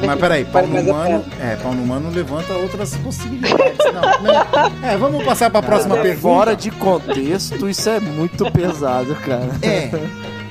Mas 0.05 0.21
peraí, 0.21 0.45
pau 0.45 0.67
no 0.67 0.77
a 0.77 0.81
humano. 0.81 1.25
É, 1.41 1.57
pau 1.57 1.73
no 1.73 1.83
humano 1.83 2.11
levanta 2.11 2.53
outras 2.55 2.97
possibilidades. 2.97 3.79
Não, 3.93 4.23
né? 4.23 4.93
É, 4.93 4.97
vamos 4.97 5.25
passar 5.25 5.51
pra 5.51 5.63
próxima 5.63 5.97
É, 5.99 6.03
pergunta. 6.03 6.21
Fora 6.21 6.57
de 6.57 6.71
contexto, 6.71 7.69
isso 7.69 7.89
é 7.89 8.01
muito 8.01 8.51
pesado, 8.51 9.15
cara. 9.17 9.51
É. 9.63 9.91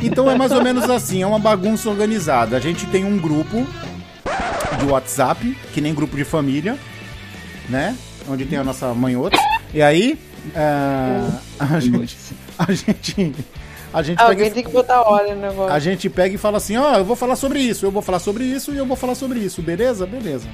Então 0.01 0.29
é 0.29 0.35
mais 0.35 0.51
ou 0.51 0.63
menos 0.63 0.89
assim, 0.89 1.21
é 1.21 1.27
uma 1.27 1.39
bagunça 1.39 1.89
organizada. 1.89 2.57
A 2.57 2.59
gente 2.59 2.85
tem 2.87 3.05
um 3.05 3.17
grupo 3.17 3.65
de 4.75 4.85
WhatsApp, 4.85 5.57
que 5.73 5.81
nem 5.81 5.93
grupo 5.93 6.15
de 6.15 6.23
família, 6.23 6.77
né? 7.69 7.95
Onde 8.27 8.45
tem 8.45 8.57
a 8.57 8.63
nossa 8.63 8.93
mãe 8.93 9.15
outra. 9.15 9.39
E 9.73 9.81
aí, 9.81 10.17
é, 10.55 11.21
a 11.59 11.79
gente. 11.79 12.17
A 12.57 12.71
gente. 12.71 13.35
A 13.93 14.01
gente 14.01 14.17
pega 14.17 14.29
Alguém 14.29 14.47
e- 14.47 14.51
tem 14.51 14.63
que 14.63 14.71
botar 14.71 15.01
óleo 15.03 15.35
no 15.35 15.41
negócio. 15.41 15.73
A 15.73 15.79
gente 15.79 16.09
pega 16.09 16.35
e 16.35 16.37
fala 16.37 16.57
assim, 16.57 16.75
ó, 16.75 16.95
eu 16.97 17.05
vou 17.05 17.15
falar 17.15 17.35
sobre 17.37 17.59
isso, 17.59 17.85
eu 17.85 17.91
vou 17.91 18.01
falar 18.01 18.19
sobre 18.19 18.43
isso 18.43 18.73
e 18.73 18.77
eu 18.77 18.85
vou 18.85 18.97
falar 18.97 19.15
sobre 19.15 19.39
isso, 19.39 19.61
beleza? 19.61 20.05
Beleza. 20.05 20.47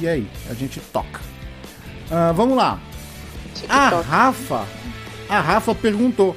E 0.00 0.08
aí, 0.08 0.26
a 0.48 0.54
gente 0.54 0.80
toca. 0.92 1.20
Ah, 2.10 2.32
vamos 2.32 2.56
lá. 2.56 2.80
A. 3.68 3.88
Rafa, 4.00 4.64
a 5.28 5.40
Rafa 5.40 5.74
perguntou, 5.74 6.34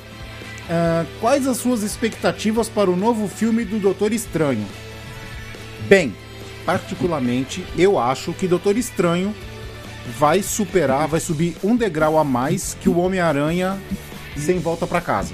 ah, 0.70 1.06
quais 1.22 1.48
as 1.48 1.58
suas 1.58 1.82
expectativas 1.82 2.68
para 2.68 2.90
o 2.92 2.96
novo 2.96 3.28
filme 3.30 3.64
do 3.64 3.80
Doutor 3.80 4.12
Estranho? 4.12 4.66
Bem, 5.88 6.14
particularmente, 6.66 7.66
eu 7.78 8.00
acho 8.00 8.34
que 8.34 8.48
Doutor 8.48 8.78
Estranho 8.78 9.34
vai 10.18 10.42
superar, 10.42 11.08
vai 11.08 11.20
subir 11.20 11.56
um 11.64 11.76
degrau 11.76 12.18
a 12.18 12.24
mais 12.24 12.76
que 12.80 12.90
o 12.90 12.98
Homem-Aranha 12.98 13.82
sem 14.36 14.60
volta 14.60 14.86
pra 14.86 15.00
casa 15.00 15.34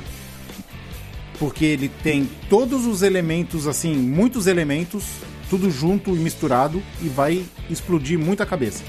porque 1.39 1.63
ele 1.63 1.89
tem 2.03 2.29
todos 2.49 2.85
os 2.85 3.01
elementos, 3.01 3.65
assim, 3.65 3.95
muitos 3.95 4.45
elementos, 4.45 5.05
tudo 5.49 5.71
junto 5.71 6.13
e 6.13 6.19
misturado, 6.19 6.83
e 7.01 7.07
vai 7.07 7.43
explodir 7.69 8.19
muita 8.19 8.45
cabeça. 8.45 8.83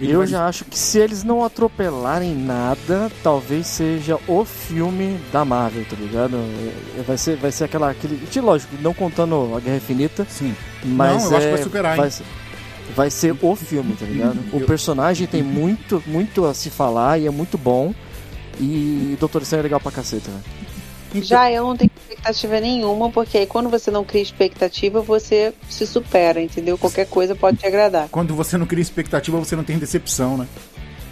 Ele 0.00 0.10
Eu 0.12 0.18
vai- 0.18 0.26
já 0.26 0.46
acho 0.48 0.64
que 0.64 0.76
se 0.78 0.98
eles 0.98 1.22
não 1.22 1.44
atropelarem 1.44 2.34
nada, 2.34 3.10
talvez 3.22 3.66
seja 3.68 4.18
o 4.26 4.44
filme 4.44 5.20
da 5.32 5.44
Marvel, 5.44 5.84
tá 5.88 5.94
ligado? 5.96 6.36
É, 6.98 7.02
Vai 7.02 7.16
ser, 7.16 7.36
vai 7.36 7.52
ser 7.52 7.64
aquela. 7.64 7.90
Aquele, 7.90 8.20
lógico, 8.40 8.74
não 8.80 8.92
contando 8.92 9.54
a 9.56 9.60
Guerra 9.60 9.76
Infinita, 9.76 10.26
Sim. 10.28 10.54
mas. 10.84 11.22
Não, 11.24 11.30
eu 11.30 11.36
acho 11.36 11.46
é, 11.46 11.48
que 11.50 11.54
vai 11.54 11.62
superar, 11.62 11.92
hein? 11.94 12.00
vai 12.00 12.10
ser, 12.10 12.24
vai 12.96 13.10
ser 13.10 13.36
o 13.40 13.54
filme, 13.56 13.94
tá 13.94 14.04
ligado? 14.04 14.38
O 14.52 14.58
Eu- 14.60 14.66
personagem 14.66 15.26
tem 15.28 15.42
muito, 15.42 16.02
muito 16.06 16.44
a 16.44 16.52
se 16.54 16.70
falar 16.70 17.18
e 17.20 17.26
é 17.26 17.30
muito 17.30 17.56
bom. 17.56 17.94
E 18.60 19.16
Doutor 19.18 19.42
Estranho 19.42 19.60
é 19.60 19.62
legal 19.64 19.80
pra 19.80 19.90
caceta, 19.92 20.30
né? 20.30 20.40
Já 21.22 21.50
eu 21.50 21.64
não 21.64 21.76
tenho 21.76 21.90
expectativa 21.96 22.60
nenhuma, 22.60 23.10
porque 23.10 23.38
aí 23.38 23.46
quando 23.46 23.68
você 23.68 23.90
não 23.90 24.04
cria 24.04 24.22
expectativa, 24.22 25.00
você 25.00 25.52
se 25.68 25.86
supera, 25.86 26.40
entendeu? 26.40 26.76
Qualquer 26.76 27.06
coisa 27.06 27.34
pode 27.34 27.58
te 27.58 27.66
agradar. 27.66 28.08
Quando 28.10 28.34
você 28.34 28.56
não 28.56 28.66
cria 28.66 28.82
expectativa, 28.82 29.38
você 29.38 29.54
não 29.54 29.64
tem 29.64 29.78
decepção, 29.78 30.36
né? 30.36 30.46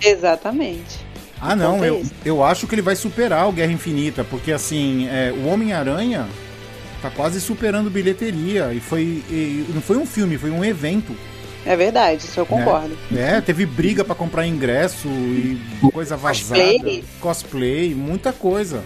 Exatamente. 0.00 1.00
Ah, 1.40 1.56
não, 1.56 1.82
é 1.82 1.88
eu, 1.88 2.00
isso. 2.00 2.12
eu 2.24 2.44
acho 2.44 2.66
que 2.66 2.74
ele 2.74 2.82
vai 2.82 2.94
superar 2.94 3.48
o 3.48 3.52
Guerra 3.52 3.72
Infinita, 3.72 4.22
porque 4.22 4.52
assim, 4.52 5.08
é, 5.08 5.32
o 5.32 5.48
Homem-Aranha 5.48 6.28
tá 7.00 7.10
quase 7.10 7.40
superando 7.40 7.90
bilheteria, 7.90 8.72
e 8.72 8.78
foi. 8.78 9.24
e 9.28 9.66
não 9.74 9.82
foi 9.82 9.96
um 9.96 10.06
filme, 10.06 10.38
foi 10.38 10.50
um 10.50 10.64
evento. 10.64 11.16
É 11.64 11.76
verdade, 11.76 12.24
isso 12.24 12.38
eu 12.38 12.46
concordo. 12.46 12.96
É, 13.14 13.40
teve 13.40 13.66
briga 13.66 14.04
pra 14.04 14.14
comprar 14.14 14.46
ingresso 14.46 15.08
e 15.08 15.60
coisa 15.92 16.16
vazada. 16.16 16.60
Cosplay. 16.60 17.04
Cosplay, 17.20 17.94
muita 17.94 18.32
coisa. 18.32 18.82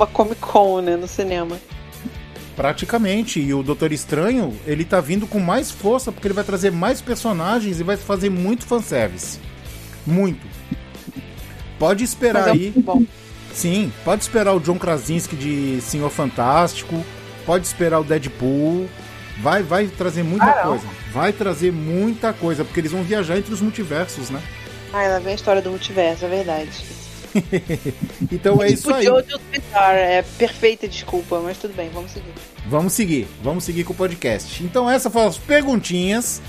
Uma 0.00 0.06
Comic 0.06 0.40
Con, 0.40 0.80
né, 0.80 0.96
no 0.96 1.06
cinema. 1.06 1.58
Praticamente. 2.56 3.38
E 3.38 3.52
o 3.52 3.62
Doutor 3.62 3.92
Estranho, 3.92 4.56
ele 4.66 4.82
tá 4.82 4.98
vindo 4.98 5.26
com 5.26 5.38
mais 5.38 5.70
força, 5.70 6.10
porque 6.10 6.26
ele 6.26 6.32
vai 6.32 6.42
trazer 6.42 6.72
mais 6.72 7.02
personagens 7.02 7.80
e 7.80 7.82
vai 7.82 7.98
fazer 7.98 8.30
muito 8.30 8.64
fanservice. 8.64 9.38
Muito. 10.06 10.40
Pode 11.78 12.02
esperar 12.02 12.48
é 12.48 12.52
aí. 12.52 12.72
bom. 12.74 13.02
Sim, 13.52 13.92
pode 14.02 14.22
esperar 14.22 14.54
o 14.54 14.60
John 14.60 14.78
Krasinski 14.78 15.36
de 15.36 15.82
Senhor 15.82 16.08
Fantástico. 16.08 17.04
Pode 17.44 17.66
esperar 17.66 18.00
o 18.00 18.04
Deadpool. 18.04 18.88
Vai, 19.42 19.62
vai 19.62 19.86
trazer 19.86 20.22
muita 20.22 20.46
Ah, 20.46 20.62
coisa. 20.62 20.86
Vai 21.12 21.32
trazer 21.34 21.72
muita 21.72 22.32
coisa, 22.32 22.64
porque 22.64 22.80
eles 22.80 22.92
vão 22.92 23.02
viajar 23.02 23.36
entre 23.36 23.52
os 23.52 23.60
multiversos, 23.60 24.30
né? 24.30 24.40
Ah, 24.94 25.02
ela 25.02 25.20
vem 25.20 25.32
a 25.32 25.36
história 25.36 25.60
do 25.60 25.68
multiverso, 25.68 26.24
é 26.24 26.28
verdade. 26.28 26.70
então 28.30 28.62
é 28.62 28.70
isso 28.70 28.92
aí. 28.92 29.06
É 29.92 30.24
perfeita 30.38 30.88
desculpa, 30.88 31.40
mas 31.40 31.58
tudo 31.58 31.74
bem, 31.74 31.90
vamos 31.92 32.10
seguir. 32.12 32.32
Vamos 32.66 32.92
seguir, 32.92 33.26
vamos 33.42 33.64
seguir 33.64 33.84
com 33.84 33.92
o 33.92 33.96
podcast. 33.96 34.62
Então 34.62 34.90
essas 34.90 35.12
foram 35.12 35.28
as 35.28 35.38
perguntinhas 35.38 36.40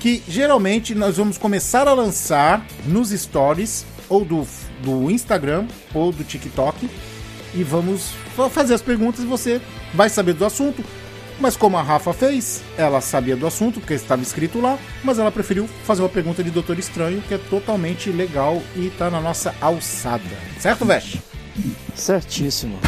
que 0.00 0.22
geralmente 0.26 0.94
nós 0.94 1.16
vamos 1.16 1.38
começar 1.38 1.86
a 1.86 1.92
lançar 1.92 2.66
nos 2.86 3.10
stories 3.10 3.84
ou 4.08 4.24
do, 4.24 4.46
do 4.82 5.10
Instagram 5.10 5.66
ou 5.94 6.10
do 6.10 6.24
TikTok 6.24 6.88
e 7.54 7.62
vamos 7.62 8.10
fa- 8.34 8.48
fazer 8.50 8.74
as 8.74 8.82
perguntas 8.82 9.22
e 9.22 9.26
você 9.26 9.60
vai 9.94 10.08
saber 10.08 10.34
do 10.34 10.44
assunto. 10.44 10.82
Mas 11.42 11.56
como 11.56 11.76
a 11.76 11.82
Rafa 11.82 12.12
fez, 12.12 12.62
ela 12.78 13.00
sabia 13.00 13.34
do 13.34 13.48
assunto 13.48 13.80
porque 13.80 13.94
estava 13.94 14.22
escrito 14.22 14.60
lá, 14.60 14.78
mas 15.02 15.18
ela 15.18 15.32
preferiu 15.32 15.68
fazer 15.82 16.00
uma 16.00 16.08
pergunta 16.08 16.40
de 16.40 16.52
Doutor 16.52 16.78
Estranho 16.78 17.20
que 17.20 17.34
é 17.34 17.38
totalmente 17.38 18.10
legal 18.10 18.62
e 18.76 18.90
tá 18.90 19.10
na 19.10 19.20
nossa 19.20 19.52
alçada. 19.60 20.22
Certo, 20.60 20.84
Vesh? 20.84 21.18
Certíssimo. 21.96 22.78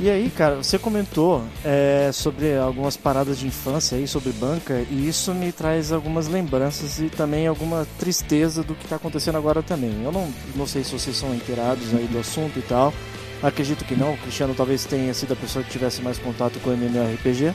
E 0.00 0.08
aí, 0.08 0.30
cara, 0.30 0.56
você 0.56 0.78
comentou 0.78 1.44
é, 1.62 2.10
sobre 2.14 2.56
algumas 2.56 2.96
paradas 2.96 3.38
de 3.38 3.46
infância 3.46 3.98
aí, 3.98 4.08
sobre 4.08 4.32
banca, 4.32 4.86
e 4.90 5.06
isso 5.06 5.34
me 5.34 5.52
traz 5.52 5.92
algumas 5.92 6.28
lembranças 6.28 6.98
e 6.98 7.10
também 7.10 7.46
alguma 7.46 7.86
tristeza 7.98 8.62
do 8.62 8.74
que 8.74 8.88
tá 8.88 8.96
acontecendo 8.96 9.36
agora 9.36 9.62
também. 9.62 10.02
Eu 10.02 10.12
não, 10.12 10.32
não 10.54 10.66
sei 10.66 10.82
se 10.82 10.92
vocês 10.92 11.14
são 11.14 11.34
inteirados 11.34 11.92
aí 11.92 12.06
do 12.06 12.18
assunto 12.18 12.58
e 12.58 12.62
tal. 12.62 12.94
Acredito 13.42 13.84
que 13.84 13.94
não, 13.94 14.14
o 14.14 14.18
Cristiano 14.18 14.54
talvez 14.54 14.84
tenha 14.84 15.12
sido 15.12 15.32
a 15.32 15.36
pessoa 15.36 15.64
que 15.64 15.70
tivesse 15.70 16.00
mais 16.02 16.18
contato 16.18 16.58
com 16.60 16.70
o 16.70 16.72
MMORPG. 16.72 17.54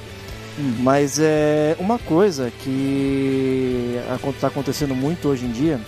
Mas 0.79 1.17
é 1.17 1.75
uma 1.79 1.97
coisa 1.97 2.51
que 2.59 3.95
está 4.35 4.47
acontecendo 4.47 4.93
muito 4.93 5.29
hoje 5.29 5.45
em 5.45 5.51
dia, 5.51 5.79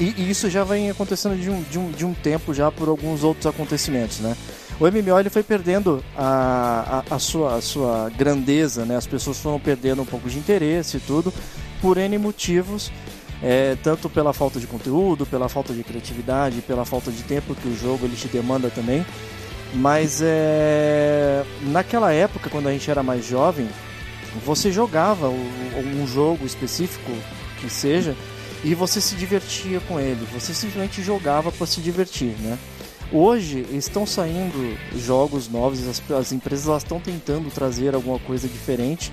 e, 0.00 0.14
e 0.16 0.30
isso 0.30 0.48
já 0.48 0.64
vem 0.64 0.90
acontecendo 0.90 1.38
de 1.38 1.50
um, 1.50 1.62
de, 1.62 1.78
um, 1.78 1.90
de 1.90 2.04
um 2.06 2.14
tempo 2.14 2.54
já 2.54 2.72
por 2.72 2.88
alguns 2.88 3.22
outros 3.22 3.46
acontecimentos, 3.46 4.20
né? 4.20 4.34
O 4.80 4.86
MMO 4.86 5.20
ele 5.20 5.28
foi 5.28 5.42
perdendo 5.42 6.02
a, 6.16 7.04
a, 7.10 7.16
a 7.16 7.18
sua, 7.18 7.56
a 7.56 7.60
sua 7.60 8.10
grandeza, 8.16 8.86
né? 8.86 8.96
As 8.96 9.06
pessoas 9.06 9.38
foram 9.38 9.60
perdendo 9.60 10.00
um 10.00 10.06
pouco 10.06 10.30
de 10.30 10.38
interesse 10.38 10.96
e 10.96 11.00
tudo, 11.00 11.32
por 11.82 11.98
N 11.98 12.16
motivos, 12.16 12.90
é, 13.42 13.76
tanto 13.82 14.08
pela 14.08 14.32
falta 14.32 14.60
de 14.60 14.66
conteúdo, 14.66 15.24
pela 15.24 15.48
falta 15.48 15.72
de 15.72 15.82
criatividade, 15.82 16.60
pela 16.62 16.84
falta 16.84 17.10
de 17.10 17.22
tempo 17.22 17.54
que 17.54 17.68
o 17.68 17.76
jogo 17.76 18.04
ele 18.04 18.16
te 18.16 18.28
demanda 18.28 18.70
também. 18.70 19.04
Mas 19.74 20.20
é, 20.22 21.44
naquela 21.62 22.12
época, 22.12 22.50
quando 22.50 22.68
a 22.68 22.72
gente 22.72 22.90
era 22.90 23.02
mais 23.02 23.24
jovem, 23.24 23.68
você 24.44 24.70
jogava 24.70 25.28
um 25.28 26.06
jogo 26.06 26.44
específico 26.44 27.10
que 27.60 27.70
seja 27.70 28.16
e 28.64 28.74
você 28.74 29.00
se 29.00 29.14
divertia 29.14 29.80
com 29.80 29.98
ele. 29.98 30.26
Você 30.32 30.52
simplesmente 30.52 31.02
jogava 31.02 31.50
para 31.50 31.66
se 31.66 31.80
divertir, 31.80 32.34
né? 32.40 32.58
Hoje 33.12 33.66
estão 33.72 34.06
saindo 34.06 34.76
jogos 34.96 35.48
novos, 35.48 35.86
as, 35.88 36.02
as 36.12 36.30
empresas 36.30 36.82
estão 36.82 37.00
tentando 37.00 37.50
trazer 37.50 37.94
alguma 37.94 38.18
coisa 38.20 38.46
diferente. 38.46 39.12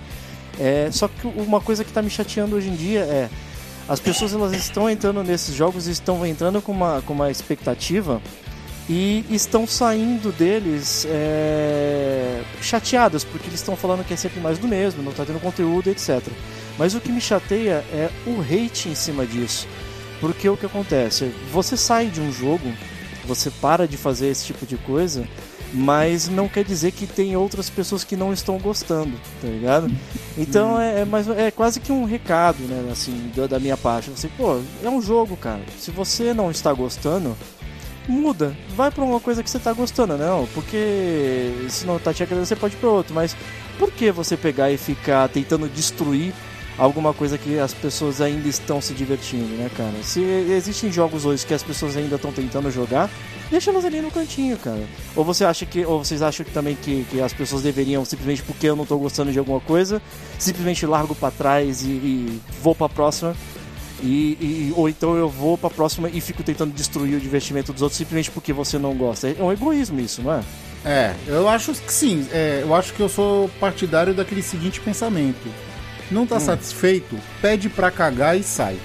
É, 0.60 0.90
só 0.92 1.08
que 1.08 1.28
uma 1.28 1.62
coisa 1.62 1.84
que 1.84 1.90
está 1.90 2.02
me 2.02 2.10
chateando 2.10 2.56
hoje 2.56 2.70
em 2.70 2.76
dia 2.76 3.02
é 3.02 3.30
as 3.88 4.00
pessoas 4.00 4.34
elas 4.34 4.54
estão 4.54 4.90
entrando 4.90 5.24
nesses 5.24 5.56
jogos 5.56 5.88
estão 5.88 6.26
entrando 6.26 6.62
com 6.62 6.72
uma, 6.72 7.02
com 7.02 7.14
uma 7.14 7.32
expectativa 7.32 8.22
e 8.90 9.26
estão 9.30 9.68
saindo 9.68 10.32
deles 10.32 11.06
é, 11.10 12.42
chateadas 12.62 13.24
porque 13.24 13.48
eles 13.48 13.60
estão 13.60 13.76
falando 13.76 14.06
que 14.06 14.14
é 14.14 14.18
sempre 14.18 14.40
mais 14.40 14.58
do 14.58 14.68
mesmo, 14.68 15.04
não 15.04 15.12
está 15.12 15.26
tendo 15.26 15.40
conteúdo, 15.40 15.90
etc. 15.90 16.22
Mas 16.78 16.96
o 16.96 17.02
que 17.02 17.12
me 17.12 17.20
chateia 17.20 17.84
é 17.92 18.10
o 18.26 18.40
hate 18.42 18.88
em 18.88 18.96
cima 18.96 19.26
disso. 19.26 19.68
Porque 20.22 20.48
o 20.48 20.58
que 20.58 20.66
acontece? 20.66 21.32
Você 21.52 21.76
sai 21.76 22.08
de 22.08 22.22
um 22.22 22.32
jogo, 22.32 22.72
você 23.26 23.52
para 23.52 23.88
de 23.88 23.98
fazer 23.98 24.28
esse 24.28 24.46
tipo 24.46 24.66
de 24.66 24.78
coisa, 24.78 25.28
mas 25.74 26.30
não 26.30 26.48
quer 26.48 26.64
dizer 26.64 26.92
que 26.92 27.06
tem 27.06 27.36
outras 27.36 27.70
pessoas 27.70 28.04
que 28.04 28.16
não 28.16 28.32
estão 28.32 28.58
gostando, 28.58 29.14
tá 29.42 29.48
ligado? 29.48 29.92
Então 30.38 30.80
é, 30.80 31.02
é, 31.02 31.06
mais, 31.06 31.28
é 31.30 31.52
quase 31.52 31.80
que 31.80 31.92
um 31.92 32.06
recado, 32.06 32.60
né, 32.60 32.90
assim, 32.92 33.32
da, 33.36 33.48
da 33.48 33.60
minha 33.60 33.78
parte. 33.78 34.10
Você, 34.10 34.30
pô, 34.30 34.60
é 34.84 34.90
um 34.90 35.02
jogo, 35.02 35.36
cara. 35.36 35.62
Se 35.78 35.92
você 35.92 36.34
não 36.34 36.50
está 36.50 36.72
gostando, 36.74 37.36
muda. 38.08 38.56
Vai 38.76 38.90
pra 38.90 39.04
uma 39.04 39.20
coisa 39.20 39.44
que 39.44 39.50
você 39.50 39.60
tá 39.60 39.74
gostando, 39.74 40.18
não. 40.18 40.48
Porque 40.54 41.52
se 41.70 41.86
não 41.86 42.00
tá 42.00 42.14
te 42.14 42.24
agradando, 42.24 42.46
você 42.46 42.56
pode 42.56 42.76
ir 42.76 42.78
pra 42.78 42.90
outro. 42.90 43.14
Mas 43.14 43.36
por 43.78 43.92
que 43.92 44.12
você 44.12 44.38
pegar 44.38 44.72
e 44.72 44.78
ficar 44.78 45.28
tentando 45.30 45.68
destruir 45.68 46.34
alguma 46.78 47.14
coisa 47.14 47.38
que 47.38 47.58
as 47.60 47.74
pessoas 47.74 48.22
ainda 48.22 48.48
estão 48.48 48.80
se 48.82 48.94
divertindo, 48.94 49.56
né, 49.56 49.70
cara? 49.76 49.94
Se 50.04 50.22
existem 50.22 50.92
jogos 50.92 51.26
hoje 51.26 51.46
que 51.46 51.54
as 51.54 51.64
pessoas 51.64 51.98
ainda 51.98 52.16
estão 52.16 52.32
tentando 52.32 52.70
jogar, 52.72 53.10
deixa 53.50 53.72
elas 53.72 53.84
ali 53.86 54.02
no 54.02 54.12
cantinho, 54.12 54.58
cara. 54.58 54.84
Ou 55.16 55.24
você 55.26 55.44
acha 55.44 55.66
que, 55.66 55.84
ou 55.86 56.04
vocês 56.04 56.22
acham 56.22 56.46
que 56.46 56.52
também 56.52 56.76
que, 56.76 57.06
que 57.10 57.20
as 57.22 57.34
pessoas 57.34 57.64
deveriam 57.64 58.06
simplesmente 58.06 58.44
porque 58.44 58.68
eu 58.68 58.76
não 58.76 58.86
tô 58.86 58.98
gostando 58.98 59.32
de 59.32 59.40
alguma 59.40 59.60
coisa, 59.60 60.02
simplesmente 60.38 60.86
largo 60.86 61.16
pra 61.16 61.32
trás 61.32 61.82
e, 61.84 61.88
e 61.90 62.42
vou 62.62 62.76
pra 62.76 62.88
próxima? 62.88 63.36
E, 64.04 64.38
e- 64.40 64.74
ou 64.76 64.88
então 64.88 65.16
eu 65.16 65.28
vou 65.28 65.58
pra 65.58 65.72
próxima 65.72 66.08
e 66.08 66.22
fico 66.22 66.44
tentando 66.44 66.72
destruir 66.72 67.16
o 67.18 67.20
divertimento 67.20 67.74
dos 67.74 67.82
outros 67.82 67.98
simplesmente 67.98 68.30
porque 68.30 68.54
você 68.54 68.78
não 68.78 68.94
gosta. 68.94 69.28
É 69.30 69.42
um 69.42 69.52
egoísmo 69.52 70.00
isso, 70.00 70.22
não 70.22 70.34
é? 70.34 70.42
É, 70.86 71.16
eu 71.28 71.50
acho 71.50 71.74
que 71.74 71.92
sim. 71.92 72.28
É, 72.32 72.60
eu 72.62 72.76
acho 72.76 72.94
que 72.94 73.00
eu 73.02 73.10
sou 73.10 73.50
partidário 73.60 74.14
daquele 74.14 74.44
seguinte 74.44 74.80
pensamento. 74.80 75.50
Não 76.10 76.26
tá 76.26 76.40
satisfeito, 76.40 77.18
pede 77.42 77.68
pra 77.70 77.92
cagar 77.92 78.38
e 78.38 78.44
sai. 78.44 78.78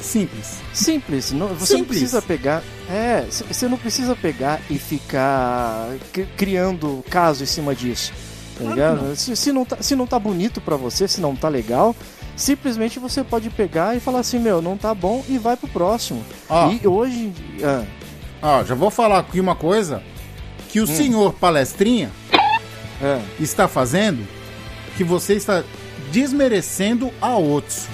Simples. 0.00 0.58
Simples, 0.72 1.30
não, 1.32 1.48
você 1.48 1.74
não 1.74 1.80
Simples. 1.80 1.86
precisa 1.98 2.22
pegar. 2.22 2.62
É, 2.90 3.24
você 3.46 3.68
não 3.68 3.76
precisa 3.76 4.16
pegar 4.16 4.60
e 4.70 4.78
ficar 4.78 5.88
cri- 6.12 6.28
criando 6.36 7.04
caso 7.10 7.42
em 7.42 7.46
cima 7.46 7.74
disso. 7.74 8.12
Tá 8.58 8.64
ligado? 8.64 9.02
não. 9.02 9.14
Se, 9.16 9.36
se, 9.36 9.52
não 9.52 9.64
tá, 9.64 9.76
se 9.80 9.94
não 9.94 10.06
tá 10.06 10.18
bonito 10.18 10.60
pra 10.60 10.76
você, 10.76 11.06
se 11.06 11.20
não 11.20 11.36
tá 11.36 11.48
legal, 11.48 11.94
simplesmente 12.34 12.98
você 12.98 13.22
pode 13.22 13.50
pegar 13.50 13.94
e 13.96 14.00
falar 14.00 14.20
assim: 14.20 14.38
meu, 14.38 14.60
não 14.62 14.76
tá 14.76 14.94
bom 14.94 15.24
e 15.28 15.38
vai 15.38 15.56
pro 15.56 15.68
próximo. 15.68 16.24
Ó, 16.48 16.70
E 16.70 16.86
hoje 16.86 17.28
dia. 17.56 17.86
ó, 18.42 18.64
já 18.64 18.74
vou 18.74 18.90
falar 18.90 19.18
aqui 19.18 19.38
uma 19.38 19.54
coisa 19.54 20.02
que 20.70 20.80
o 20.80 20.86
senhor 20.86 21.32
palestrinha 21.34 22.10
É, 23.02 23.20
está 23.38 23.66
fazendo 23.68 24.26
que 25.00 25.04
você 25.04 25.32
está 25.32 25.64
desmerecendo 26.12 27.10
a 27.22 27.34
outros. 27.34 27.86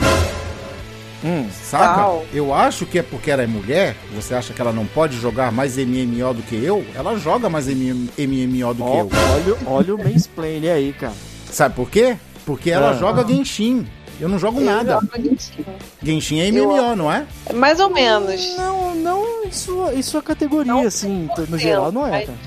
hum, 1.24 1.48
Saca? 1.62 1.94
Tal. 1.94 2.26
Eu 2.34 2.52
acho 2.52 2.84
que 2.84 2.98
é 2.98 3.02
porque 3.02 3.30
ela 3.30 3.44
é 3.44 3.46
mulher, 3.46 3.94
você 4.12 4.34
acha 4.34 4.52
que 4.52 4.60
ela 4.60 4.72
não 4.72 4.84
pode 4.86 5.16
jogar 5.20 5.52
mais 5.52 5.76
MMO 5.76 6.34
do 6.34 6.42
que 6.42 6.56
eu? 6.56 6.84
Ela 6.96 7.16
joga 7.16 7.48
mais 7.48 7.68
MM 7.68 8.10
MMO 8.18 8.74
do 8.74 8.82
que 8.82 8.90
ó, 8.90 8.98
eu. 9.02 9.08
olha, 9.34 9.56
olha 9.66 9.94
o 9.94 9.98
mansplaining 9.98 10.68
aí, 10.68 10.92
cara. 10.92 11.12
Sabe 11.48 11.76
por 11.76 11.88
quê? 11.88 12.16
Porque 12.44 12.72
ela 12.72 12.90
Ah. 12.90 12.94
joga 12.94 13.24
Genshin. 13.24 13.86
Eu 14.20 14.28
não 14.28 14.38
jogo 14.40 14.58
Eu 14.60 14.64
nada. 14.66 14.94
jogo 14.94 15.08
Genshin. 15.22 15.64
Genshin 16.02 16.40
é 16.40 16.50
MMO, 16.50 16.96
não 16.96 17.12
é? 17.12 17.24
Mais 17.54 17.78
ou 17.78 17.88
menos. 17.88 18.56
Não, 18.56 18.96
não 18.96 19.44
em 19.44 19.52
sua, 19.52 19.94
em 19.94 20.02
sua 20.02 20.20
categoria, 20.22 20.72
Não, 20.72 20.82
assim, 20.84 21.30
no 21.48 21.56
geral, 21.56 21.92
não 21.92 22.04
é, 22.04 22.22
cara. 22.26 22.38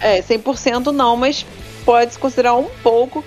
É, 0.00 0.20
100% 0.22 0.86
não, 0.90 1.16
mas 1.16 1.46
pode 1.84 2.14
se 2.14 2.18
considerar 2.18 2.56
um 2.56 2.66
pouco, 2.82 3.24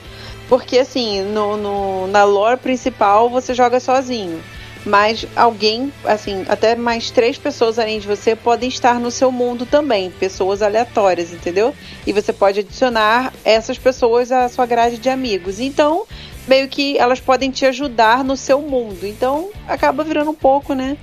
porque 0.49 0.79
assim, 0.79 1.21
no, 1.21 1.55
no- 1.55 2.07
na 2.07 2.23
lore 2.25 2.57
principal 2.57 3.29
você 3.29 3.53
joga 3.53 3.79
sozinho. 3.79 4.41
Mas 4.85 5.25
alguém, 5.35 5.91
assim, 6.05 6.45
até 6.47 6.73
mais 6.73 7.11
três 7.11 7.37
pessoas 7.37 7.77
além 7.77 7.99
de 7.99 8.07
você 8.07 8.33
podem 8.33 8.69
estar 8.69 8.97
no 8.97 9.11
seu 9.11 9.29
mundo 9.29 9.65
também, 9.65 10.09
pessoas 10.09 10.61
aleatórias, 10.61 11.33
entendeu? 11.33 11.75
E 12.07 12.13
você 12.13 12.31
pode 12.31 12.61
adicionar 12.61 13.33
essas 13.43 13.77
pessoas 13.77 14.31
à 14.31 14.47
sua 14.47 14.65
grade 14.65 14.97
de 14.97 15.09
amigos. 15.09 15.59
Então, 15.59 16.03
meio 16.47 16.69
que 16.69 16.97
elas 16.97 17.19
podem 17.19 17.51
te 17.51 17.65
ajudar 17.65 18.23
no 18.23 18.37
seu 18.37 18.61
mundo. 18.61 19.05
Então, 19.05 19.49
acaba 19.67 20.01
virando 20.01 20.31
um 20.31 20.35
pouco, 20.35 20.73
né? 20.73 20.95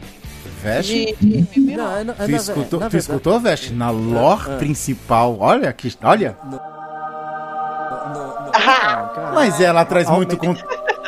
Veste. 0.62 1.14
De, 1.20 1.42
de. 1.42 1.60
Não, 1.76 1.96
é 1.98 2.02
na- 2.02 2.12
é 2.18 2.24
Tu 2.24 2.30
na- 2.30 2.36
escutou, 2.38 2.80
na 2.80 2.86
tu 2.86 2.92
verdade- 2.92 2.96
escutou, 2.96 3.38
Veste? 3.40 3.72
Na 3.74 3.90
lore 3.90 4.56
principal. 4.58 5.36
Olha 5.38 5.70
que. 5.74 5.92
Olha. 6.02 6.34
Não, 6.50 8.14
não, 8.14 8.45
cara. 8.60 9.32
Mas 9.34 9.60
ela 9.60 9.84
traz 9.84 10.08
muito. 10.08 10.36
Con... 10.36 10.54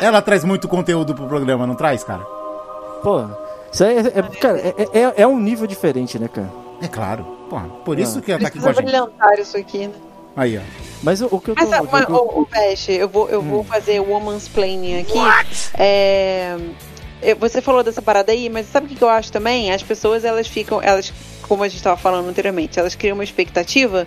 Ela 0.01 0.23
traz 0.23 0.45
muito 0.45 0.69
conteúdo 0.69 1.15
pro 1.15 1.27
programa, 1.27 1.67
não 1.67 1.75
traz, 1.75 2.05
cara? 2.05 2.23
Pô, 3.03 3.25
isso 3.73 3.85
aí 3.85 3.97
é, 3.97 4.01
é- 4.01 4.23
cara, 4.41 4.59
é, 4.59 4.75
é, 5.01 5.15
é 5.23 5.27
um 5.27 5.39
nível 5.39 5.67
diferente, 5.67 6.19
né, 6.19 6.29
cara? 6.29 6.51
É 6.81 6.89
claro. 6.89 7.25
Porra, 7.51 7.67
por 7.85 7.99
isso 7.99 8.19
Ah. 8.19 8.23
que 8.23 8.33
ela 8.33 8.41
tá 8.41 8.49
aqui 8.49 8.61
com 8.61 8.69
a 8.69 8.73
gente. 8.73 8.85
brilhantar 8.85 9.39
isso 9.39 9.57
aqui, 9.57 9.87
né? 9.89 9.95
Aí, 10.37 10.59
ó. 10.59 10.61
Mas 11.03 11.21
o, 11.21 11.27
o 11.31 11.41
que 11.41 11.51
eu 11.51 11.55
tô. 11.57 11.67
Mas, 11.67 11.81
o 11.81 11.89
ah, 11.93 12.07
eu- 12.09 12.15
o, 12.15 12.43
o 12.43 12.49
eu 12.93 13.09
vou, 13.09 13.29
eu 13.29 13.43
vou 13.43 13.65
fazer 13.65 14.01
o 14.01 14.09
woman's 14.11 14.49
planning 14.49 15.01
aqui. 15.01 15.19
É, 15.75 16.57
você 17.39 17.61
falou 17.61 17.83
dessa 17.83 18.01
parada 18.01 18.31
aí, 18.31 18.49
mas 18.49 18.67
sabe 18.71 18.87
o 18.87 18.89
que 18.89 18.95
que 18.95 19.03
eu 19.03 19.09
acho 19.09 19.33
também? 19.33 19.73
As 19.73 19.83
pessoas, 19.83 20.25
elas 20.25 20.47
ficam, 20.47 20.81
elas, 20.81 21.13
como 21.43 21.65
a 21.65 21.69
gente 21.69 21.79
estava 21.79 21.97
falando 21.97 22.29
anteriormente, 22.29 22.79
elas 22.79 22.95
criam 22.95 23.15
uma 23.17 23.25
expectativa. 23.25 24.07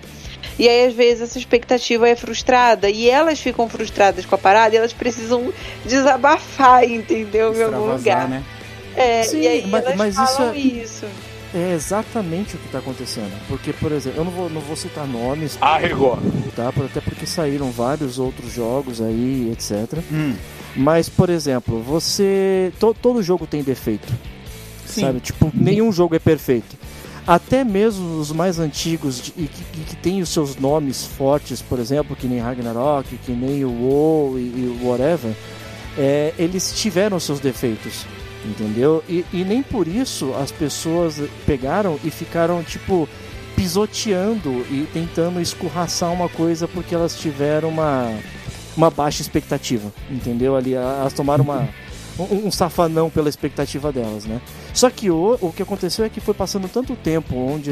E 0.61 0.69
aí, 0.69 0.85
às 0.85 0.93
vezes, 0.93 1.23
essa 1.23 1.39
expectativa 1.39 2.07
é 2.07 2.15
frustrada. 2.15 2.87
E 2.89 3.09
elas 3.09 3.39
ficam 3.39 3.67
frustradas 3.67 4.25
com 4.25 4.35
a 4.35 4.37
parada 4.37 4.75
e 4.75 4.77
elas 4.77 4.93
precisam 4.93 5.51
desabafar, 5.85 6.83
entendeu? 6.83 7.53
Em 7.53 7.63
algum 7.63 7.93
lugar. 7.93 8.27
né? 8.29 8.43
É, 8.95 9.23
Sim, 9.23 9.41
e 9.41 9.47
aí 9.47 9.67
mas- 9.67 9.85
elas 9.85 9.95
mas 9.97 10.15
isso 10.17 10.37
falam 10.37 10.53
é- 10.53 10.57
isso. 10.57 11.05
É 11.53 11.73
exatamente 11.73 12.55
o 12.55 12.59
que 12.59 12.65
está 12.67 12.77
acontecendo. 12.79 13.31
Porque, 13.47 13.73
por 13.73 13.91
exemplo, 13.91 14.19
eu 14.19 14.23
não 14.25 14.31
vou, 14.31 14.49
não 14.49 14.61
vou 14.61 14.75
citar 14.75 15.05
nomes, 15.07 15.57
Arregou. 15.59 16.17
tá? 16.55 16.71
Por- 16.71 16.85
Até 16.85 17.01
porque 17.01 17.25
saíram 17.25 17.71
vários 17.71 18.19
outros 18.19 18.53
jogos 18.53 19.01
aí, 19.01 19.49
etc. 19.51 19.99
Hum, 20.11 20.33
Mas, 20.75 21.09
por 21.09 21.29
exemplo, 21.29 21.81
você. 21.81 22.71
to- 22.79 22.93
todo 22.93 23.21
jogo 23.23 23.45
tem 23.47 23.63
defeito. 23.63 24.07
sim. 24.85 25.01
Sabe? 25.01 25.19
Tipo, 25.21 25.49
nenhum 25.53 25.91
jogo 25.91 26.15
é 26.15 26.19
perfeito. 26.19 26.77
Até 27.33 27.63
mesmo 27.63 28.19
os 28.19 28.29
mais 28.33 28.59
antigos 28.59 29.21
de- 29.21 29.33
e 29.37 29.47
que, 29.47 29.63
que 29.85 29.95
tem 29.95 30.21
os 30.21 30.27
seus 30.27 30.57
nomes 30.57 31.05
fortes, 31.05 31.61
por 31.61 31.79
exemplo, 31.79 32.13
que 32.13 32.27
nem 32.27 32.39
Ragnarok, 32.39 33.15
que 33.25 33.31
nem 33.31 33.63
o 33.63 33.71
WoW 33.71 34.37
e, 34.37 34.41
e 34.41 34.79
whatever, 34.83 35.31
é, 35.97 36.33
eles 36.37 36.73
tiveram 36.75 37.17
seus 37.21 37.39
defeitos, 37.39 38.05
entendeu? 38.45 39.01
E, 39.07 39.23
e 39.31 39.45
nem 39.45 39.63
por 39.63 39.87
isso 39.87 40.33
as 40.33 40.51
pessoas 40.51 41.21
pegaram 41.45 41.97
e 42.03 42.09
ficaram, 42.11 42.61
tipo, 42.63 43.07
pisoteando 43.55 44.49
e 44.69 44.85
tentando 44.91 45.39
escorraçar 45.39 46.11
uma 46.11 46.27
coisa 46.27 46.67
porque 46.67 46.93
elas 46.93 47.15
tiveram 47.17 47.69
uma, 47.69 48.13
uma 48.75 48.89
baixa 48.89 49.21
expectativa, 49.21 49.89
entendeu? 50.09 50.53
Ali 50.57 50.73
elas 50.73 51.13
tomaram 51.13 51.45
uma, 51.45 51.69
um, 52.19 52.47
um 52.47 52.51
safanão 52.51 53.09
pela 53.09 53.29
expectativa 53.29 53.91
delas, 53.91 54.25
né? 54.25 54.41
Só 54.73 54.89
que 54.89 55.09
o, 55.09 55.37
o 55.41 55.51
que 55.51 55.63
aconteceu 55.63 56.05
é 56.05 56.09
que 56.09 56.19
foi 56.19 56.33
passando 56.33 56.67
tanto 56.67 56.95
tempo 56.95 57.35
onde 57.35 57.71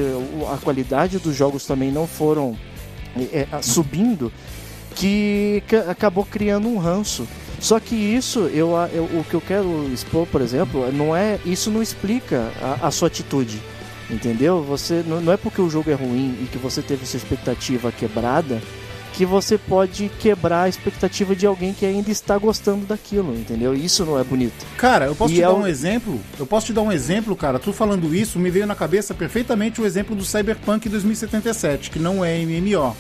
a 0.54 0.58
qualidade 0.58 1.18
dos 1.20 1.36
jogos 1.36 1.66
também 1.66 1.92
não 1.92 2.08
foram 2.08 2.56
é, 3.32 3.48
é, 3.52 3.62
subindo 3.62 4.32
que 4.96 5.64
ca- 5.68 5.92
acabou 5.92 6.26
criando 6.26 6.68
um 6.68 6.78
ranço. 6.78 7.28
Só 7.60 7.80
que 7.80 7.96
isso, 7.96 8.40
eu, 8.54 8.72
eu- 8.94 9.04
o 9.20 9.26
que 9.30 9.34
eu 9.34 9.42
quero 9.42 9.90
expor, 9.94 10.26
por 10.28 10.42
exemplo, 10.42 10.92
não 10.92 11.16
é 11.16 11.38
isso 11.46 11.70
não 11.70 11.82
explica 11.82 12.52
a, 12.62 12.88
a 12.88 12.92
sua 12.92 13.08
atitude, 13.10 13.62
entendeu? 14.10 14.64
Você 14.64 15.04
não, 15.06 15.20
não 15.20 15.34
é 15.34 15.38
porque 15.38 15.62
o 15.62 15.70
jogo 15.70 15.92
é 15.92 15.94
ruim 15.94 16.38
e 16.42 16.48
que 16.52 16.58
você 16.58 16.82
teve 16.82 17.06
sua 17.06 17.18
expectativa 17.18 17.92
quebrada 17.92 18.62
que 19.14 19.26
você 19.26 19.58
pode 19.58 20.10
quebrar 20.20 20.64
a 20.64 20.70
expectativa 20.70 21.36
de 21.36 21.46
alguém 21.46 21.74
que 21.74 21.86
ainda 21.86 22.10
está 22.10 22.38
gostando 22.38 22.86
daquilo, 22.86 23.34
entendeu? 23.36 23.74
Isso 23.74 24.06
não 24.06 24.18
é 24.20 24.24
bonito. 24.24 24.66
Cara, 24.78 25.06
eu 25.06 25.16
posso 25.16 25.34
E 25.34 25.38
te 25.38 25.42
é 25.42 25.46
dar 25.46 25.54
o- 25.54 25.60
um 25.60 25.68
exemplo? 25.68 26.20
Eu 26.40 26.46
posso 26.46 26.68
te 26.68 26.74
dar 26.74 26.82
um 26.82 26.92
exemplo, 26.92 27.36
cara. 27.36 27.60
Tu 27.60 27.74
falando 27.74 28.14
isso, 28.16 28.40
me 28.40 28.50
veio 28.50 28.66
na 28.66 28.76
cabeça 28.76 29.14
perfeitamente 29.14 29.82
o 29.82 29.86
exemplo 29.86 30.16
do 30.16 30.24
Cyberpunk 30.24 30.88
2077, 30.88 31.90
que 31.92 32.00
não 32.00 32.24
é 32.24 32.38
MMO, 32.40 32.96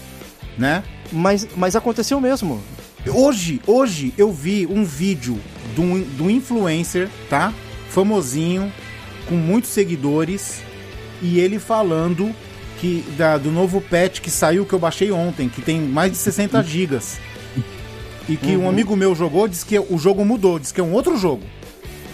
né? 0.57 0.83
Mas, 1.11 1.47
mas 1.55 1.75
aconteceu 1.75 2.19
mesmo. 2.19 2.61
Hoje, 3.07 3.61
hoje 3.65 4.13
eu 4.17 4.31
vi 4.31 4.67
um 4.69 4.83
vídeo 4.83 5.39
de 5.73 5.79
um, 5.81 6.01
de 6.01 6.21
um 6.21 6.29
influencer, 6.29 7.07
tá? 7.29 7.53
Famosinho, 7.89 8.71
com 9.27 9.35
muitos 9.35 9.71
seguidores, 9.71 10.61
e 11.21 11.39
ele 11.39 11.59
falando 11.59 12.33
que 12.79 13.03
da, 13.17 13.37
do 13.37 13.51
novo 13.51 13.81
patch 13.81 14.19
que 14.21 14.29
saiu 14.31 14.65
que 14.65 14.73
eu 14.73 14.79
baixei 14.79 15.11
ontem, 15.11 15.49
que 15.49 15.61
tem 15.61 15.79
mais 15.81 16.11
de 16.11 16.17
60 16.17 16.61
gigas. 16.63 17.19
E 18.27 18.37
que 18.37 18.55
um 18.55 18.69
amigo 18.69 18.95
meu 18.95 19.15
jogou, 19.15 19.47
disse 19.47 19.65
que 19.65 19.77
o 19.79 19.97
jogo 19.97 20.23
mudou, 20.23 20.59
disse 20.59 20.73
que 20.73 20.79
é 20.79 20.83
um 20.83 20.93
outro 20.93 21.17
jogo. 21.17 21.43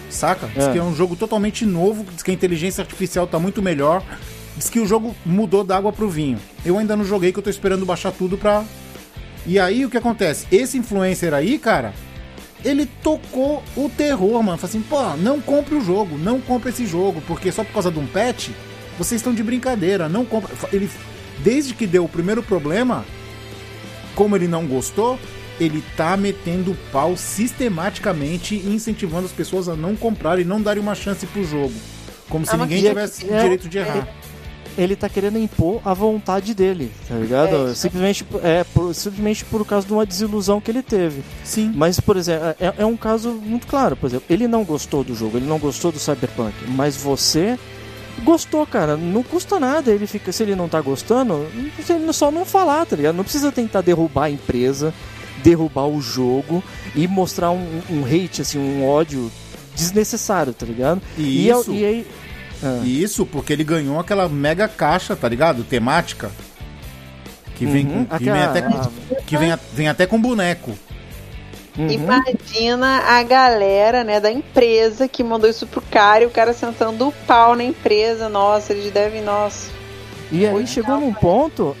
Saca? 0.08 0.46
Diz 0.54 0.64
É. 0.64 0.72
que 0.72 0.78
é 0.78 0.82
um 0.82 0.94
jogo 0.94 1.14
totalmente 1.14 1.66
novo, 1.66 2.04
diz 2.12 2.22
que 2.22 2.30
a 2.30 2.34
inteligência 2.34 2.80
artificial 2.82 3.26
tá 3.26 3.38
muito 3.38 3.60
melhor. 3.62 4.02
Diz 4.56 4.70
que 4.70 4.80
o 4.80 4.86
jogo 4.86 5.14
mudou 5.26 5.62
da 5.62 5.76
água 5.76 5.92
pro 5.92 6.08
vinho. 6.08 6.38
Eu 6.64 6.78
ainda 6.78 6.96
não 6.96 7.04
joguei, 7.04 7.32
que 7.32 7.38
eu 7.38 7.42
tô 7.42 7.50
esperando 7.50 7.84
baixar 7.84 8.10
tudo 8.12 8.38
pra. 8.38 8.64
E 9.46 9.58
aí 9.58 9.84
o 9.84 9.90
que 9.90 9.98
acontece? 9.98 10.46
Esse 10.50 10.78
influencer 10.78 11.34
aí, 11.34 11.58
cara, 11.58 11.92
ele 12.64 12.86
tocou 13.02 13.62
o 13.76 13.90
terror, 13.90 14.42
mano. 14.42 14.56
Falou 14.56 14.70
assim, 14.70 14.80
pô, 14.80 15.16
não 15.18 15.40
compre 15.40 15.74
o 15.74 15.80
jogo, 15.82 16.16
não 16.16 16.40
compre 16.40 16.70
esse 16.70 16.86
jogo, 16.86 17.22
porque 17.26 17.52
só 17.52 17.62
por 17.62 17.74
causa 17.74 17.90
de 17.90 17.98
um 17.98 18.06
patch, 18.06 18.48
vocês 18.98 19.20
estão 19.20 19.34
de 19.34 19.42
brincadeira, 19.42 20.08
não 20.08 20.24
compra. 20.24 20.52
Ele, 20.72 20.88
desde 21.38 21.74
que 21.74 21.86
deu 21.86 22.04
o 22.04 22.08
primeiro 22.08 22.42
problema, 22.42 23.04
como 24.14 24.34
ele 24.36 24.48
não 24.48 24.66
gostou, 24.66 25.18
ele 25.60 25.82
tá 25.96 26.16
metendo 26.16 26.72
o 26.72 26.76
pau 26.92 27.16
sistematicamente 27.16 28.54
e 28.54 28.68
incentivando 28.74 29.26
as 29.26 29.32
pessoas 29.32 29.68
a 29.68 29.74
não 29.76 29.96
comprarem 29.96 30.44
e 30.44 30.48
não 30.48 30.60
darem 30.60 30.82
uma 30.82 30.94
chance 30.94 31.26
pro 31.26 31.44
jogo. 31.44 31.72
Como 32.28 32.44
se 32.44 32.54
Ah, 32.54 32.58
ninguém 32.58 32.82
que- 32.82 32.88
tivesse 32.88 33.30
é- 33.30 33.42
direito 33.42 33.68
de 33.68 33.78
errar. 33.78 34.08
Ele 34.76 34.94
tá 34.94 35.08
querendo 35.08 35.38
impor 35.38 35.80
a 35.86 35.94
vontade 35.94 36.52
dele, 36.54 36.92
tá 37.08 37.14
ligado? 37.14 37.70
É, 37.70 37.74
simplesmente, 37.74 38.22
por- 38.24 38.44
é, 38.44 38.62
por, 38.62 38.94
simplesmente 38.94 39.42
por 39.46 39.64
causa 39.64 39.86
de 39.86 39.92
uma 39.94 40.04
desilusão 40.04 40.60
que 40.60 40.70
ele 40.70 40.82
teve. 40.82 41.22
Sim. 41.42 41.72
Mas, 41.74 41.98
por 41.98 42.14
exemplo, 42.18 42.48
é, 42.60 42.74
é 42.76 42.84
um 42.84 42.94
caso 42.96 43.30
muito 43.30 43.66
claro. 43.66 43.96
Por 43.96 44.06
exemplo, 44.08 44.26
ele 44.28 44.46
não 44.46 44.64
gostou 44.64 45.02
do 45.02 45.14
jogo, 45.14 45.38
ele 45.38 45.46
não 45.46 45.58
gostou 45.58 45.90
do 45.90 45.98
Cyberpunk, 45.98 46.52
mas 46.68 46.94
você 46.94 47.58
gostou, 48.24 48.66
cara. 48.66 48.96
Não 48.96 49.22
custa 49.22 49.58
nada. 49.60 49.90
Ele 49.92 50.06
fica, 50.06 50.32
se 50.32 50.42
ele 50.42 50.54
não 50.54 50.68
tá 50.68 50.80
gostando, 50.80 51.46
se 51.84 51.92
ele 51.92 52.12
só 52.12 52.30
não 52.30 52.44
falar, 52.44 52.86
tá 52.86 52.96
ligado? 52.96 53.14
Não 53.16 53.24
precisa 53.24 53.50
tentar 53.52 53.80
derrubar 53.80 54.24
a 54.24 54.30
empresa, 54.30 54.92
derrubar 55.42 55.86
o 55.86 56.00
jogo 56.00 56.62
e 56.94 57.06
mostrar 57.06 57.50
um, 57.50 57.80
um 57.90 58.04
hate, 58.04 58.42
assim, 58.42 58.58
um 58.58 58.86
ódio 58.86 59.30
desnecessário, 59.74 60.52
tá 60.52 60.64
ligado? 60.66 61.00
E 61.18 61.50
é- 61.50 61.52
isso- 61.60 61.72
e 61.72 61.84
aí. 61.84 62.06
Ah. 62.62 62.80
Isso 62.84 63.26
porque 63.26 63.52
ele 63.52 63.62
ganhou 63.64 63.98
aquela 64.00 64.28
mega 64.28 64.66
caixa, 64.66 65.14
tá 65.14 65.28
ligado? 65.28 65.62
Temática. 65.62 66.30
Que 67.54 67.64
vem, 67.66 67.86
Uhum, 67.86 68.04
com, 68.04 68.18
que 68.18 68.24
vem 68.24 68.42
até 68.42 68.62
com, 68.62 68.80
que 69.26 69.36
vem, 69.36 69.52
a- 69.52 69.58
vem 69.74 69.88
até 69.88 70.06
com 70.06 70.20
boneco. 70.20 70.72
Uhum. 71.78 71.90
Imagina 71.90 73.02
a 73.06 73.22
galera, 73.22 74.02
né, 74.02 74.18
da 74.18 74.30
empresa 74.30 75.06
que 75.06 75.22
mandou 75.22 75.48
isso 75.48 75.66
pro 75.66 75.82
cara 75.82 76.24
e 76.24 76.26
o 76.26 76.30
cara 76.30 76.52
sentando 76.52 77.08
o 77.08 77.12
pau 77.26 77.54
na 77.54 77.64
empresa. 77.64 78.28
Nossa, 78.28 78.72
eles 78.72 78.90
devem, 78.90 79.22
nossa. 79.22 79.70
E 80.32 80.46
aí 80.46 80.66
chegou 80.66 80.98
num 80.98 81.12
ponto. 81.12 81.76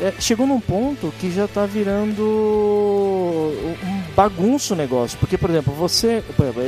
é, 0.00 0.12
chegou 0.20 0.46
num 0.46 0.60
ponto 0.60 1.12
que 1.18 1.30
já 1.30 1.48
tá 1.48 1.66
virando 1.66 2.22
um 2.22 4.02
bagunço 4.14 4.74
o 4.74 4.76
negócio. 4.76 5.18
Porque, 5.18 5.38
por 5.38 5.50
exemplo, 5.50 5.72
você. 5.72 6.22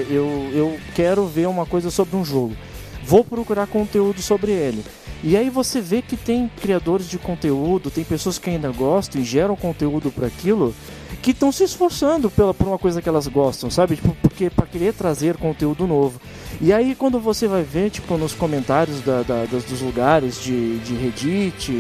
eu, 0.08 0.50
eu 0.52 0.80
quero 0.94 1.26
ver 1.26 1.46
uma 1.46 1.66
coisa 1.66 1.90
sobre 1.90 2.16
um 2.16 2.24
jogo. 2.24 2.56
Vou 3.04 3.24
procurar 3.24 3.66
conteúdo 3.66 4.20
sobre 4.22 4.52
ele. 4.52 4.84
E 5.22 5.37
aí 5.37 5.50
você 5.50 5.80
vê 5.80 6.00
que 6.00 6.16
tem 6.16 6.50
criadores 6.62 7.09
de 7.09 7.18
conteúdo, 7.18 7.90
tem 7.90 8.04
pessoas 8.04 8.38
que 8.38 8.48
ainda 8.48 8.70
gostam 8.70 9.20
e 9.20 9.24
geram 9.24 9.54
conteúdo 9.54 10.11
para 10.11 10.26
aquilo, 10.26 10.74
que 11.20 11.33
estão 11.33 11.52
se 11.52 11.62
esforçando 11.64 12.30
pela, 12.30 12.54
por 12.54 12.66
uma 12.66 12.78
coisa 12.78 13.02
que 13.02 13.09
elas 13.09 13.26
gostam, 13.26 13.70
sabe? 13.70 13.96
Tipo, 13.96 14.16
porque 14.22 14.48
para 14.48 14.66
querer 14.66 14.94
trazer 14.94 15.37
conteúdo 15.37 15.87
novo. 15.87 16.18
E 16.61 16.72
aí 16.72 16.94
quando 16.94 17.20
você 17.20 17.46
vai 17.46 17.62
ver, 17.62 17.90
tipo, 17.90 18.16
nos 18.16 18.33
comentários 18.33 19.02
da, 19.02 19.22
da- 19.22 19.44
das- 19.44 19.64
dos 19.64 19.83
lugares 19.83 20.42
de, 20.42 20.78
de 20.78 20.94
Reddit, 20.94 21.70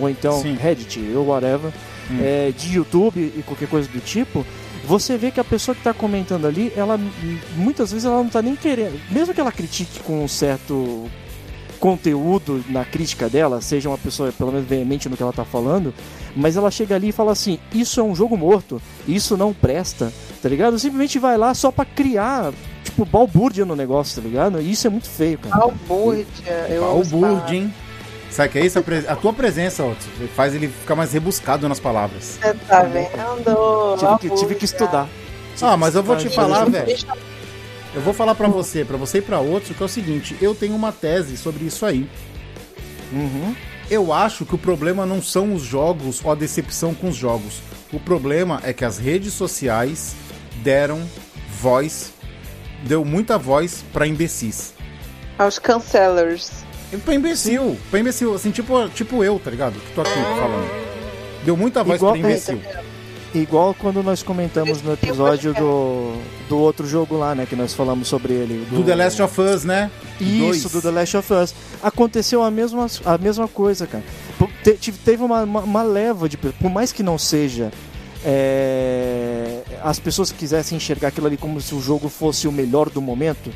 ou 0.00 0.08
então 0.08 0.40
Sim. 0.40 0.54
Reddit, 0.54 0.98
ou 1.14 1.26
whatever, 1.26 1.70
Hum. 2.10 2.20
é, 2.22 2.50
de 2.56 2.76
YouTube 2.76 3.20
e 3.20 3.42
qualquer 3.42 3.68
coisa 3.68 3.86
do 3.86 4.00
tipo, 4.00 4.46
você 4.86 5.18
vê 5.18 5.30
que 5.30 5.38
a 5.38 5.44
pessoa 5.44 5.74
que 5.74 5.80
está 5.82 5.92
comentando 5.92 6.46
ali, 6.46 6.72
ela 6.74 6.98
muitas 7.54 7.90
vezes 7.92 8.06
ela 8.06 8.16
não 8.16 8.28
está 8.28 8.40
nem 8.40 8.56
querendo, 8.56 8.98
mesmo 9.10 9.34
que 9.34 9.40
ela 9.42 9.52
critique 9.52 10.00
com 10.00 10.24
um 10.24 10.28
certo 10.28 11.04
conteúdo 11.78 12.64
na 12.68 12.84
crítica 12.84 13.28
dela, 13.28 13.60
seja 13.60 13.88
uma 13.88 13.98
pessoa 13.98 14.32
pelo 14.32 14.52
menos 14.52 14.68
veemente 14.68 15.08
no 15.08 15.16
que 15.16 15.22
ela 15.22 15.32
tá 15.32 15.44
falando, 15.44 15.94
mas 16.36 16.56
ela 16.56 16.70
chega 16.70 16.94
ali 16.94 17.08
e 17.08 17.12
fala 17.12 17.32
assim: 17.32 17.58
Isso 17.72 18.00
é 18.00 18.02
um 18.02 18.14
jogo 18.14 18.36
morto, 18.36 18.80
isso 19.06 19.36
não 19.36 19.52
presta, 19.54 20.12
tá 20.42 20.48
ligado? 20.48 20.78
Simplesmente 20.78 21.18
vai 21.18 21.36
lá 21.36 21.54
só 21.54 21.70
pra 21.70 21.84
criar, 21.84 22.52
tipo, 22.84 23.04
balbúrdia 23.04 23.64
no 23.64 23.76
negócio, 23.76 24.20
tá 24.20 24.28
ligado? 24.28 24.60
E 24.60 24.70
isso 24.70 24.86
é 24.86 24.90
muito 24.90 25.08
feio, 25.08 25.38
cara. 25.38 25.56
Balbúrdia. 25.56 26.66
Eu 26.68 26.82
Balbúrdia, 26.82 27.56
hein? 27.56 27.74
Sabe 28.30 28.48
o 28.48 28.52
que 28.52 28.58
é 28.58 28.66
isso? 28.66 28.78
A, 29.08 29.16
tua 29.16 29.32
presença, 29.32 29.82
Otto, 29.84 30.04
faz 30.36 30.54
ele 30.54 30.68
ficar 30.68 30.94
mais 30.94 31.12
rebuscado 31.12 31.66
nas 31.68 31.80
palavras. 31.80 32.38
palavra. 32.40 32.58
Você 32.58 32.66
tá 32.66 32.82
vendo? 32.82 33.96
Tive 33.96 34.18
que, 34.18 34.40
tive 34.40 34.54
que 34.54 34.64
estudar. 34.66 35.08
Ah, 35.62 35.76
mas 35.76 35.94
eu 35.94 36.02
vou 36.02 36.16
te 36.16 36.28
falar, 36.28 36.66
velho. 36.66 36.96
Eu 37.94 38.00
vou 38.02 38.12
falar 38.12 38.34
pra 38.34 38.48
você, 38.48 38.84
pra 38.84 38.96
você 38.96 39.18
e 39.18 39.22
pra 39.22 39.40
outros, 39.40 39.76
que 39.76 39.82
é 39.82 39.86
o 39.86 39.88
seguinte: 39.88 40.36
eu 40.40 40.54
tenho 40.54 40.74
uma 40.74 40.92
tese 40.92 41.36
sobre 41.36 41.64
isso 41.64 41.84
aí. 41.86 42.08
Uhum. 43.12 43.54
Eu 43.90 44.12
acho 44.12 44.44
que 44.44 44.54
o 44.54 44.58
problema 44.58 45.06
não 45.06 45.22
são 45.22 45.54
os 45.54 45.62
jogos 45.62 46.20
ou 46.22 46.30
a 46.30 46.34
decepção 46.34 46.94
com 46.94 47.08
os 47.08 47.16
jogos. 47.16 47.60
O 47.92 47.98
problema 47.98 48.60
é 48.62 48.72
que 48.72 48.84
as 48.84 48.98
redes 48.98 49.32
sociais 49.32 50.14
deram 50.62 51.00
voz, 51.60 52.12
deu 52.84 53.02
muita 53.04 53.38
voz 53.38 53.82
pra 53.92 54.06
imbecis. 54.06 54.74
Aos 55.38 55.58
cancellers. 55.58 56.50
E 56.92 56.96
Pra 56.98 57.14
imbecil, 57.14 57.78
pra 57.90 58.00
imbecil, 58.00 58.34
assim, 58.34 58.50
tipo, 58.50 58.88
tipo 58.90 59.22
eu, 59.24 59.38
tá 59.38 59.50
ligado? 59.50 59.78
Que 59.78 59.92
tô 59.94 60.00
aqui 60.02 60.10
falando. 60.12 60.68
Deu 61.44 61.56
muita 61.56 61.82
voz 61.84 61.96
Igual- 61.98 62.12
pra 62.12 62.20
imbecil. 62.20 62.60
Igual 63.34 63.74
quando 63.74 64.02
nós 64.02 64.22
comentamos 64.22 64.80
no 64.82 64.92
episódio 64.94 65.52
do, 65.52 66.14
do 66.48 66.58
outro 66.58 66.86
jogo 66.86 67.16
lá, 67.18 67.34
né? 67.34 67.44
Que 67.44 67.54
nós 67.54 67.74
falamos 67.74 68.08
sobre 68.08 68.32
ele. 68.32 68.66
Do 68.70 68.82
The 68.82 68.94
Last 68.94 69.20
of 69.20 69.40
Us, 69.40 69.64
né? 69.64 69.90
Isso, 70.18 70.38
Dois. 70.38 70.62
do 70.72 70.80
The 70.82 70.90
Last 70.90 71.16
of 71.18 71.32
Us. 71.34 71.54
Aconteceu 71.82 72.42
a 72.42 72.50
mesma, 72.50 72.86
a 73.04 73.18
mesma 73.18 73.46
coisa, 73.46 73.86
cara. 73.86 74.02
Te- 74.64 74.92
Teve 74.92 75.22
uma, 75.22 75.42
uma, 75.42 75.60
uma 75.60 75.82
leva 75.82 76.26
de. 76.28 76.38
Por 76.38 76.70
mais 76.70 76.90
que 76.90 77.02
não 77.02 77.18
seja. 77.18 77.70
é, 78.24 79.62
as 79.82 79.98
pessoas 79.98 80.32
quisessem 80.32 80.76
enxergar 80.76 81.08
aquilo 81.08 81.26
ali 81.26 81.36
como 81.36 81.60
se 81.60 81.74
o 81.74 81.80
jogo 81.80 82.08
fosse 82.08 82.48
o 82.48 82.52
melhor 82.52 82.88
do 82.90 83.00
momento. 83.02 83.50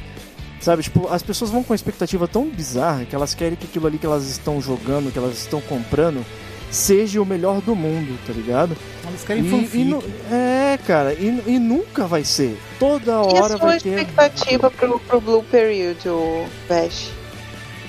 Sabe, 0.60 0.82
tipo, 0.82 1.08
as 1.08 1.22
pessoas 1.22 1.50
vão 1.50 1.62
com 1.64 1.72
uma 1.72 1.76
expectativa 1.76 2.28
tão 2.28 2.48
bizarra 2.48 3.04
que 3.04 3.14
elas 3.16 3.34
querem 3.34 3.56
que 3.56 3.64
aquilo 3.64 3.86
ali 3.86 3.98
que 3.98 4.06
elas 4.06 4.28
estão 4.28 4.60
jogando, 4.60 5.10
que 5.10 5.18
elas 5.18 5.38
estão 5.38 5.60
comprando, 5.62 6.24
seja 6.72 7.20
o 7.22 7.24
melhor 7.26 7.60
do 7.60 7.76
mundo, 7.76 8.18
tá 8.26 8.32
ligado? 8.32 8.76
Eles 9.06 9.22
querem 9.24 9.44
E, 9.46 9.50
fanfic. 9.50 9.78
e 9.78 9.84
nu- 9.84 10.02
é, 10.30 10.78
cara, 10.86 11.12
e, 11.12 11.42
e 11.46 11.58
nunca 11.58 12.06
vai 12.06 12.24
ser. 12.24 12.58
Toda 12.80 13.10
E 13.12 13.14
a 13.14 13.20
hora 13.20 13.56
sua 13.58 13.66
vai 13.66 13.78
ter. 13.80 13.90
expectativa 13.90 14.70
pro, 14.70 14.98
pro 14.98 15.20
Blue 15.20 15.44
Period, 15.44 15.98
o? 16.08 16.46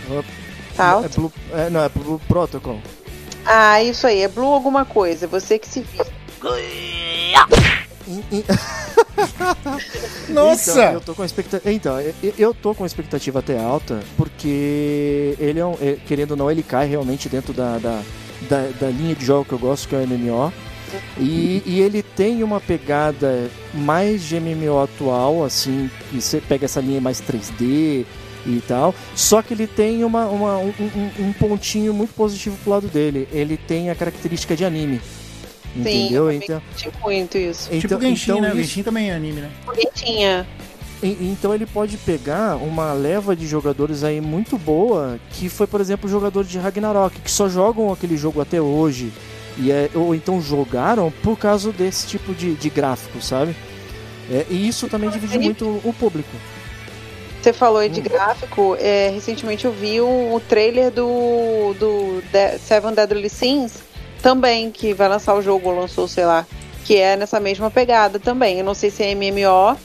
Opa. 0.09 0.25
Tá 0.75 1.01
É? 1.05 1.07
Blue, 1.07 1.31
é, 1.53 1.69
não, 1.69 1.83
é 1.83 1.89
Blue 1.89 2.19
Protocol. 2.27 2.79
Ah, 3.45 3.81
isso 3.81 4.05
aí, 4.05 4.21
é 4.21 4.27
Blue 4.27 4.45
alguma 4.53 4.83
coisa, 4.85 5.27
você 5.27 5.57
que 5.57 5.67
se 5.67 5.85
em- 8.31 8.43
Nossa! 10.29 10.71
Então, 10.71 10.93
eu 10.93 11.01
tô 11.01 11.13
com 11.15 11.23
expectativa. 11.23 11.71
Então, 11.71 11.99
eu, 12.01 12.13
eu 12.37 12.53
tô 12.53 12.73
com 12.75 12.85
expectativa 12.85 13.39
até 13.39 13.57
alta, 13.59 13.99
porque 14.17 15.35
ele 15.39 15.59
é 15.59 15.65
um. 15.65 15.73
é, 15.81 15.97
querendo 16.05 16.31
ou 16.31 16.37
não, 16.37 16.51
ele 16.51 16.63
cai 16.63 16.87
realmente 16.87 17.29
dentro 17.29 17.53
da, 17.53 17.77
da, 17.77 18.01
da, 18.49 18.69
da 18.79 18.88
linha 18.89 19.15
de 19.15 19.25
jogo 19.25 19.45
que 19.45 19.53
eu 19.53 19.60
gosto, 19.60 19.88
que 19.88 19.95
é 19.95 19.99
o 19.99 20.08
MMO. 20.08 20.53
E, 21.19 21.63
e 21.65 21.79
ele 21.82 22.03
tem 22.03 22.43
uma 22.43 22.60
pegada 22.62 23.49
mais 23.73 24.23
de 24.23 24.39
MMO 24.39 24.79
atual, 24.84 25.43
assim, 25.43 25.89
que 26.12 26.21
você 26.21 26.39
pega 26.39 26.65
essa 26.65 26.79
linha 26.79 27.01
mais 27.01 27.19
3D 27.19 28.06
e 28.45 28.62
tal. 28.67 28.93
Só 29.15 29.41
que 29.41 29.53
ele 29.56 29.65
tem 29.65 30.03
uma, 30.03 30.25
uma- 30.27 30.58
um, 30.60 30.71
um- 31.19 31.34
pontinho 31.34 31.93
muito 31.93 32.13
positivo 32.13 32.56
pro 32.63 32.71
lado 32.73 32.88
dele. 32.88 33.27
Ele 33.32 33.58
tem 33.58 33.89
a 33.89 33.95
característica 33.95 34.56
de 34.56 34.63
anime. 34.65 35.01
Sim, 35.73 35.79
Entendeu? 35.79 36.25
eu 36.29 36.32
Então, 36.32 36.62
Tipo 36.77 36.99
muito 37.01 37.36
isso. 37.39 37.67
tipo 37.71 37.86
então, 37.88 37.99
Genshin, 38.01 38.23
então 38.32 38.41
né? 38.41 38.49
isso- 38.49 38.58
Genshin 38.58 38.84
também 38.84 39.10
é 39.10 39.15
anime, 39.15 39.41
né? 39.41 39.49
Bonitinha. 39.65 40.45
E- 41.03 41.17
Então 41.31 41.53
ele 41.53 41.65
pode 41.65 41.97
pegar 41.97 42.55
uma 42.55 42.93
leva 42.93 43.35
de 43.35 43.45
jogadores 43.45 44.03
aí 44.03 44.21
muito 44.21 44.57
boa, 44.57 45.19
que 45.31 45.49
foi, 45.49 45.67
por 45.67 45.81
exemplo, 45.81 46.07
o 46.07 46.11
jogador 46.11 46.43
de 46.45 46.57
Ragnarok, 46.57 47.19
que 47.19 47.29
só 47.29 47.47
jogam 47.49 47.91
aquele 47.91 48.15
jogo 48.17 48.39
até 48.41 48.61
hoje, 48.61 49.11
e 49.57 49.69
é, 49.71 49.89
ou 49.93 50.15
então 50.15 50.41
jogaram 50.41 51.11
por 51.21 51.37
causa 51.37 51.71
desse 51.71 52.07
tipo 52.07 52.33
de, 52.33 52.55
de 52.55 52.69
gráfico, 52.69 53.21
sabe? 53.21 53.55
É, 54.31 54.45
e 54.49 54.67
isso 54.67 54.87
também 54.87 55.09
divide 55.09 55.37
muito 55.37 55.65
o 55.83 55.93
público. 55.93 56.29
Você 57.41 57.51
falou 57.51 57.79
aí 57.79 57.89
de 57.89 57.99
Hum. 57.99 58.03
gráfico, 58.03 58.77
é, 58.79 59.09
recentemente 59.13 59.65
eu 59.65 59.71
vi 59.73 59.99
o, 59.99 60.33
o 60.33 60.39
trailer 60.39 60.89
do, 60.89 61.73
do 61.77 62.23
Seven 62.65 62.93
Deadly 62.93 63.29
Sins 63.29 63.79
também, 64.21 64.71
que 64.71 64.93
vai 64.93 65.09
lançar 65.09 65.35
o 65.35 65.41
jogo, 65.41 65.67
ou 65.69 65.77
lançou, 65.81 66.07
sei 66.07 66.25
lá, 66.25 66.47
que 66.85 66.95
é 66.95 67.17
nessa 67.17 67.41
mesma 67.41 67.69
pegada 67.69 68.17
também. 68.17 68.59
Eu 68.59 68.63
não 68.65 68.73
sei 68.73 68.89
se 68.89 69.03
é 69.03 69.13
MMO, 69.13 69.77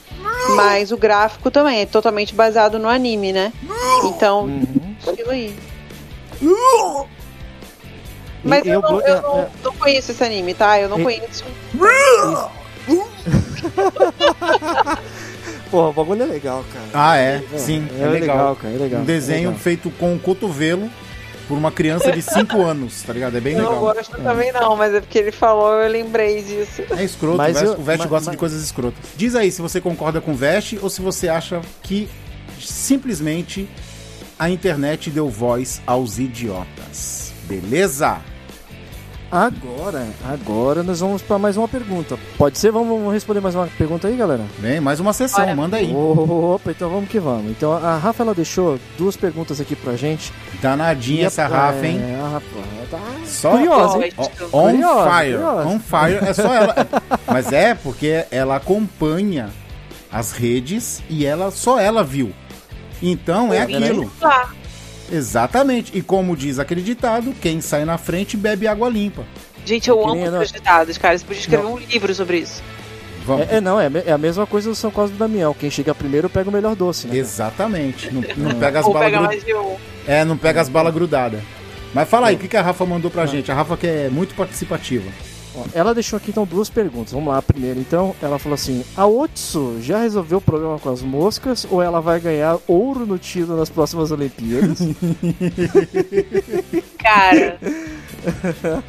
mas 0.56 0.90
o 0.92 0.96
gráfico 0.96 1.50
também 1.50 1.80
é 1.80 1.86
totalmente 1.86 2.34
baseado 2.34 2.78
no 2.78 2.88
anime, 2.88 3.32
né? 3.32 3.52
Então, 4.04 4.44
Uhum. 4.44 4.94
aquilo 5.06 5.30
aí. 5.30 5.54
Mas 8.44 8.64
eu, 8.66 8.74
eu 8.74 8.82
não, 8.82 9.00
eu 9.00 9.16
é- 9.16 9.20
não, 9.20 9.38
é- 9.40 9.48
não 9.64 9.72
conheço 9.74 10.12
esse 10.12 10.22
anime, 10.24 10.54
tá? 10.54 10.80
Eu 10.80 10.88
não 10.88 11.02
conheço. 11.02 11.44
Pô, 15.70 15.88
o 15.90 15.92
bagulho 15.92 16.22
é 16.22 16.26
legal, 16.26 16.64
cara. 16.72 16.86
Ah, 16.94 17.16
é. 17.18 17.42
Sim, 17.56 17.86
é, 17.98 18.04
é, 18.04 18.06
legal. 18.08 18.56
cara, 18.56 18.74
é 18.74 18.78
legal. 18.78 19.00
Um 19.02 19.04
desenho 19.04 19.36
é 19.38 19.46
legal. 19.48 19.58
feito 19.58 19.90
com 19.90 20.14
o 20.14 20.18
cotovelo 20.18 20.88
por 21.48 21.56
uma 21.58 21.72
criança 21.72 22.12
de 22.12 22.20
5 22.22 22.60
anos, 22.62 23.02
tá 23.02 23.12
ligado? 23.12 23.36
É 23.36 23.40
bem 23.40 23.54
Eu 23.54 23.62
não 23.62 23.68
legal. 23.80 23.94
gosto 23.94 24.16
também 24.22 24.52
não, 24.52 24.76
mas 24.76 24.94
é 24.94 25.00
porque 25.00 25.18
ele 25.18 25.32
falou, 25.32 25.72
eu 25.80 25.90
lembrei 25.90 26.42
disso. 26.42 26.82
É 26.96 27.02
escroto, 27.02 27.38
Mas 27.38 27.56
o 27.56 27.60
Vest, 27.60 27.72
eu- 27.74 27.80
o 27.80 27.82
Vest 27.82 27.98
mas- 28.00 28.08
gosta 28.08 28.26
mas- 28.26 28.32
de 28.32 28.36
coisas 28.38 28.62
escrotas. 28.62 28.98
Diz 29.16 29.34
aí 29.34 29.50
se 29.50 29.62
você 29.62 29.80
concorda 29.80 30.20
com 30.20 30.32
o 30.32 30.36
Vest 30.36 30.74
ou 30.82 30.90
se 30.90 31.00
você 31.00 31.28
acha 31.28 31.60
que 31.82 32.08
simplesmente 32.60 33.68
a 34.38 34.48
internet 34.50 35.10
deu 35.10 35.28
voz 35.28 35.80
aos 35.86 36.18
idiotas. 36.18 37.32
Beleza? 37.44 38.18
Agora, 39.30 40.06
agora 40.26 40.82
nós 40.82 41.00
vamos 41.00 41.20
pra 41.20 41.38
mais 41.38 41.54
uma 41.58 41.68
pergunta. 41.68 42.18
Pode 42.38 42.56
ser? 42.56 42.70
Vamos 42.72 42.88
vamos 42.88 43.12
responder 43.12 43.40
mais 43.40 43.54
uma 43.54 43.66
pergunta 43.66 44.08
aí, 44.08 44.16
galera? 44.16 44.42
Bem, 44.58 44.80
mais 44.80 45.00
uma 45.00 45.12
sessão, 45.12 45.44
Bora. 45.44 45.54
manda 45.54 45.76
aí. 45.76 45.94
Opa, 45.94 46.70
então 46.70 46.88
vamos 46.88 47.10
que 47.10 47.20
vamos. 47.20 47.50
Então 47.50 47.72
a 47.74 47.98
Rafa 47.98 48.22
ela 48.22 48.34
deixou 48.34 48.78
duas 48.96 49.16
perguntas 49.18 49.60
aqui 49.60 49.76
pra 49.76 49.96
gente. 49.96 50.32
Danadinha 50.62 51.20
E 51.20 51.24
a- 51.24 51.26
essa 51.26 51.46
Rafa, 51.46 51.86
hein? 51.86 52.00
É, 52.00 52.18
a 52.18 52.28
Rafa 52.28 52.46
tá 52.90 52.98
Só 53.26 53.50
curiosa, 53.50 54.06
hein? 54.06 54.12
On 54.50 54.70
Curiosa, 54.70 55.10
fire, 55.10 55.32
curiosa. 55.34 55.68
on 55.68 55.78
fire, 55.80 56.18
é 56.26 56.32
só 56.32 56.54
ela. 56.54 56.74
Mas 57.28 57.52
é 57.52 57.74
porque 57.74 58.24
ela 58.30 58.56
acompanha 58.56 59.50
as 60.10 60.32
redes 60.32 61.02
e 61.10 61.26
ela 61.26 61.50
só 61.50 61.78
ela 61.78 62.02
viu. 62.02 62.32
Então 63.02 63.52
é 63.52 63.60
aquilo. 63.60 64.10
Lá. 64.22 64.52
Exatamente. 65.10 65.96
E 65.96 66.02
como 66.02 66.36
diz 66.36 66.58
aquele 66.58 66.82
ditado, 66.82 67.34
quem 67.40 67.60
sai 67.60 67.84
na 67.84 67.98
frente 67.98 68.36
bebe 68.36 68.66
água 68.66 68.88
limpa. 68.88 69.24
Gente, 69.64 69.88
eu 69.90 69.98
É 70.00 70.04
amo 70.04 70.14
nem 70.14 70.24
os 70.24 70.30
não- 70.30 70.38
projetados, 70.38 70.98
cara. 70.98 71.16
Você 71.18 71.24
podia 71.24 71.40
escrever 71.40 71.66
um 71.66 71.78
livro 71.78 72.14
sobre 72.14 72.38
isso. 72.38 72.62
Vamos. 73.26 73.46
É, 73.50 73.56
é, 73.56 73.60
não, 73.60 73.78
é, 73.78 73.90
é 74.06 74.12
a 74.12 74.18
mesma 74.18 74.46
coisa 74.46 74.70
do 74.70 74.74
São 74.74 74.90
Cosme 74.90 75.16
do 75.16 75.18
Damião. 75.18 75.52
Quem 75.52 75.70
chega 75.70 75.94
primeiro 75.94 76.30
pega 76.30 76.48
o 76.48 76.52
melhor 76.52 76.74
doce, 76.74 77.06
né? 77.06 77.16
Exatamente. 77.16 78.10
Não, 78.12 78.22
não 78.36 78.58
pega 78.58 78.80
as 78.80 78.86
balas 78.86 79.12
um. 79.44 79.76
É, 80.06 80.24
não 80.24 80.36
pega 80.38 80.60
as 80.62 80.68
balas 80.68 80.94
grudadas. 80.94 81.40
Mas 81.92 82.08
fala 82.08 82.28
aí, 82.28 82.36
o 82.36 82.38
que, 82.38 82.48
que 82.48 82.56
a 82.56 82.62
Rafa 82.62 82.84
mandou 82.86 83.10
pra 83.10 83.26
gente? 83.26 83.50
A 83.50 83.54
Rafa 83.54 83.76
que 83.76 83.86
é 83.86 84.08
muito 84.10 84.34
participativa. 84.34 85.10
Ó, 85.54 85.64
Ela 85.74 85.94
deixou 85.94 86.16
aqui 86.16 86.30
então 86.30 86.44
duas 86.44 86.68
perguntas. 86.70 87.12
Vamos 87.12 87.28
lá, 87.28 87.38
a 87.38 87.42
primeira 87.42 87.78
então. 87.80 88.14
Ela 88.22 88.38
falou 88.38 88.54
assim: 88.54 88.84
A 88.96 89.06
Otsu 89.06 89.78
já 89.80 90.00
resolveu 90.00 90.38
o 90.38 90.40
problema 90.40 90.78
com 90.78 90.90
as 90.90 91.02
moscas 91.02 91.66
ou 91.70 91.82
ela 91.82 92.00
vai 92.00 92.20
ganhar 92.20 92.58
ouro 92.66 93.06
no 93.06 93.18
tiro 93.18 93.56
nas 93.56 93.68
próximas 93.70 94.10
Olimpíadas? 94.10 94.78
Cara, 96.98 97.58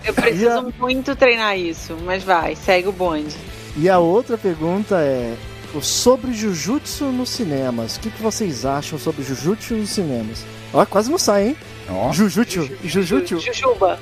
eu 0.05 0.13
preciso 0.13 0.49
a- 0.49 0.61
muito 0.79 1.15
treinar 1.15 1.57
isso. 1.57 1.95
Mas 2.03 2.23
vai, 2.23 2.55
segue 2.55 2.87
o 2.87 2.91
bonde. 2.91 3.35
e 3.77 3.89
a 3.89 3.99
outra 3.99 4.37
pergunta 4.37 4.99
é: 4.99 5.35
o- 5.73 5.81
sobre 5.81 6.33
Jujutsu 6.33 7.05
nos 7.05 7.29
cinemas. 7.29 7.95
O 7.95 7.99
que, 8.01 8.11
que 8.11 8.21
vocês 8.21 8.65
acham 8.65 8.99
sobre 8.99 9.23
Jujutsu 9.23 9.75
nos 9.75 9.89
cinemas? 9.89 10.43
Ó, 10.73 10.85
quase 10.85 11.09
não 11.09 11.17
sai, 11.17 11.49
hein? 11.49 11.57
Ó, 11.89 12.11
Jujutsu, 12.11 12.69
Jujutsu. 12.83 13.39
Jujuba. 13.39 13.99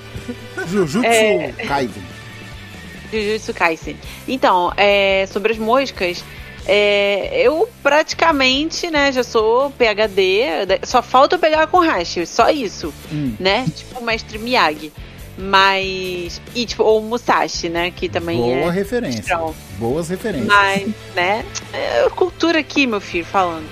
Jujutsu 0.67 1.07
É. 1.07 1.51
Kaisen. 1.67 2.03
Jujutsu 3.11 3.53
Kaisen. 3.53 3.97
Então, 4.27 4.71
é, 4.77 5.25
sobre 5.31 5.53
as 5.53 5.57
moscas, 5.57 6.23
é, 6.65 7.41
eu 7.43 7.67
praticamente, 7.81 8.89
né, 8.91 9.11
já 9.11 9.23
sou 9.23 9.71
PHD, 9.71 10.43
só 10.83 11.01
falta 11.01 11.35
eu 11.35 11.39
pegar 11.39 11.67
com 11.67 11.79
hash, 11.79 12.17
só 12.27 12.49
isso, 12.49 12.93
Hum. 13.11 13.33
né? 13.39 13.65
Tipo 13.75 13.99
o 13.99 14.03
mestre 14.03 14.37
Miyagi. 14.37 14.91
Mas. 15.37 16.41
E 16.55 16.65
tipo, 16.65 16.83
ou 16.83 16.99
o 16.99 17.03
Musashi, 17.03 17.69
né? 17.69 17.91
Que 17.95 18.09
também 18.09 18.37
Boa 18.37 18.55
é. 18.57 18.69
referência. 18.71 19.19
strong. 19.21 19.55
Boas 19.77 20.09
referências. 20.09 20.47
Mas, 20.47 20.87
né? 21.15 21.45
É 21.73 22.09
cultura 22.09 22.59
aqui, 22.59 22.87
meu 22.87 22.99
filho, 22.99 23.23
falando. 23.25 23.67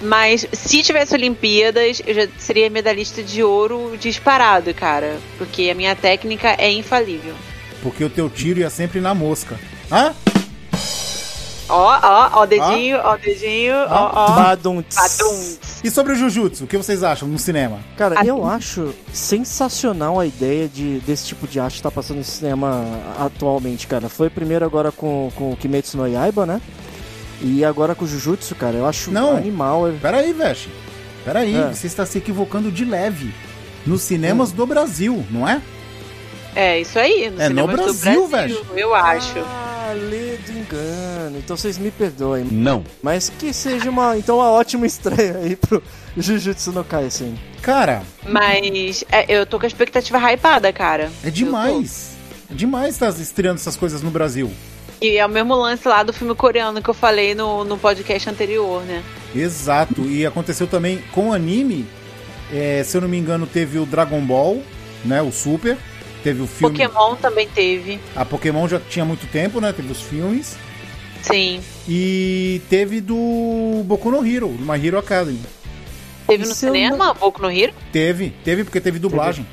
Mas 0.00 0.46
se 0.52 0.80
tivesse 0.80 1.12
Olimpíadas, 1.14 2.00
eu 2.06 2.14
já 2.14 2.28
seria 2.38 2.70
medalhista 2.70 3.20
de 3.20 3.42
ouro 3.42 3.96
disparado, 3.98 4.72
cara. 4.72 5.16
Porque 5.36 5.68
a 5.70 5.74
minha 5.74 5.96
técnica 5.96 6.54
é 6.56 6.70
infalível. 6.70 7.34
Porque 7.82 8.02
o 8.04 8.10
teu 8.10 8.28
tiro 8.28 8.60
ia 8.60 8.70
sempre 8.70 9.00
na 9.00 9.14
mosca. 9.14 9.58
Hã? 9.90 10.12
Ó, 11.70 11.98
ó, 12.02 12.30
ó, 12.40 12.46
dedinho, 12.46 12.96
ó, 13.04 13.16
dedinho, 13.16 13.74
ó, 13.90 14.10
ó. 14.14 14.32
Badunts. 14.36 14.96
Badum. 14.96 15.56
E 15.84 15.90
sobre 15.90 16.14
o 16.14 16.16
Jujutsu, 16.16 16.64
o 16.64 16.66
que 16.66 16.78
vocês 16.78 17.02
acham 17.04 17.28
no 17.28 17.38
cinema? 17.38 17.78
Cara, 17.96 18.18
Assim. 18.20 18.28
eu 18.30 18.46
acho 18.46 18.94
sensacional 19.12 20.18
a 20.18 20.24
ideia 20.24 20.66
de, 20.66 20.98
desse 21.00 21.26
tipo 21.26 21.46
de 21.46 21.60
arte 21.60 21.74
estar 21.76 21.90
passando 21.90 22.18
no 22.18 22.24
cinema 22.24 22.84
atualmente, 23.18 23.86
cara. 23.86 24.08
Foi 24.08 24.30
primeiro 24.30 24.64
agora 24.64 24.90
com, 24.90 25.30
com 25.36 25.52
o 25.52 25.56
Kimetsu 25.56 25.98
no 25.98 26.08
Yaiba, 26.08 26.46
né? 26.46 26.60
E 27.42 27.62
agora 27.64 27.94
com 27.94 28.06
o 28.06 28.08
Jujutsu, 28.08 28.54
cara. 28.54 28.76
Eu 28.78 28.86
acho 28.86 29.10
Não. 29.10 29.36
animal. 29.36 29.84
Pera 30.00 30.16
aí, 30.18 30.32
Veste. 30.32 30.70
Pera 31.22 31.40
aí, 31.40 31.54
É. 31.54 31.68
você 31.74 31.86
está 31.86 32.06
se 32.06 32.16
equivocando 32.16 32.72
de 32.72 32.84
leve. 32.86 33.32
Nos 33.86 34.00
cinemas 34.02 34.52
do 34.52 34.66
Brasil, 34.66 35.24
não 35.30 35.46
é? 35.46 35.60
É, 36.54 36.80
isso 36.80 36.98
aí. 36.98 37.30
No 37.30 37.40
É 37.42 37.48
no 37.48 37.66
do 37.66 37.72
Brasil, 37.76 38.26
velho. 38.26 38.66
Eu 38.76 38.94
acho. 38.94 39.38
Ah, 39.38 39.92
ledo 39.94 40.58
engano. 40.68 41.38
Então 41.38 41.56
vocês 41.56 41.78
me 41.78 41.90
perdoem. 41.90 42.44
Não. 42.44 42.84
Mas 43.02 43.30
que 43.30 43.52
seja 43.52 43.88
uma, 43.88 44.16
então 44.16 44.36
uma 44.36 44.50
ótima 44.50 44.86
estreia 44.86 45.38
aí 45.38 45.56
pro 45.56 45.82
Jujutsu 46.16 46.72
no 46.72 46.84
Kaisen. 46.84 47.38
Cara, 47.62 48.02
Mas 48.26 49.04
é, 49.10 49.24
eu 49.28 49.46
tô 49.46 49.58
com 49.58 49.64
a 49.64 49.68
expectativa 49.68 50.18
hypada, 50.18 50.72
cara. 50.72 51.10
é 51.24 51.30
demais. 51.30 52.10
É 52.50 52.54
demais 52.54 52.94
estar 52.94 53.08
estreando 53.10 53.56
essas 53.60 53.76
coisas 53.76 54.02
no 54.02 54.10
Brasil. 54.10 54.50
E 55.00 55.16
é 55.16 55.24
o 55.24 55.28
mesmo 55.28 55.54
lance 55.54 55.86
lá 55.86 56.02
do 56.02 56.12
filme 56.12 56.34
coreano 56.34 56.82
que 56.82 56.90
eu 56.90 56.94
falei 56.94 57.34
no, 57.34 57.64
no 57.64 57.78
podcast 57.78 58.28
anterior, 58.28 58.82
né? 58.82 59.02
Exato. 59.34 60.02
E 60.02 60.26
aconteceu 60.26 60.66
também 60.66 61.02
com 61.12 61.32
anime. 61.32 61.86
é, 62.52 62.82
se 62.84 62.96
eu 62.96 63.00
não 63.00 63.08
me 63.08 63.16
engano, 63.16 63.46
teve 63.46 63.78
o 63.78 63.86
Dragon 63.86 64.20
Ball, 64.20 64.60
né? 65.04 65.22
O 65.22 65.30
Super. 65.30 65.76
Teve 66.22 66.42
o 66.42 66.46
filme. 66.46 66.76
Pokémon 66.78 67.14
também 67.16 67.48
teve. 67.48 68.00
A 68.16 68.24
Pokémon 68.24 68.66
já 68.68 68.80
tinha 68.80 69.04
muito 69.04 69.26
tempo, 69.30 69.60
né? 69.60 69.72
Teve 69.72 69.92
os 69.92 70.02
filmes. 70.02 70.56
Sim. 71.22 71.60
E 71.88 72.60
teve 72.68 73.00
do 73.00 73.82
Boku 73.84 74.10
no 74.10 74.24
Hero, 74.26 74.48
do 74.48 74.64
My 74.64 74.84
Hero 74.84 74.98
Academy. 74.98 75.40
Teve 76.26 76.44
E 76.44 76.48
no 76.48 76.54
cinema, 76.54 77.14
Boku 77.14 77.40
no 77.42 77.50
Hero? 77.50 77.72
Teve, 77.92 78.30
teve 78.44 78.64
porque 78.64 78.80
teve 78.80 78.98
dublagem. 78.98 79.46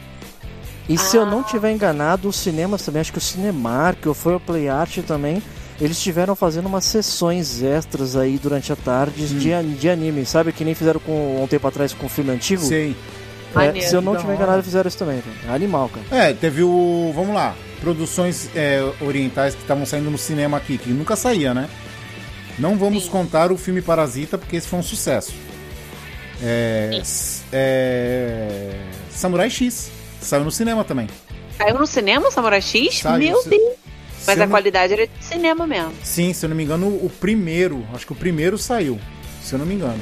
E 0.87 0.97
se 0.97 1.17
eu 1.17 1.23
Ah. 1.23 1.25
não 1.25 1.41
tiver 1.43 1.71
enganado, 1.71 2.27
os 2.27 2.35
cinemas 2.35 2.81
também, 2.83 2.99
acho 3.01 3.11
que 3.11 3.17
o 3.17 3.21
Cinemark 3.21 4.05
ou 4.05 4.13
foi 4.13 4.35
o 4.35 4.39
Play 4.39 4.69
Art 4.69 4.97
também, 4.99 5.41
eles 5.81 5.97
estiveram 5.97 6.35
fazendo 6.35 6.67
umas 6.67 6.85
sessões 6.85 7.63
extras 7.63 8.15
aí 8.15 8.37
durante 8.41 8.71
a 8.71 8.75
tarde 8.75 9.23
Hum. 9.23 9.37
de, 9.39 9.75
de 9.77 9.89
anime, 9.89 10.25
sabe? 10.25 10.51
Que 10.51 10.63
nem 10.63 10.75
fizeram 10.75 10.99
com, 10.99 11.41
um 11.43 11.47
tempo 11.47 11.67
atrás 11.67 11.93
com 11.93 12.05
o 12.05 12.09
filme 12.09 12.31
antigo. 12.31 12.61
Sei. 12.63 12.95
É, 13.63 13.81
se 13.81 13.95
eu 13.95 14.01
não 14.01 14.15
tiver 14.15 14.27
hora. 14.33 14.35
enganado, 14.35 14.63
fizeram 14.63 14.87
isso 14.87 14.97
também. 14.97 15.21
cara. 15.21 15.55
Animal, 15.55 15.89
cara. 15.89 16.23
É, 16.29 16.33
teve 16.33 16.63
o. 16.63 17.11
Vamos 17.15 17.33
lá. 17.35 17.55
Produções 17.81 18.49
é, 18.55 18.81
orientais 19.01 19.53
que 19.55 19.61
estavam 19.61 19.85
saindo 19.85 20.09
no 20.09 20.17
cinema 20.17 20.57
aqui, 20.57 20.77
que 20.77 20.89
nunca 20.89 21.15
saía, 21.15 21.53
né? 21.53 21.69
Não 22.57 22.77
vamos 22.77 23.03
Sim. 23.03 23.09
contar 23.09 23.51
o 23.51 23.57
filme 23.57 23.81
Parasita, 23.81 24.37
porque 24.37 24.55
esse 24.55 24.67
foi 24.67 24.79
um 24.79 24.83
sucesso. 24.83 25.33
É, 26.41 27.01
é, 27.51 28.71
Samurai 29.11 29.49
X. 29.49 29.89
Saiu 30.21 30.43
no 30.43 30.51
cinema 30.51 30.83
também. 30.83 31.07
Saiu 31.57 31.77
no 31.77 31.85
cinema, 31.85 32.31
Samurai 32.31 32.61
X? 32.61 32.99
Saiu, 32.99 33.19
Meu 33.19 33.41
se- 33.41 33.49
Deus. 33.49 33.73
Mas 34.27 34.39
a 34.39 34.45
não- 34.45 34.49
qualidade 34.51 34.93
era 34.93 35.05
de 35.07 35.23
cinema 35.23 35.67
mesmo. 35.67 35.93
Sim, 36.03 36.33
se 36.33 36.45
eu 36.45 36.49
não 36.49 36.55
me 36.57 36.63
engano, 36.63 36.87
o 36.87 37.11
primeiro. 37.19 37.85
Acho 37.93 38.07
que 38.07 38.13
o 38.13 38.15
primeiro 38.15 38.57
saiu. 38.57 38.99
Se 39.43 39.53
eu 39.53 39.59
não 39.59 39.65
me 39.65 39.75
engano. 39.75 39.99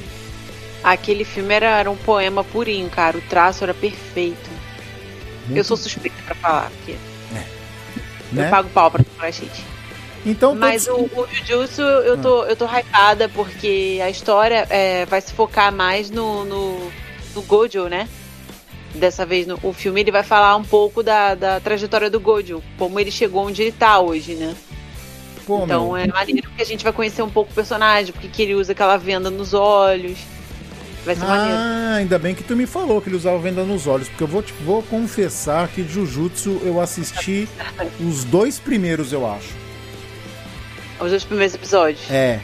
Aquele 0.83 1.23
filme 1.23 1.53
era, 1.53 1.79
era 1.79 1.89
um 1.89 1.95
poema 1.95 2.43
purinho, 2.43 2.89
cara. 2.89 3.17
O 3.17 3.21
traço 3.21 3.63
era 3.63 3.73
perfeito. 3.73 4.49
Muito- 5.45 5.57
Eu 5.57 5.63
sou 5.63 5.77
suspeita 5.77 6.17
pra 6.25 6.35
falar, 6.35 6.69
porque 6.71 6.95
né? 7.31 8.45
eu 8.45 8.49
pago 8.49 8.69
pau 8.69 8.89
pra 8.91 9.03
Samurai 9.03 9.31
X. 9.31 9.49
Então, 10.25 10.55
Mas 10.55 10.87
o, 10.87 10.95
o 10.95 11.27
Jujutsu, 11.31 11.81
eu 11.81 12.13
Ah. 12.13 12.17
tô, 12.17 12.43
eu 12.45 12.55
tô 12.55 12.65
hypada 12.65 13.27
porque 13.29 13.99
a 14.01 14.09
história 14.09 14.65
é, 14.69 15.05
vai 15.05 15.19
se 15.19 15.33
focar 15.33 15.71
mais 15.73 16.09
no, 16.09 16.45
no, 16.45 16.91
no 17.35 17.41
Gojo, 17.41 17.87
né? 17.89 18.07
Dessa 18.95 19.25
vez, 19.25 19.45
no, 19.47 19.59
o 19.63 19.73
filme 19.73 19.99
ele 20.01 20.11
vai 20.11 20.23
falar 20.23 20.55
um 20.55 20.63
pouco 20.63 21.03
da, 21.03 21.35
da 21.35 21.59
trajetória 21.59 22.09
do 22.09 22.19
Gojo, 22.21 22.63
como 22.77 22.99
ele 22.99 23.11
chegou 23.11 23.45
onde 23.47 23.61
ele 23.63 23.71
tá 23.73 23.99
hoje, 23.99 24.35
né? 24.35 24.55
pô, 25.45 25.65
então 25.65 25.87
meu, 25.87 25.97
é 25.97 26.07
maneiro 26.07 26.49
que 26.55 26.61
a 26.61 26.65
gente 26.65 26.85
vai 26.85 26.93
conhecer 26.93 27.21
um 27.21 27.29
pouco 27.29 27.51
o 27.51 27.53
personagem, 27.53 28.13
porque 28.13 28.29
que 28.29 28.41
ele 28.43 28.55
usa 28.55 28.71
aquela 28.71 28.95
venda 28.95 29.29
nos 29.29 29.53
olhos. 29.53 30.17
Vai 31.05 31.15
ser 31.15 31.25
maneiro. 31.25 31.57
Ah, 31.59 31.95
ainda 31.97 32.17
bem 32.17 32.33
que 32.33 32.43
tu 32.43 32.55
me 32.55 32.65
falou 32.65 33.01
que 33.01 33.09
ele 33.09 33.15
usava 33.17 33.37
venda 33.39 33.63
nos 33.63 33.87
olhos, 33.87 34.07
porque 34.07 34.23
eu 34.23 34.27
vou, 34.27 34.41
te- 34.41 34.53
vou 34.65 34.81
confessar 34.83 35.67
que 35.67 35.83
Jujutsu 35.87 36.61
eu 36.63 36.79
assisti 36.79 37.47
os 37.99 38.23
dois 38.23 38.57
primeiros, 38.59 39.11
eu 39.11 39.29
acho. 39.29 39.49
Os 40.99 41.09
dois 41.09 41.23
primeiros 41.23 41.53
episódios. 41.55 42.09
É. 42.09 42.39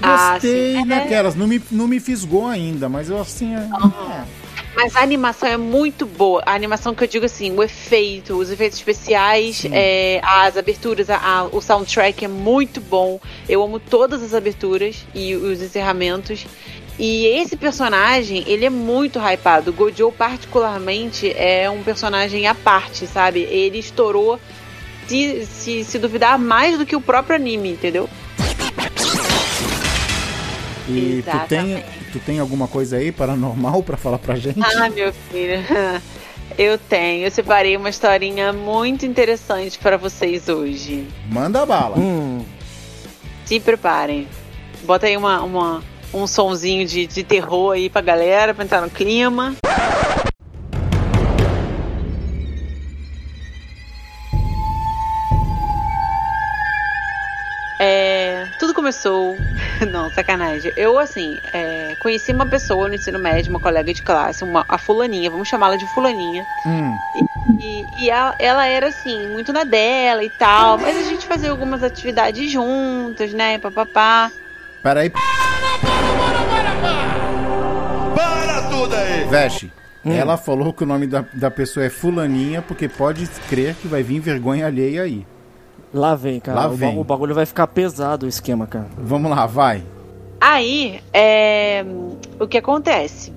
Ah, 0.00 0.32
Gostei. 0.34 0.76
É. 0.76 0.84
naquelas, 0.84 1.34
não 1.34 1.46
me, 1.46 1.60
não 1.70 1.88
me 1.88 1.98
fisgou 2.00 2.46
ainda, 2.46 2.88
mas 2.88 3.08
eu 3.08 3.20
assim. 3.20 3.54
é- 3.54 3.68
Mas 4.74 4.96
a 4.96 5.00
animação 5.00 5.48
é 5.48 5.56
muito 5.56 6.06
boa. 6.06 6.42
A 6.46 6.54
animação 6.54 6.94
que 6.94 7.04
eu 7.04 7.08
digo 7.08 7.26
assim, 7.26 7.52
o 7.52 7.62
efeito, 7.62 8.34
os 8.38 8.50
efeitos 8.50 8.78
especiais, 8.78 9.64
é, 9.70 10.20
as 10.24 10.56
aberturas, 10.56 11.10
a- 11.10 11.18
a- 11.18 11.44
o 11.44 11.60
soundtrack 11.60 12.24
é 12.24 12.28
muito 12.28 12.80
bom. 12.80 13.20
Eu 13.48 13.62
amo 13.62 13.78
todas 13.78 14.22
as 14.22 14.32
aberturas 14.34 15.04
e 15.14 15.34
os 15.34 15.60
encerramentos. 15.60 16.46
E 16.98 17.26
esse 17.26 17.56
personagem, 17.56 18.44
ele 18.46 18.64
é 18.66 18.70
muito 18.70 19.18
hypado. 19.18 19.70
O 19.70 19.72
Gojo, 19.74 20.12
particularmente, 20.12 21.32
é 21.36 21.68
um 21.70 21.82
personagem 21.82 22.46
à 22.46 22.54
parte, 22.54 23.06
sabe? 23.06 23.40
Ele 23.40 23.78
estourou, 23.78 24.38
se, 25.08 25.46
se, 25.46 25.84
se 25.84 25.98
duvidar, 25.98 26.38
mais 26.38 26.78
do 26.78 26.84
que 26.86 26.94
o 26.94 27.00
próprio 27.00 27.34
anime, 27.36 27.70
entendeu? 27.70 28.08
E 30.88 31.22
tu 31.24 31.48
tem, 31.48 31.84
tu 32.12 32.18
tem 32.20 32.38
alguma 32.38 32.66
coisa 32.68 32.96
aí 32.96 33.10
paranormal 33.12 33.82
pra 33.82 33.96
falar 33.96 34.18
pra 34.18 34.34
gente? 34.36 34.58
Ah, 34.62 34.90
meu 34.90 35.12
filho. 35.12 35.60
Eu 36.58 36.76
tenho. 36.76 37.24
Eu 37.24 37.30
separei 37.30 37.74
uma 37.78 37.88
historinha 37.88 38.52
muito 38.52 39.06
interessante 39.06 39.78
para 39.78 39.96
vocês 39.96 40.50
hoje. 40.50 41.06
Manda 41.30 41.64
bala. 41.64 41.96
Hum, 41.98 42.44
Se 43.46 43.58
preparem. 43.58 44.28
Bota 44.82 45.06
aí 45.06 45.16
uma, 45.16 45.40
uma- 45.42 45.82
um 46.12 46.26
sonzinho 46.26 46.86
de, 46.86 47.06
de 47.06 47.22
terror 47.22 47.72
aí 47.72 47.88
pra 47.88 48.00
galera, 48.02 48.54
pra 48.54 48.64
entrar 48.64 48.80
no 48.80 48.90
clima. 48.90 49.54
É, 57.80 58.46
tudo 58.60 58.72
começou. 58.74 59.36
Não, 59.90 60.08
sacanagem. 60.10 60.72
Eu, 60.76 60.98
assim, 60.98 61.36
é, 61.52 61.96
conheci 62.00 62.32
uma 62.32 62.46
pessoa 62.46 62.88
no 62.88 62.94
ensino 62.94 63.18
médio, 63.18 63.50
uma 63.50 63.58
colega 63.58 63.92
de 63.92 64.02
classe, 64.02 64.44
uma, 64.44 64.64
a 64.68 64.78
Fulaninha, 64.78 65.30
vamos 65.30 65.48
chamá-la 65.48 65.76
de 65.76 65.86
Fulaninha. 65.86 66.46
Hum, 66.64 66.96
E, 67.58 67.84
e 67.98 68.10
ela, 68.10 68.34
ela 68.38 68.66
era 68.66 68.88
assim, 68.88 69.28
muito 69.28 69.52
na 69.52 69.64
dela 69.64 70.22
e 70.22 70.30
tal, 70.30 70.78
mas 70.78 70.96
a 70.96 71.02
gente 71.02 71.26
fazia 71.26 71.50
algumas 71.50 71.82
atividades 71.82 72.50
juntas, 72.50 73.32
né? 73.32 73.58
Papapá. 73.58 74.30
Peraí, 74.82 75.10
Para 78.14 78.62
tudo 78.70 78.94
aí! 78.94 79.24
Veste. 79.28 79.72
Hum. 80.04 80.12
Ela 80.12 80.36
falou 80.36 80.72
que 80.72 80.82
o 80.82 80.86
nome 80.86 81.06
da, 81.06 81.24
da 81.32 81.50
pessoa 81.50 81.86
é 81.86 81.90
Fulaninha, 81.90 82.60
porque 82.60 82.88
pode 82.88 83.26
crer 83.48 83.74
que 83.76 83.86
vai 83.86 84.02
vir 84.02 84.18
vergonha 84.18 84.66
alheia 84.66 85.02
aí. 85.02 85.24
lá 85.94 86.14
vem, 86.16 86.40
cara. 86.40 86.60
Lá 86.60 86.68
o, 86.68 86.74
vem. 86.74 86.98
o 86.98 87.04
bagulho 87.04 87.34
vai 87.34 87.46
ficar 87.46 87.66
pesado 87.68 88.26
o 88.26 88.28
esquema, 88.28 88.66
cara. 88.66 88.88
Vamos 88.98 89.30
lá, 89.30 89.46
vai. 89.46 89.84
Aí, 90.40 91.00
é, 91.12 91.84
o 92.40 92.48
que 92.48 92.58
acontece? 92.58 93.32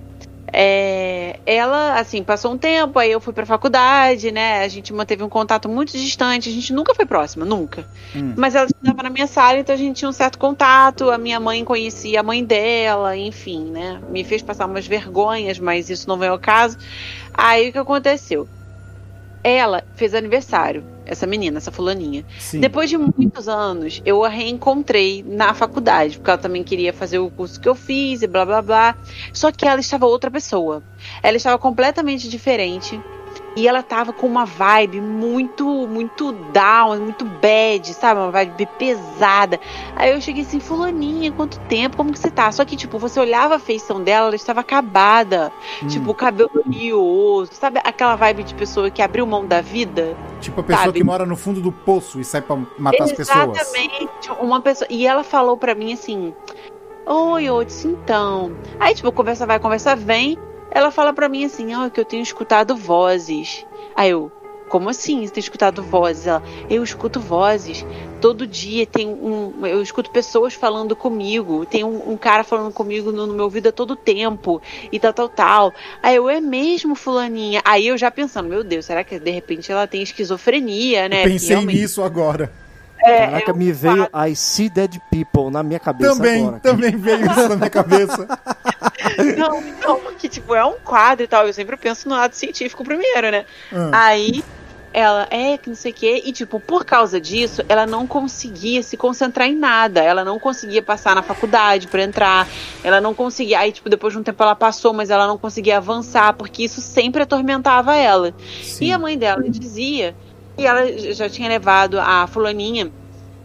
É, 0.52 1.40
ela, 1.46 2.00
assim, 2.00 2.24
passou 2.24 2.54
um 2.54 2.58
tempo, 2.58 2.98
aí 3.00 3.12
eu 3.12 3.20
fui 3.20 3.34
pra 3.34 3.46
faculdade, 3.46 4.32
né? 4.32 4.64
A 4.64 4.68
gente 4.68 4.94
manteve 4.94 5.24
um 5.24 5.30
contato 5.30 5.68
muito 5.68 5.92
distante, 5.92 6.50
a 6.50 6.52
gente 6.52 6.72
nunca 6.72 6.94
foi 6.94 7.06
próxima, 7.06 7.46
nunca. 7.46 7.86
Hum. 8.16 8.34
Mas 8.38 8.56
ela 8.56 8.68
estava 8.68 9.04
na 9.04 9.10
minha 9.10 9.28
sala, 9.28 9.60
então 9.60 9.74
a 9.74 9.78
gente 9.78 9.98
tinha 9.98 10.10
um 10.10 10.14
certo 10.14 10.38
contato. 10.38 11.10
A 11.10 11.18
minha 11.18 11.40
mãe 11.40 11.64
conhecia 11.64 12.20
a 12.20 12.24
mãe 12.24 12.44
dela, 12.44 13.18
enfim, 13.18 13.66
né? 13.66 14.02
Me 14.10 14.24
fez 14.24 14.42
passar 14.42 14.66
umas 14.66 14.88
vergonhas, 14.88 15.60
mas 15.60 15.90
isso 15.90 16.08
não 16.08 16.18
veio 16.18 16.32
ao 16.32 16.40
caso. 16.40 16.78
Aí 17.34 17.70
o 17.70 17.72
que 17.72 17.78
aconteceu? 17.78 18.48
Ela 19.44 19.84
fez 19.96 20.14
aniversário, 20.14 20.84
essa 21.06 21.26
menina, 21.26 21.58
essa 21.58 21.72
fulaninha. 21.72 22.26
Sim. 22.40 22.60
Depois 22.60 22.90
de 22.90 22.98
muitos 22.98 23.48
anos, 23.48 24.02
eu 24.06 24.24
a 24.24 24.30
reencontrei 24.30 25.24
na 25.28 25.54
faculdade, 25.54 26.18
porque 26.18 26.30
ela 26.30 26.38
também 26.38 26.64
queria 26.64 26.94
fazer 26.94 27.20
o 27.20 27.30
curso 27.30 27.60
que 27.60 27.70
eu 27.70 27.76
fiz 27.76 28.22
e 28.22 28.28
blá 28.28 28.46
blá 28.46 28.62
blá. 28.62 28.98
Só 29.34 29.52
que 29.52 29.68
ela 29.68 29.80
estava 29.80 30.06
outra 30.06 30.30
pessoa. 30.32 30.84
Ela 31.22 31.38
estava 31.38 31.58
completamente 31.58 32.30
diferente. 32.30 33.00
E 33.56 33.68
ela 33.68 33.82
tava 33.82 34.12
com 34.12 34.28
uma 34.28 34.46
vibe 34.46 35.00
muito, 35.00 35.66
muito 35.88 36.32
down, 36.32 37.00
muito 37.00 37.24
bad, 37.24 37.94
sabe? 37.94 38.20
Uma 38.20 38.32
vibe 38.32 38.68
pesada. 38.78 39.60
Aí 39.96 40.12
eu 40.12 40.20
cheguei 40.20 40.44
assim, 40.44 40.60
fulaninha, 40.60 41.32
quanto 41.32 41.60
tempo? 41.62 41.96
Como 41.96 42.12
que 42.12 42.20
você 42.20 42.30
tá? 42.30 42.52
Só 42.52 42.66
que, 42.66 42.76
tipo, 42.76 43.00
você 43.00 43.20
olhava 43.20 43.56
a 43.56 43.60
feição 43.60 44.04
dela, 44.04 44.28
ela 44.28 44.36
estava 44.36 44.60
acabada. 44.60 45.54
Hum. 45.82 45.88
Tipo, 45.88 46.14
cabelo 46.14 46.52
oleoso. 46.66 47.52
Sabe 47.54 47.80
aquela 47.84 48.16
vibe 48.16 48.44
de 48.44 48.54
pessoa 48.56 48.90
que 48.90 49.02
abriu 49.02 49.26
mão 49.26 49.46
da 49.46 49.62
vida? 49.62 50.18
Tipo 50.42 50.60
a 50.60 50.64
pessoa 50.64 50.86
sabe? 50.86 51.00
que 51.00 51.04
mora 51.04 51.26
no 51.26 51.36
fundo 51.36 51.62
do 51.62 51.72
poço 51.72 52.20
e 52.20 52.26
sai 52.26 52.42
pra 52.42 52.58
matar 52.78 53.04
as 53.06 53.14
pessoas. 53.14 53.58
Exatamente. 53.58 54.32
Uma 54.40 54.62
pessoa. 54.62 54.88
E 54.90 55.08
ela 55.08 55.24
falou 55.24 55.56
pra 55.56 55.74
mim 55.74 55.94
assim: 55.94 56.34
Oi, 57.06 57.46
eu 57.46 57.64
disse 57.64 57.88
então. 57.88 58.52
Aí, 58.80 58.96
tipo, 58.96 59.12
conversa 59.12 59.46
vai, 59.46 59.60
conversa 59.60 59.96
vem. 59.96 60.38
Ela 60.72 60.92
fala 60.92 61.14
pra 61.14 61.30
mim 61.30 61.46
assim: 61.46 61.74
Ó, 61.76 61.90
que 61.90 62.00
eu 62.00 62.06
tenho 62.06 62.24
escutado 62.24 62.76
vozes. 62.76 63.66
Aí 63.96 64.10
eu. 64.10 64.32
Como 64.68 64.90
assim? 64.90 65.26
Você 65.26 65.32
tem 65.32 65.42
escutado 65.42 65.84
vozes? 65.84 66.26
Ela, 66.26 66.42
eu 66.70 66.84
escuto 66.84 67.20
vozes. 67.20 67.86
Todo 68.20 68.48
dia 68.48 68.86
tem 68.86 69.08
um. 69.08 69.66
Eu 69.66 69.82
escuto 69.82 70.10
pessoas 70.10 70.56
falando 70.56 70.96
comigo. 70.96 71.66
Tem 71.68 71.84
um, 71.84 72.14
um 72.14 72.18
cara 72.18 72.44
falando 72.44 72.74
comigo 72.74 73.12
no, 73.12 73.28
no 73.28 73.34
meu 73.34 73.46
ouvido 73.46 73.70
a 73.70 73.72
todo 73.72 73.96
tempo. 73.96 74.60
E 74.92 75.00
tal, 75.00 75.14
tal, 75.14 75.30
tal. 75.30 75.74
Aí 76.02 76.16
eu, 76.16 76.28
é 76.28 76.42
mesmo, 76.42 76.96
fulaninha. 76.96 77.62
Aí 77.64 77.88
eu 77.88 77.98
já 77.98 78.10
pensando, 78.10 78.50
meu 78.50 78.64
Deus, 78.64 78.86
será 78.86 79.04
que 79.04 79.20
de 79.20 79.30
repente 79.30 79.72
ela 79.72 79.86
tem 79.86 80.02
esquizofrenia, 80.02 81.08
né? 81.08 81.22
Eu 81.22 81.30
pensei 81.30 81.66
nisso 81.66 82.02
agora. 82.02 82.65
É, 83.00 83.28
Caraca, 83.28 83.52
eu 83.52 83.56
me 83.56 83.72
veio 83.72 84.08
I 84.28 84.36
See 84.36 84.70
Dead 84.70 84.98
People 85.12 85.52
na 85.52 85.62
minha 85.62 85.80
cabeça 85.80 86.16
Também, 86.16 86.42
agora. 86.42 86.60
também 86.60 86.96
veio 86.96 87.26
isso 87.30 87.50
na 87.50 87.56
minha 87.56 87.70
cabeça. 87.70 88.28
Não, 89.38 89.62
não, 89.62 90.00
porque, 90.00 90.28
tipo, 90.28 90.56
é 90.56 90.66
um 90.66 90.78
quadro 90.84 91.24
e 91.24 91.28
tal. 91.28 91.46
Eu 91.46 91.54
sempre 91.54 91.78
penso 91.78 92.10
no 92.10 92.16
lado 92.16 92.34
científico 92.34 92.84
primeiro, 92.84 93.30
né? 93.30 93.46
Ah. 93.72 94.08
Aí 94.08 94.44
ela, 94.96 95.28
é, 95.30 95.58
que 95.58 95.68
não 95.68 95.76
sei 95.76 95.92
o 95.92 95.94
quê. 95.94 96.24
E, 96.26 96.32
tipo, 96.32 96.58
por 96.58 96.86
causa 96.86 97.20
disso, 97.20 97.62
ela 97.68 97.86
não 97.86 98.08
conseguia 98.08 98.82
se 98.82 98.96
concentrar 98.96 99.46
em 99.48 99.56
nada. 99.56 100.02
Ela 100.02 100.24
não 100.24 100.40
conseguia 100.40 100.82
passar 100.82 101.14
na 101.14 101.22
faculdade 101.22 101.88
pra 101.88 102.02
entrar. 102.02 102.48
Ela 102.82 103.02
não 103.02 103.14
conseguia. 103.14 103.60
Aí, 103.60 103.74
tipo, 103.74 103.90
depois 103.90 104.14
de 104.14 104.20
um 104.20 104.24
tempo 104.24 104.42
ela 104.42 104.56
passou, 104.56 104.94
mas 104.94 105.10
ela 105.10 105.28
não 105.28 105.38
conseguia 105.38 105.78
avançar, 105.78 106.34
porque 106.34 106.64
isso 106.64 106.80
sempre 106.80 107.24
atormentava 107.24 107.94
ela. 107.96 108.34
Sim. 108.64 108.86
E 108.86 108.92
a 108.94 108.98
mãe 108.98 109.18
dela 109.18 109.44
dizia 109.50 110.16
que 110.56 110.66
ela 110.66 110.86
já 111.14 111.30
tinha 111.30 111.50
levado 111.50 112.00
a 112.00 112.26
fulaninha 112.28 112.92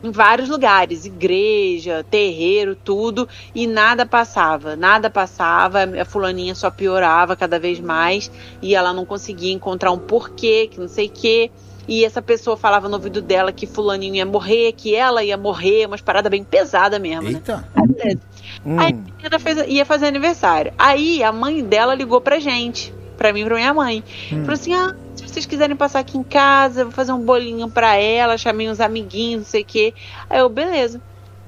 em 0.03 0.11
vários 0.11 0.49
lugares, 0.49 1.05
igreja, 1.05 2.05
terreiro, 2.11 2.75
tudo, 2.75 3.29
e 3.55 3.67
nada 3.67 4.07
passava, 4.07 4.75
nada 4.75 5.11
passava, 5.11 5.81
a 5.85 6.05
fulaninha 6.07 6.55
só 6.55 6.71
piorava 6.71 7.37
cada 7.37 7.59
vez 7.59 7.79
mais, 7.79 8.31
e 8.63 8.75
ela 8.75 8.95
não 8.95 9.05
conseguia 9.05 9.53
encontrar 9.53 9.93
um 9.93 9.99
porquê, 9.99 10.69
que 10.71 10.81
não 10.81 10.89
sei 10.89 11.07
o 11.07 11.11
quê. 11.11 11.51
E 11.89 12.05
essa 12.05 12.23
pessoa 12.23 12.57
falava 12.57 12.89
no 12.89 12.95
ouvido 12.95 13.21
dela 13.21 13.51
que 13.53 13.67
fulaninho 13.67 14.15
ia 14.15 14.25
morrer, 14.25 14.73
que 14.73 14.95
ela 14.95 15.25
ia 15.25 15.37
morrer, 15.37 15.87
umas 15.87 16.01
paradas 16.01 16.31
bem 16.31 16.45
pesadas 16.45 17.01
mesmo, 17.01 17.23
né? 17.23 17.33
Eita. 17.33 17.69
Aí, 17.75 17.87
beleza. 17.89 18.21
Hum. 18.65 18.79
Aí 18.79 18.93
a 18.93 18.93
menina 18.93 19.39
fez- 19.39 19.65
ia 19.69 19.85
fazer 19.85 20.07
aniversário. 20.07 20.73
Aí 20.79 21.23
a 21.23 21.33
mãe 21.33 21.65
dela 21.65 21.95
ligou 21.95 22.21
pra 22.21 22.39
gente, 22.39 22.95
pra 23.19 23.33
mim 23.33 23.41
e 23.41 23.45
pra 23.45 23.57
minha 23.57 23.75
mãe. 23.75 24.05
Falou 24.29 24.53
assim: 24.53 24.73
ah, 24.73 24.95
se 25.31 25.35
vocês 25.35 25.47
quiserem 25.47 25.77
passar 25.77 26.01
aqui 26.01 26.19
em 26.19 26.23
casa, 26.23 26.85
vou 26.85 26.93
fazer 26.93 27.13
um 27.13 27.21
bolinho 27.21 27.71
pra 27.71 27.97
ela, 27.97 28.37
chamei 28.37 28.69
uns 28.69 28.81
amiguinhos, 28.81 29.43
não 29.43 29.47
sei 29.47 29.63
o 29.63 29.65
quê. 29.65 29.95
Aí 30.29 30.41
eu, 30.41 30.49
beleza. 30.49 31.01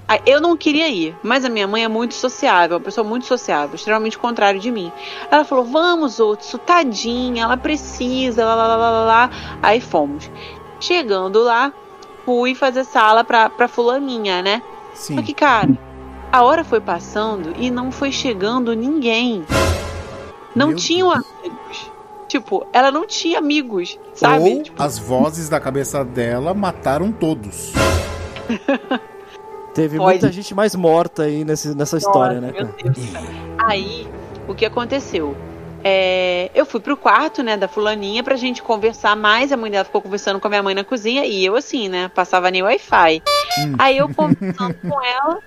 Aí, 0.07 0.21
eu 0.25 0.41
não 0.41 0.57
queria 0.57 0.89
ir, 0.89 1.17
mas 1.23 1.45
a 1.45 1.49
minha 1.49 1.67
mãe 1.67 1.85
é 1.85 1.89
muito 1.89 2.15
sociável, 2.15 2.77
uma 2.77 2.85
pessoa 2.85 3.07
muito 3.07 3.27
sociável, 3.27 3.75
extremamente 3.75 4.19
contrário 4.19 4.61
de 4.61 4.71
mim. 4.71 4.93
Ela 5.31 5.45
falou: 5.45 5.65
vamos, 5.65 6.21
outro, 6.21 6.59
tadinha, 6.59 7.45
ela 7.45 7.57
precisa, 7.57 8.45
lá, 8.45 8.55
lá, 8.55 8.67
lá, 8.69 8.77
lá, 8.77 9.05
lá. 9.05 9.31
Aí 9.63 9.81
fomos. 9.81 10.31
Chegando 10.79 11.43
lá, 11.43 11.73
fui 12.25 12.55
fazer 12.55 12.85
sala 12.85 13.25
pra, 13.25 13.51
pra 13.51 13.69
fulaninha, 13.69 14.43
né? 14.43 14.63
Sim. 14.95 15.17
Só 15.17 15.23
que, 15.23 15.35
cara, 15.35 15.77
a 16.31 16.43
hora 16.43 16.63
foi 16.63 16.81
passando 16.81 17.55
e 17.59 17.71
não 17.71 17.91
foi 17.91 18.13
chegando 18.13 18.75
ninguém. 18.75 19.45
Não 20.55 20.69
Meu 20.69 20.77
tinham 20.77 21.11
amigos. 21.11 21.62
Tipo, 22.33 22.67
ela 22.73 22.91
não 22.91 23.07
tinha 23.07 23.39
amigos, 23.39 23.99
sabe? 24.15 24.55
Ou 24.55 24.63
Tipo, 24.63 24.83
as 24.83 24.99
vozes 24.99 25.51
da 25.51 25.61
cabeça 25.61 26.03
dela 26.03 26.55
mataram 26.55 27.13
todos. 27.13 27.75
Teve 29.75 29.99
Pode. 29.99 30.13
muita 30.13 30.33
gente 30.33 30.55
mais 30.55 30.75
morta 30.75 31.25
aí 31.25 31.45
nesse, 31.45 31.75
nessa 31.75 31.99
história, 31.99 32.41
né, 32.41 32.51
meu? 32.51 32.69
Deus 32.69 32.97
do 32.97 33.13
céu. 33.13 33.21
Aí, 33.59 34.09
o 34.49 34.55
que 34.55 34.65
aconteceu? 34.65 35.37
É, 35.85 36.51
eu 36.55 36.65
fui 36.65 36.81
pro 36.81 36.97
quarto, 36.97 37.43
né, 37.43 37.55
da 37.55 37.69
fulaninha 37.69 38.25
pra 38.25 38.37
gente 38.37 38.63
conversar 38.63 39.15
mais. 39.15 39.53
A 39.53 39.57
mãe 39.59 39.71
dela 39.71 39.85
ficou 39.85 40.01
conversando 40.01 40.41
com 40.41 40.47
a 40.47 40.51
minha 40.51 40.63
mãe 40.63 40.75
na 40.75 40.85
cozinha 40.85 41.27
e 41.27 41.45
eu 41.45 41.55
assim, 41.55 41.91
né, 41.91 42.11
passava 42.15 42.51
nem 42.51 42.63
Wi-Fi. 42.63 43.23
Hum. 43.59 43.75
Aí 43.79 43.99
eu 43.99 44.09
conversando 44.09 44.75
com 44.89 45.03
ela. 45.05 45.39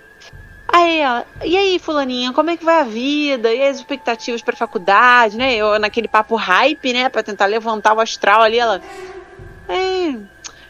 Aí 0.78 1.00
ela, 1.00 1.26
e 1.42 1.56
aí, 1.56 1.80
fulaninha, 1.80 2.34
como 2.34 2.50
é 2.50 2.58
que 2.58 2.66
vai 2.66 2.82
a 2.82 2.84
vida? 2.84 3.54
E 3.54 3.66
as 3.66 3.78
expectativas 3.78 4.42
pra 4.42 4.54
faculdade, 4.58 5.38
né? 5.38 5.56
Eu 5.56 5.80
naquele 5.80 6.08
papo 6.08 6.36
hype, 6.36 6.92
né, 6.92 7.08
Pra 7.08 7.24
tentar 7.24 7.46
levantar 7.46 7.94
o 7.94 8.02
astral 8.02 8.42
ali, 8.42 8.60
ela 8.60 8.82
é, 9.70 10.18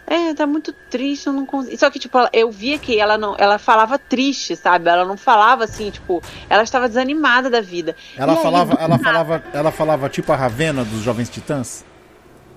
é, 0.05 0.33
tá 0.35 0.45
muito 0.45 0.71
triste, 0.91 1.25
eu 1.25 1.33
não 1.33 1.43
consigo. 1.43 1.75
Só 1.79 1.89
que, 1.89 1.97
tipo, 1.97 2.15
ela- 2.19 2.29
eu 2.31 2.51
via 2.51 2.77
que 2.77 2.99
ela 2.99 3.17
não. 3.17 3.35
Ela 3.39 3.57
falava 3.57 3.97
triste, 3.97 4.55
sabe? 4.55 4.87
Ela 4.89 5.05
não 5.05 5.17
falava 5.17 5.63
assim, 5.63 5.89
tipo, 5.89 6.21
ela 6.47 6.61
estava 6.61 6.87
desanimada 6.87 7.49
da 7.49 7.59
vida. 7.59 7.95
Ela 8.15 8.33
aí, 8.33 8.43
falava, 8.43 8.73
ela 8.75 8.87
nada, 8.89 9.03
falava, 9.03 9.43
ela 9.51 9.71
falava 9.71 10.07
tipo 10.07 10.31
a 10.31 10.35
Ravena 10.35 10.85
dos 10.85 11.01
Jovens 11.01 11.29
Titãs. 11.29 11.83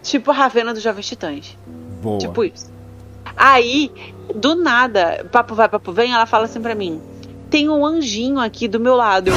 Tipo 0.02 0.30
a 0.32 0.34
Ravena 0.34 0.74
dos 0.74 0.82
Jovens 0.82 1.06
Titãs. 1.06 1.56
Boa. 2.02 2.18
Tipo 2.18 2.44
isso. 2.44 2.70
Aí, 3.34 3.90
do 4.34 4.54
nada, 4.54 5.26
papo 5.32 5.54
vai, 5.54 5.66
papo 5.66 5.92
vem, 5.92 6.12
ela 6.12 6.26
fala 6.26 6.44
assim 6.44 6.60
pra 6.60 6.74
mim: 6.74 7.00
tem 7.50 7.68
um 7.68 7.84
anjinho 7.84 8.38
aqui 8.38 8.68
do 8.68 8.78
meu 8.78 8.94
lado. 8.94 9.28
Eu, 9.28 9.34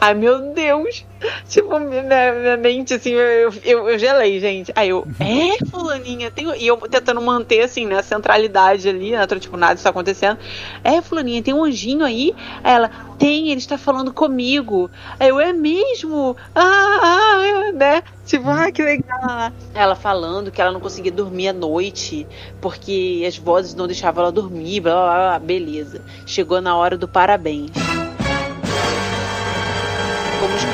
Ai, 0.00 0.14
meu 0.14 0.54
Deus. 0.54 1.04
Tipo, 1.46 1.78
minha, 1.78 2.02
minha 2.02 2.56
mente, 2.56 2.94
assim, 2.94 3.10
eu, 3.10 3.52
eu, 3.62 3.88
eu 3.90 3.98
gelei, 3.98 4.40
gente. 4.40 4.72
Aí 4.74 4.88
eu, 4.88 5.06
é, 5.20 5.62
fulaninha, 5.66 6.30
tem... 6.30 6.48
um-" 6.48 6.54
e 6.54 6.66
eu 6.66 6.76
tentando 6.78 7.20
manter, 7.20 7.60
assim, 7.60 7.84
né, 7.86 7.98
a 7.98 8.02
centralidade 8.02 8.88
ali, 8.88 9.10
né, 9.12 9.26
tipo, 9.38 9.58
nada 9.58 9.74
está 9.74 9.90
acontecendo. 9.90 10.38
É, 10.82 11.02
fulaninha, 11.02 11.42
tem 11.42 11.52
um 11.52 11.64
anjinho 11.64 12.04
aí? 12.04 12.34
Aí 12.64 12.72
ela, 12.72 12.90
tem, 13.18 13.50
ele 13.50 13.58
está 13.58 13.76
falando 13.76 14.14
comigo. 14.14 14.90
Aí 15.18 15.28
eu, 15.28 15.38
é 15.38 15.52
mesmo? 15.52 16.34
Ah, 16.54 17.00
ah, 17.02 17.46
eu, 17.46 17.72
né? 17.74 18.02
Tipo, 18.24 18.48
ah, 18.48 18.72
que 18.72 18.82
legal. 18.82 19.52
Ela 19.74 19.94
falando 19.94 20.50
que 20.50 20.62
ela 20.62 20.72
não 20.72 20.80
conseguia 20.80 21.12
dormir 21.12 21.48
à 21.48 21.52
noite, 21.52 22.26
porque 22.62 23.22
as 23.28 23.36
vozes 23.36 23.74
não 23.74 23.86
deixavam 23.86 24.22
ela 24.22 24.32
dormir, 24.32 24.80
blá, 24.80 24.94
blá, 24.94 25.04
blá, 25.04 25.28
blá. 25.28 25.38
beleza. 25.38 26.00
Chegou 26.24 26.62
na 26.62 26.74
hora 26.74 26.96
do 26.96 27.06
parabéns. 27.06 27.70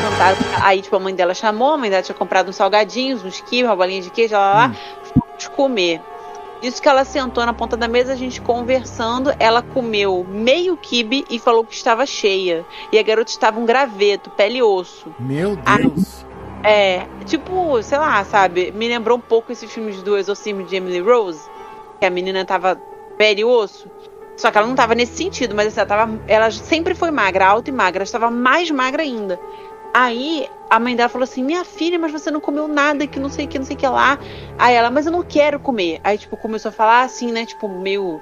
Cantar. 0.06 0.36
Aí, 0.62 0.80
tipo, 0.82 0.94
a 0.94 1.00
mãe 1.00 1.14
dela 1.14 1.34
chamou, 1.34 1.72
a 1.72 1.76
mãe 1.76 1.90
dela 1.90 2.02
tinha 2.02 2.14
comprado 2.14 2.48
uns 2.48 2.56
salgadinhos, 2.56 3.24
uns 3.24 3.40
quibe, 3.40 3.64
uma 3.64 3.74
bolinha 3.74 4.00
de 4.00 4.10
queijo, 4.10 4.34
lá, 4.34 4.40
lá, 4.40 4.54
lá. 4.54 4.74
Fomos 5.02 5.48
comer. 5.48 6.00
Isso 6.62 6.80
que 6.80 6.88
ela 6.88 7.04
sentou 7.04 7.44
na 7.44 7.52
ponta 7.52 7.76
da 7.76 7.88
mesa, 7.88 8.12
a 8.12 8.16
gente 8.16 8.40
conversando, 8.40 9.34
ela 9.38 9.62
comeu 9.62 10.24
meio 10.28 10.76
quibe 10.76 11.24
e 11.28 11.40
falou 11.40 11.64
que 11.64 11.74
estava 11.74 12.06
cheia. 12.06 12.64
E 12.92 12.98
a 12.98 13.02
garota 13.02 13.30
estava 13.30 13.58
um 13.58 13.66
graveto, 13.66 14.30
pele 14.30 14.58
e 14.58 14.62
osso. 14.62 15.12
Meu 15.18 15.58
Ai. 15.66 15.82
Deus. 15.82 16.24
É, 16.62 17.06
tipo, 17.24 17.82
sei 17.82 17.98
lá, 17.98 18.24
sabe? 18.24 18.72
Me 18.72 18.88
lembrou 18.88 19.18
um 19.18 19.20
pouco 19.20 19.52
esses 19.52 19.70
filmes 19.70 20.02
do 20.02 20.16
Exorcismo 20.16 20.62
de 20.62 20.76
Emily 20.76 21.00
Rose, 21.00 21.48
que 21.98 22.06
a 22.06 22.10
menina 22.10 22.44
tava 22.44 22.80
pele 23.18 23.40
e 23.40 23.44
osso. 23.44 23.90
Só 24.36 24.50
que 24.50 24.58
ela 24.58 24.66
não 24.66 24.74
tava 24.74 24.94
nesse 24.94 25.16
sentido, 25.16 25.54
mas 25.54 25.68
assim, 25.68 25.80
ela, 25.80 25.88
tava, 25.88 26.20
ela 26.28 26.50
sempre 26.50 26.94
foi 26.94 27.10
magra, 27.10 27.46
alta 27.46 27.70
e 27.70 27.72
magra, 27.72 27.98
ela 27.98 28.04
estava 28.04 28.30
mais 28.30 28.70
magra 28.70 29.02
ainda. 29.02 29.40
Aí 29.98 30.46
a 30.68 30.78
mãe 30.78 30.94
dela 30.94 31.08
falou 31.08 31.24
assim: 31.24 31.42
Minha 31.42 31.64
filha, 31.64 31.98
mas 31.98 32.12
você 32.12 32.30
não 32.30 32.38
comeu 32.38 32.68
nada, 32.68 33.06
que 33.06 33.18
não 33.18 33.30
sei 33.30 33.46
o 33.46 33.48
que, 33.48 33.58
não 33.58 33.64
sei 33.64 33.76
o 33.76 33.78
que 33.78 33.86
lá. 33.86 34.18
Aí 34.58 34.74
ela, 34.74 34.90
mas 34.90 35.06
eu 35.06 35.12
não 35.12 35.22
quero 35.22 35.58
comer. 35.58 36.02
Aí, 36.04 36.18
tipo, 36.18 36.36
começou 36.36 36.68
a 36.68 36.72
falar 36.72 37.00
assim, 37.00 37.32
né? 37.32 37.46
Tipo, 37.46 37.66
meio. 37.66 38.20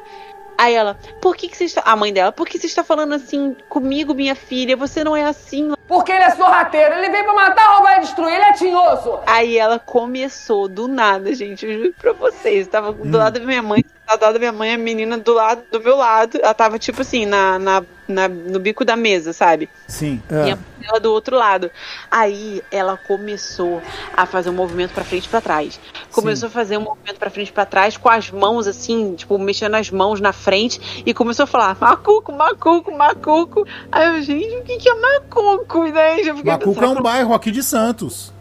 Aí 0.57 0.72
ela, 0.72 0.97
por 1.20 1.35
que, 1.35 1.49
que 1.49 1.57
você 1.57 1.64
está. 1.64 1.83
A 1.85 1.97
mãe 1.97 2.12
dela, 2.12 2.31
por 2.31 2.47
que 2.47 2.61
você 2.61 2.68
está 2.68 2.85
falando 2.85 3.14
assim 3.14 3.57
comigo, 3.68 4.14
minha 4.14 4.37
filha? 4.37 4.77
Você 4.77 5.03
não 5.03 5.16
é 5.16 5.25
assim. 5.25 5.72
Porque 5.89 6.12
ele 6.12 6.22
é 6.22 6.31
sorrateiro, 6.31 6.95
ele 6.95 7.11
veio 7.11 7.25
pra 7.25 7.35
matar, 7.35 7.75
roubar 7.75 7.97
e 7.97 8.01
destruir, 8.03 8.35
ele 8.35 8.45
é 8.45 8.53
tinhoso. 8.53 9.18
Aí 9.27 9.59
ela 9.59 9.81
começou 9.81 10.68
do 10.68 10.87
nada, 10.87 11.35
gente. 11.35 11.66
Eu 11.66 11.72
juro 11.72 11.95
pra 12.01 12.12
vocês. 12.12 12.68
Tava 12.68 12.93
do 12.93 13.18
lado 13.18 13.41
da 13.41 13.45
minha 13.45 13.62
mãe, 13.62 13.85
do 14.07 14.11
lado 14.22 14.32
da 14.34 14.38
minha 14.38 14.52
mãe, 14.52 14.74
a 14.74 14.78
menina 14.78 15.16
do 15.18 15.32
lado 15.32 15.62
do 15.72 15.80
meu 15.80 15.96
lado. 15.96 16.38
Ela 16.42 16.55
tava, 16.55 16.78
tipo 16.78 17.00
assim, 17.02 17.24
na, 17.26 17.59
na, 17.59 17.82
na- 18.07 18.28
no 18.28 18.59
bico 18.61 18.84
da 18.84 18.96
mesa, 18.96 19.32
sabe? 19.32 19.68
Sim. 19.88 20.22
E 20.30 20.34
a 20.34 20.55
É. 20.55 20.59
dela 20.80 21.00
do 21.00 21.11
outro 21.12 21.36
lado. 21.36 21.70
Aí 22.11 22.62
ela 22.70 22.96
começou 22.96 23.80
a 24.16 24.26
fazer 24.26 24.50
um 24.50 24.55
movimento 24.55 24.92
pra 24.92 25.05
frente 25.05 25.24
e 25.24 25.28
pra 25.28 25.40
trás. 25.40 25.80
Começou 26.12 26.48
a 26.48 26.50
fazer 26.50 26.76
um 26.76 26.82
movimento 26.82 27.18
pra 27.18 27.30
frente 27.30 27.48
e 27.48 27.52
pra 27.52 27.64
trás 27.64 27.96
com 27.96 28.09
as 28.09 28.30
mãos 28.30 28.66
assim, 28.66 29.14
tipo, 29.14 29.38
mexendo 29.38 29.74
as 29.74 29.90
mãos 29.90 30.20
na 30.20 30.32
frente 30.32 31.02
e 31.07 31.14
começou 31.14 31.44
a 31.44 31.46
falar: 31.46 31.76
macuco, 31.80 32.30
macuco, 32.32 32.92
macuco. 32.92 33.66
Aí 33.90 34.07
eu, 34.16 34.22
gente, 34.22 34.57
o 34.59 34.62
que 34.64 34.76
que 34.76 34.88
é 34.88 34.94
macuco? 34.94 35.84
Né? 35.84 36.20
Eu 36.20 36.36
fiquei 36.36 36.52
Macuco 36.52 36.70
é 36.72 36.80
pensando, 36.80 37.00
um 37.00 37.02
bairro 37.02 37.34
aqui 37.34 37.50
de 37.50 37.62
Santos. 37.62 38.32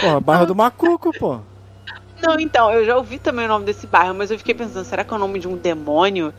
Porra, 0.00 0.20
bairro 0.20 0.46
do 0.46 0.54
Macuco, 0.54 1.12
pô. 1.18 1.40
Não, 2.22 2.38
então, 2.40 2.72
eu 2.72 2.84
já 2.84 2.96
ouvi 2.96 3.18
também 3.18 3.44
o 3.44 3.48
nome 3.48 3.64
desse 3.64 3.86
bairro, 3.86 4.14
mas 4.14 4.30
eu 4.30 4.38
fiquei 4.38 4.54
pensando, 4.54 4.84
será 4.84 5.04
que 5.04 5.12
é 5.12 5.16
o 5.16 5.20
nome 5.20 5.38
de 5.38 5.46
um 5.46 5.56
demônio? 5.56 6.32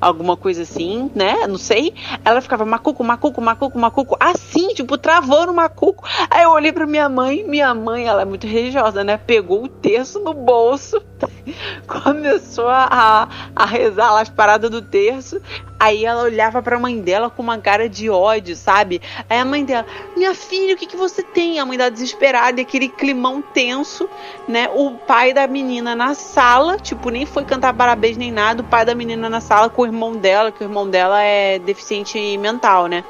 Alguma 0.00 0.36
coisa 0.36 0.62
assim, 0.62 1.10
né? 1.14 1.46
Não 1.46 1.56
sei. 1.56 1.94
Ela 2.24 2.40
ficava 2.40 2.64
macuco, 2.64 3.04
macuco, 3.04 3.40
macuco, 3.40 3.78
macuco, 3.78 4.16
assim, 4.18 4.74
tipo, 4.74 4.98
travou 4.98 5.46
no 5.46 5.54
macuco. 5.54 6.04
Aí 6.28 6.42
eu 6.42 6.50
olhei 6.50 6.72
pra 6.72 6.86
minha 6.86 7.08
mãe, 7.08 7.44
minha 7.44 7.72
mãe, 7.72 8.08
ela 8.08 8.22
é 8.22 8.24
muito 8.24 8.44
religiosa, 8.44 9.04
né? 9.04 9.16
Pegou 9.16 9.62
o 9.62 9.68
terço 9.68 10.18
no 10.18 10.34
bolso, 10.34 11.00
começou 11.86 12.68
a, 12.68 13.28
a 13.54 13.66
rezar 13.66 14.12
lá 14.12 14.20
as 14.20 14.28
paradas 14.28 14.70
do 14.70 14.82
terço. 14.82 15.40
Aí 15.78 16.04
ela 16.04 16.22
olhava 16.22 16.62
pra 16.62 16.78
mãe 16.78 17.00
dela 17.00 17.28
com 17.28 17.42
uma 17.42 17.58
cara 17.58 17.88
de 17.88 18.08
ódio, 18.08 18.54
sabe? 18.54 19.02
Aí 19.28 19.38
a 19.38 19.44
mãe 19.44 19.64
dela, 19.64 19.84
minha 20.16 20.34
filha, 20.34 20.74
o 20.74 20.78
que, 20.78 20.86
que 20.86 20.96
você 20.96 21.22
tem? 21.22 21.58
A 21.58 21.66
mãe 21.66 21.76
dela 21.76 21.90
desesperada, 21.90 22.60
e 22.60 22.62
aquele 22.62 22.88
climão 22.88 23.42
tenso, 23.42 24.08
né? 24.46 24.68
O 24.72 24.92
pai 24.92 25.32
da 25.32 25.46
menina 25.46 25.96
na 25.96 26.14
sala, 26.14 26.78
tipo, 26.78 27.10
nem 27.10 27.26
foi 27.26 27.44
cantar 27.44 27.74
parabéns 27.74 28.16
nem 28.16 28.30
nada. 28.30 28.62
O 28.62 28.66
pai 28.66 28.84
da 28.84 28.94
menina 28.94 29.28
na 29.28 29.40
sala 29.40 29.68
com 29.68 29.82
o 29.82 29.86
irmão 29.86 30.16
dela, 30.16 30.52
que 30.52 30.62
o 30.62 30.66
irmão 30.66 30.88
dela 30.88 31.20
é 31.20 31.58
deficiente 31.58 32.38
mental, 32.38 32.86
né? 32.86 33.02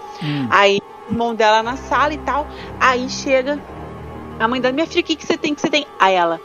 Aí 0.49 0.81
o 1.09 1.13
irmão 1.13 1.35
dela 1.35 1.63
na 1.63 1.77
sala 1.77 2.15
e 2.15 2.19
tal. 2.19 2.47
Aí 2.81 3.09
chega 3.11 3.61
a 4.41 4.49
mãe 4.49 4.61
dela, 4.61 4.73
minha 4.73 4.87
filha, 4.87 5.03
o 5.03 5.05
que, 5.05 5.17
que 5.17 5.27
você 5.27 5.37
tem? 5.37 5.53
O 5.53 5.55
que 5.55 5.61
você 5.61 5.69
tem? 5.69 5.87
Aí 5.99 6.15
ela, 6.15 6.41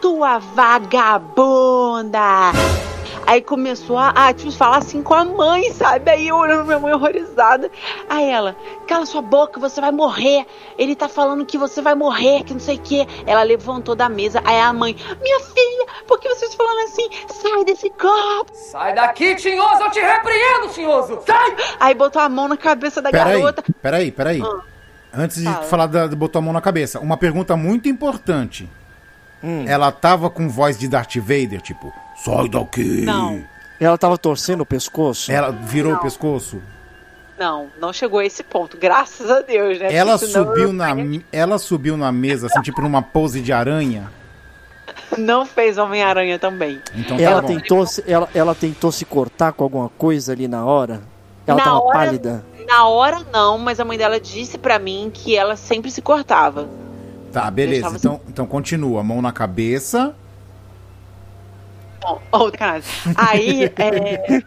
tua 0.00 0.38
vagabunda! 0.38 2.52
Aí 3.26 3.42
começou 3.42 3.98
a, 3.98 4.08
a 4.08 4.32
tipo, 4.32 4.50
falar 4.50 4.78
assim 4.78 5.02
com 5.02 5.12
a 5.12 5.22
mãe, 5.22 5.70
sabe? 5.74 6.10
Aí 6.10 6.28
eu 6.28 6.36
olhando 6.36 6.64
minha 6.64 6.78
mãe 6.78 6.94
horrorizada. 6.94 7.70
Aí 8.08 8.26
ela, 8.26 8.56
cala 8.86 9.04
sua 9.04 9.20
boca, 9.20 9.60
você 9.60 9.82
vai 9.82 9.92
morrer. 9.92 10.46
Ele 10.78 10.96
tá 10.96 11.10
falando 11.10 11.44
que 11.44 11.58
você 11.58 11.82
vai 11.82 11.94
morrer, 11.94 12.42
que 12.44 12.54
não 12.54 12.60
sei 12.60 12.76
o 12.76 12.80
quê. 12.80 13.06
Ela 13.26 13.42
levantou 13.42 13.94
da 13.94 14.08
mesa. 14.08 14.40
Aí 14.46 14.58
a 14.58 14.72
mãe, 14.72 14.96
minha 15.20 15.40
filha, 15.40 15.86
por 16.06 16.18
que 16.18 16.26
você 16.26 16.46
está 16.46 16.56
falando 16.56 16.84
assim? 16.84 17.06
Sai 17.28 17.64
desse 17.66 17.90
copo. 17.90 18.50
Sai 18.54 18.94
daqui, 18.94 19.34
tinhoso, 19.34 19.82
eu 19.82 19.90
te 19.90 20.00
repreendo, 20.00 20.68
tinhoso. 20.72 21.20
Sai! 21.26 21.56
Aí 21.78 21.94
botou 21.94 22.22
a 22.22 22.30
mão 22.30 22.48
na 22.48 22.56
cabeça 22.56 23.02
da 23.02 23.10
Peraí, 23.10 23.42
garota. 23.42 23.62
peraí, 23.82 24.10
peraí. 24.10 24.40
Ah. 24.42 24.60
Antes 25.12 25.36
de 25.36 25.44
Fala. 25.44 25.64
falar 25.64 25.86
da, 25.86 26.06
de 26.06 26.16
botar 26.16 26.38
a 26.38 26.42
mão 26.42 26.54
na 26.54 26.62
cabeça, 26.62 26.98
uma 26.98 27.18
pergunta 27.18 27.54
muito 27.58 27.90
importante. 27.90 28.66
Hum. 29.42 29.64
ela 29.68 29.92
tava 29.92 30.28
com 30.28 30.48
voz 30.48 30.76
de 30.78 30.88
Darth 30.88 31.16
Vader, 31.16 31.60
tipo, 31.60 31.92
sai 32.16 32.48
daqui. 32.48 33.02
Não. 33.02 33.42
Ela 33.80 33.96
tava 33.96 34.18
torcendo 34.18 34.62
o 34.62 34.66
pescoço? 34.66 35.30
Ela 35.30 35.50
virou 35.52 35.94
o 35.94 35.98
pescoço. 35.98 36.60
Não, 37.38 37.68
não 37.80 37.92
chegou 37.92 38.18
a 38.18 38.24
esse 38.26 38.42
ponto, 38.42 38.76
graças 38.76 39.30
a 39.30 39.40
Deus, 39.42 39.78
né? 39.78 39.94
Ela 39.94 40.18
Porque 40.18 40.32
subiu 40.32 40.62
eu- 40.64 40.72
na 40.72 40.88
ela 41.30 41.56
subiu 41.58 41.96
na 41.96 42.10
mesa 42.10 42.48
assim, 42.48 42.60
tipo 42.62 42.80
numa 42.82 43.00
pose 43.00 43.40
de 43.40 43.52
aranha. 43.52 44.10
Não 45.16 45.46
fez 45.46 45.78
Homem-Aranha 45.78 46.38
também. 46.38 46.80
Então 46.94 47.16
tá 47.16 47.22
Ela 47.22 47.40
bom. 47.40 47.46
tentou, 47.46 47.86
se, 47.86 48.02
ela, 48.06 48.28
ela 48.34 48.54
tentou 48.54 48.90
se 48.90 49.04
cortar 49.04 49.52
com 49.52 49.62
alguma 49.64 49.88
coisa 49.88 50.32
ali 50.32 50.48
na 50.48 50.64
hora? 50.64 51.00
Ela 51.46 51.58
Na 51.58 51.64
tava 51.64 51.78
hora- 51.80 51.92
pálida? 51.98 52.44
Na 52.66 52.88
hora 52.88 53.20
não, 53.32 53.56
mas 53.58 53.78
a 53.80 53.84
mãe 53.84 53.96
dela 53.96 54.18
disse 54.20 54.58
pra 54.58 54.78
mim 54.78 55.10
que 55.12 55.36
ela 55.36 55.56
sempre 55.56 55.90
se 55.90 56.02
cortava. 56.02 56.68
Tá, 57.32 57.50
beleza. 57.50 57.90
Deixava 57.90 57.96
Então, 57.96 58.20
então 58.28 58.46
continua, 58.46 59.02
mão 59.02 59.22
na 59.22 59.32
cabeça. 59.32 60.14
Bom, 62.00 62.20
oh, 62.32 62.44
sacanagem. 62.50 62.88
Aí, 63.16 63.64
é... 63.76 64.42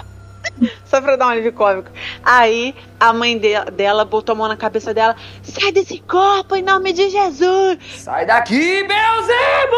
Só 0.84 1.00
pra 1.00 1.16
dar 1.16 1.26
um 1.26 1.30
alívio 1.30 1.52
cômico. 1.52 1.90
Aí, 2.22 2.74
a 2.98 3.12
mãe 3.12 3.38
de- 3.38 3.64
dela 3.72 4.04
botou 4.04 4.34
a 4.34 4.36
mão 4.36 4.48
na 4.48 4.56
cabeça 4.56 4.92
dela. 4.92 5.16
Sai 5.42 5.72
desse 5.72 5.98
corpo 6.00 6.54
em 6.56 6.62
nome 6.62 6.92
de 6.92 7.08
Jesus! 7.08 7.78
Sai 7.96 8.26
daqui, 8.26 8.86
Beelzebub! 8.86 9.70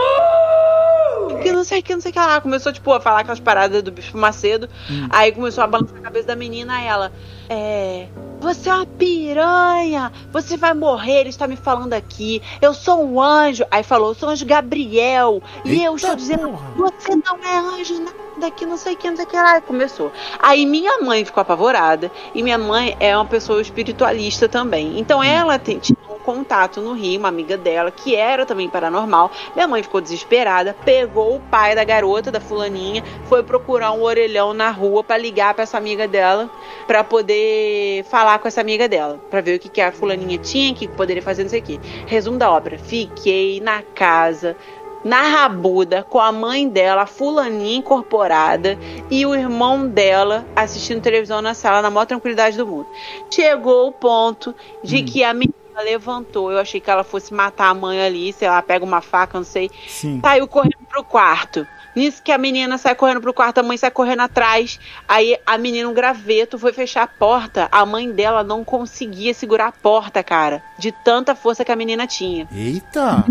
Que 1.42 1.52
não 1.52 1.64
sei 1.64 1.80
o 1.80 1.82
que, 1.82 1.94
não 1.94 2.00
sei 2.00 2.10
o 2.10 2.14
que 2.14 2.18
lá. 2.18 2.40
Começou, 2.40 2.72
tipo, 2.72 2.92
a 2.92 3.00
falar 3.00 3.20
aquelas 3.20 3.40
paradas 3.40 3.82
do 3.82 3.92
Bispo 3.92 4.16
Macedo. 4.18 4.68
Aí 5.10 5.32
começou 5.32 5.62
a 5.64 5.66
balançar 5.66 5.98
a 5.98 6.00
cabeça 6.00 6.26
da 6.28 6.36
menina. 6.36 6.74
Aí 6.76 6.86
ela, 6.86 7.12
é... 7.48 8.06
Você 8.43 8.68
é 8.68 8.74
uma 8.74 8.86
piranha! 8.86 10.12
Você 10.32 10.57
vai 10.57 10.74
morrer, 10.74 11.20
ele 11.20 11.28
está 11.28 11.47
me 11.47 11.55
falando 11.57 11.93
aqui. 11.93 12.43
Eu 12.61 12.74
sou 12.74 13.05
um 13.05 13.20
anjo. 13.20 13.64
Aí 13.70 13.84
falou, 13.84 14.09
eu 14.09 14.14
sou 14.14 14.28
o 14.28 14.32
anjo 14.32 14.45
Gabriel. 14.45 15.40
e 15.64 15.76
eu 15.82 15.93
Eita 15.93 15.97
estou 15.97 16.16
dizendo, 16.16 16.49
porra. 16.49 16.72
você 16.76 17.14
não 17.14 17.36
é 17.45 17.57
anjo 17.80 18.01
nada, 18.03 18.51
que 18.51 18.66
não 18.66 18.76
sei 18.76 18.95
o 18.95 18.97
que, 18.97 19.09
não 19.09 19.16
sei 19.16 19.24
o 19.26 19.28
que 19.28 19.36
lá. 19.36 19.53
Aí 19.53 19.61
começou. 19.61 20.11
Aí 20.40 20.66
minha 20.66 20.99
mãe 21.03 21.24
ficou 21.24 21.40
apavorada. 21.40 22.11
E 22.34 22.43
minha 22.43 22.59
mãe 22.59 22.97
é 22.99 23.16
uma 23.16 23.26
pessoa 23.26 23.62
espiritualista 23.62 24.49
também. 24.49 24.99
Então 24.99 25.22
ela 25.22 25.57
tem, 25.59 25.78
tinha 25.78 25.97
um 26.01 26.01
contato 26.22 26.80
no 26.80 26.92
Rio, 26.92 27.18
uma 27.18 27.28
amiga 27.28 27.56
dela, 27.56 27.90
que 27.90 28.14
era 28.14 28.46
também 28.46 28.68
paranormal. 28.68 29.30
Minha 29.54 29.68
mãe 29.68 29.82
ficou 29.82 30.00
desesperada, 30.00 30.74
pegou 30.84 31.36
o 31.36 31.40
pai 31.40 31.74
da 31.74 31.84
garota, 31.84 32.30
da 32.30 32.40
fulaninha, 32.40 33.02
foi 33.24 33.42
procurar 33.42 33.92
um 33.92 34.02
orelhão 34.02 34.54
na 34.54 34.70
rua 34.70 35.04
pra 35.04 35.18
ligar 35.18 35.54
pra 35.54 35.64
essa 35.64 35.78
amiga 35.78 36.08
dela, 36.08 36.50
pra 36.86 37.04
poder 37.04 38.04
falar 38.04 38.38
com 38.38 38.48
essa 38.48 38.60
amiga 38.60 38.88
dela, 38.88 39.20
pra 39.30 39.40
ver 39.40 39.56
o 39.56 39.58
que, 39.58 39.68
que 39.68 39.80
a 39.80 39.92
fulaninha 39.92 40.38
tinha, 40.38 40.72
o 40.72 40.74
que 40.74 40.88
poderia 40.88 41.22
fazer, 41.22 41.42
não 41.42 41.50
sei 41.50 41.60
o 41.60 41.62
que. 41.62 41.80
Resumo 42.06 42.38
da 42.38 42.50
obra: 42.50 42.78
fiquei 42.78 43.60
na 43.60 43.82
casa 43.82 44.56
na 45.04 45.22
rabuda 45.22 46.02
com 46.02 46.20
a 46.20 46.30
mãe 46.30 46.68
dela, 46.68 47.02
a 47.02 47.06
fulaninha 47.06 47.78
incorporada, 47.78 48.78
e 49.10 49.26
o 49.26 49.34
irmão 49.34 49.88
dela 49.88 50.46
assistindo 50.54 51.02
televisão 51.02 51.42
na 51.42 51.54
sala, 51.54 51.82
na 51.82 51.90
maior 51.90 52.06
tranquilidade 52.06 52.56
do 52.56 52.66
mundo. 52.66 52.86
Chegou 53.30 53.88
o 53.88 53.92
ponto 53.92 54.54
de 54.82 55.02
que 55.02 55.24
a 55.24 55.34
menina 55.34 55.61
levantou. 55.80 56.50
Eu 56.50 56.58
achei 56.58 56.80
que 56.80 56.90
ela 56.90 57.04
fosse 57.04 57.32
matar 57.32 57.68
a 57.68 57.74
mãe 57.74 58.00
ali, 58.00 58.32
sei 58.32 58.48
lá, 58.48 58.60
pega 58.60 58.84
uma 58.84 59.00
faca, 59.00 59.38
não 59.38 59.44
sei. 59.44 59.70
Sim. 59.88 60.20
Saiu 60.22 60.46
correndo 60.48 60.84
pro 60.88 61.04
quarto. 61.04 61.66
Nisso 61.94 62.22
que 62.22 62.32
a 62.32 62.38
menina 62.38 62.78
sai 62.78 62.94
correndo 62.94 63.20
pro 63.20 63.34
quarto, 63.34 63.58
a 63.58 63.62
mãe 63.62 63.76
sai 63.76 63.90
correndo 63.90 64.20
atrás. 64.20 64.80
Aí 65.06 65.36
a 65.44 65.58
menina, 65.58 65.88
um 65.88 65.94
graveto, 65.94 66.58
foi 66.58 66.72
fechar 66.72 67.02
a 67.02 67.06
porta. 67.06 67.68
A 67.70 67.84
mãe 67.84 68.10
dela 68.10 68.42
não 68.42 68.64
conseguia 68.64 69.34
segurar 69.34 69.66
a 69.66 69.72
porta, 69.72 70.22
cara. 70.22 70.62
De 70.78 70.90
tanta 70.90 71.34
força 71.34 71.64
que 71.64 71.72
a 71.72 71.76
menina 71.76 72.06
tinha. 72.06 72.48
Eita! 72.50 73.24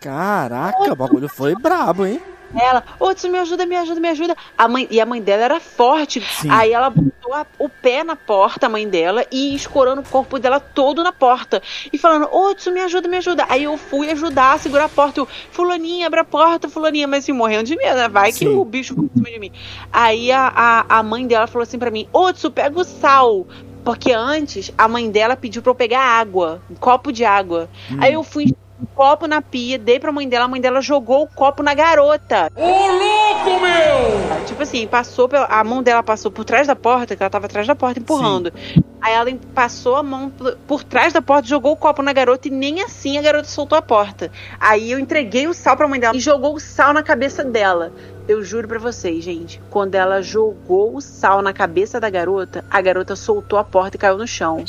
Caraca, 0.00 0.92
o 0.92 0.96
bagulho 0.96 1.28
foi 1.28 1.54
brabo, 1.54 2.06
hein? 2.06 2.20
Ela, 2.58 2.82
ô, 2.98 3.14
Tsu, 3.14 3.28
me 3.28 3.38
ajuda, 3.38 3.66
me 3.66 3.76
ajuda, 3.76 4.00
me 4.00 4.08
ajuda. 4.08 4.36
A 4.56 4.68
mãe, 4.68 4.86
e 4.90 5.00
a 5.00 5.06
mãe 5.06 5.20
dela 5.20 5.44
era 5.44 5.60
forte. 5.60 6.20
Sim. 6.20 6.48
Aí 6.50 6.72
ela 6.72 6.90
botou 6.90 7.34
a- 7.34 7.46
o 7.58 7.68
pé 7.68 8.02
na 8.04 8.16
porta, 8.16 8.66
a 8.66 8.68
mãe 8.68 8.88
dela, 8.88 9.24
e 9.30 9.54
escorando 9.54 10.00
o 10.00 10.08
corpo 10.08 10.38
dela 10.38 10.58
todo 10.60 11.02
na 11.02 11.12
porta. 11.12 11.62
E 11.92 11.98
falando, 11.98 12.28
ô, 12.32 12.54
Tsu, 12.54 12.70
me 12.72 12.80
ajuda, 12.80 13.08
me 13.08 13.16
ajuda. 13.16 13.46
Aí 13.48 13.64
eu 13.64 13.76
fui 13.76 14.10
ajudar 14.10 14.54
a 14.54 14.58
segurar 14.58 14.84
a 14.84 14.88
porta. 14.88 15.20
Eu, 15.20 15.28
fulaninha, 15.50 16.06
abre 16.06 16.20
a 16.20 16.24
porta, 16.24 16.68
fulaninha. 16.68 17.06
Mas 17.06 17.24
assim, 17.24 17.32
morrendo 17.32 17.64
de 17.64 17.76
medo, 17.76 17.96
né? 17.96 18.08
Vai 18.08 18.32
que 18.32 18.38
Sim. 18.40 18.48
o 18.56 18.64
bicho 18.64 18.94
foi 18.94 19.04
em 19.04 19.10
cima 19.14 19.30
de 19.30 19.38
mim. 19.38 19.52
Aí 19.92 20.30
a, 20.32 20.52
a, 20.54 20.98
a 20.98 21.02
mãe 21.02 21.26
dela 21.26 21.46
falou 21.46 21.62
assim 21.62 21.78
pra 21.78 21.90
mim, 21.90 22.08
ô, 22.12 22.32
Tsu, 22.32 22.50
pega 22.50 22.78
o 22.80 22.84
sal. 22.84 23.46
Porque 23.84 24.10
antes, 24.10 24.72
a 24.76 24.88
mãe 24.88 25.08
dela 25.08 25.36
pediu 25.36 25.62
pra 25.62 25.70
eu 25.70 25.74
pegar 25.76 26.00
água, 26.00 26.60
um 26.68 26.74
copo 26.74 27.12
de 27.12 27.24
água. 27.24 27.70
Aí 28.00 28.14
eu 28.14 28.24
fui 28.24 28.52
um 28.80 28.86
copo 28.94 29.26
na 29.26 29.40
pia, 29.40 29.78
dei 29.78 29.98
pra 29.98 30.12
mãe 30.12 30.28
dela, 30.28 30.44
a 30.44 30.48
mãe 30.48 30.60
dela 30.60 30.80
jogou 30.80 31.22
o 31.22 31.26
copo 31.26 31.62
na 31.62 31.74
garota. 31.74 32.50
Ô, 32.54 32.60
louco, 32.60 33.60
meu! 33.60 34.46
Tipo 34.46 34.62
assim, 34.62 34.86
passou 34.86 35.28
pela, 35.28 35.46
a 35.46 35.64
mão 35.64 35.82
dela 35.82 36.02
passou 36.02 36.30
por 36.30 36.44
trás 36.44 36.66
da 36.66 36.76
porta, 36.76 37.16
que 37.16 37.22
ela 37.22 37.30
tava 37.30 37.46
atrás 37.46 37.66
da 37.66 37.74
porta 37.74 37.98
empurrando. 37.98 38.52
Aí 39.00 39.12
ela 39.12 39.30
passou 39.54 39.96
a 39.96 40.02
mão 40.02 40.30
por, 40.30 40.56
por 40.66 40.84
trás 40.84 41.12
da 41.12 41.22
porta, 41.22 41.48
jogou 41.48 41.72
o 41.72 41.76
copo 41.76 42.02
na 42.02 42.12
garota 42.12 42.48
e 42.48 42.50
nem 42.50 42.82
assim 42.82 43.18
a 43.18 43.22
garota 43.22 43.48
soltou 43.48 43.78
a 43.78 43.82
porta. 43.82 44.30
Aí 44.60 44.90
eu 44.90 44.98
entreguei 44.98 45.46
o 45.46 45.54
sal 45.54 45.76
pra 45.76 45.88
mãe 45.88 46.00
dela 46.00 46.16
e 46.16 46.20
jogou 46.20 46.54
o 46.54 46.60
sal 46.60 46.92
na 46.92 47.02
cabeça 47.02 47.44
dela. 47.44 47.92
Eu 48.28 48.42
juro 48.42 48.66
pra 48.66 48.78
vocês, 48.78 49.22
gente, 49.22 49.60
quando 49.70 49.94
ela 49.94 50.20
jogou 50.20 50.96
o 50.96 51.00
sal 51.00 51.40
na 51.40 51.52
cabeça 51.52 52.00
da 52.00 52.10
garota, 52.10 52.64
a 52.68 52.80
garota 52.80 53.14
soltou 53.14 53.58
a 53.58 53.64
porta 53.64 53.96
e 53.96 54.00
caiu 54.00 54.18
no 54.18 54.26
chão. 54.26 54.64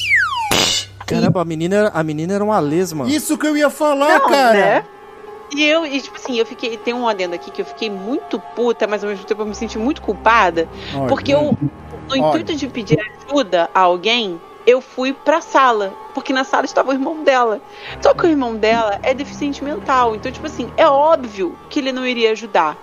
Caramba, 1.08 1.42
a 1.42 1.46
menina, 1.46 1.76
era- 1.76 1.92
a 1.94 2.04
menina 2.04 2.34
era 2.34 2.44
uma 2.44 2.60
lesma. 2.60 3.08
Isso 3.10 3.38
que 3.38 3.48
eu 3.48 3.56
ia 3.58 3.70
falar, 3.70 4.20
Não, 4.20 4.30
cara. 4.30 4.54
né? 4.54 4.86
E 5.56 5.64
eu, 5.64 5.86
e 5.86 6.02
tipo 6.02 6.18
assim, 6.18 6.38
eu 6.38 6.46
fiquei. 6.46 6.76
Tem 6.78 6.94
um 6.94 7.08
adendo 7.08 7.34
aqui 7.34 7.50
que 7.50 7.62
eu 7.62 7.66
fiquei 7.66 7.90
muito 7.90 8.38
puta, 8.38 8.86
mas 8.86 9.04
ao 9.04 9.10
mesmo 9.10 9.26
tempo 9.26 9.42
eu 9.42 9.46
me 9.46 9.56
senti 9.56 9.80
muito 9.80 10.02
culpada. 10.02 10.68
Olha, 10.94 11.08
Porque 11.08 11.34
eu, 11.34 11.58
no 12.10 12.16
intuito 12.18 12.54
de 12.54 12.68
pedir 12.68 13.00
ajuda 13.30 13.70
a 13.74 13.80
alguém, 13.80 14.42
eu 14.66 14.82
fui 14.82 15.14
pra 15.14 15.40
sala. 15.40 15.94
Porque 16.14 16.34
na 16.34 16.44
sala 16.44 16.66
estava 16.66 16.90
o 16.90 16.94
irmão 16.94 17.24
dela. 17.24 17.62
Só 18.02 18.14
que 18.14 18.26
o 18.26 18.30
irmão 18.30 18.56
dela 18.58 19.00
é 19.02 19.14
deficiente 19.14 19.64
mental. 19.64 20.16
Então, 20.16 20.30
tipo 20.30 20.46
assim, 20.48 20.70
é 20.76 20.86
óbvio 20.86 21.58
que 21.70 21.80
ele 21.80 21.94
não 21.94 22.06
iria 22.06 22.32
ajudar. 22.32 22.76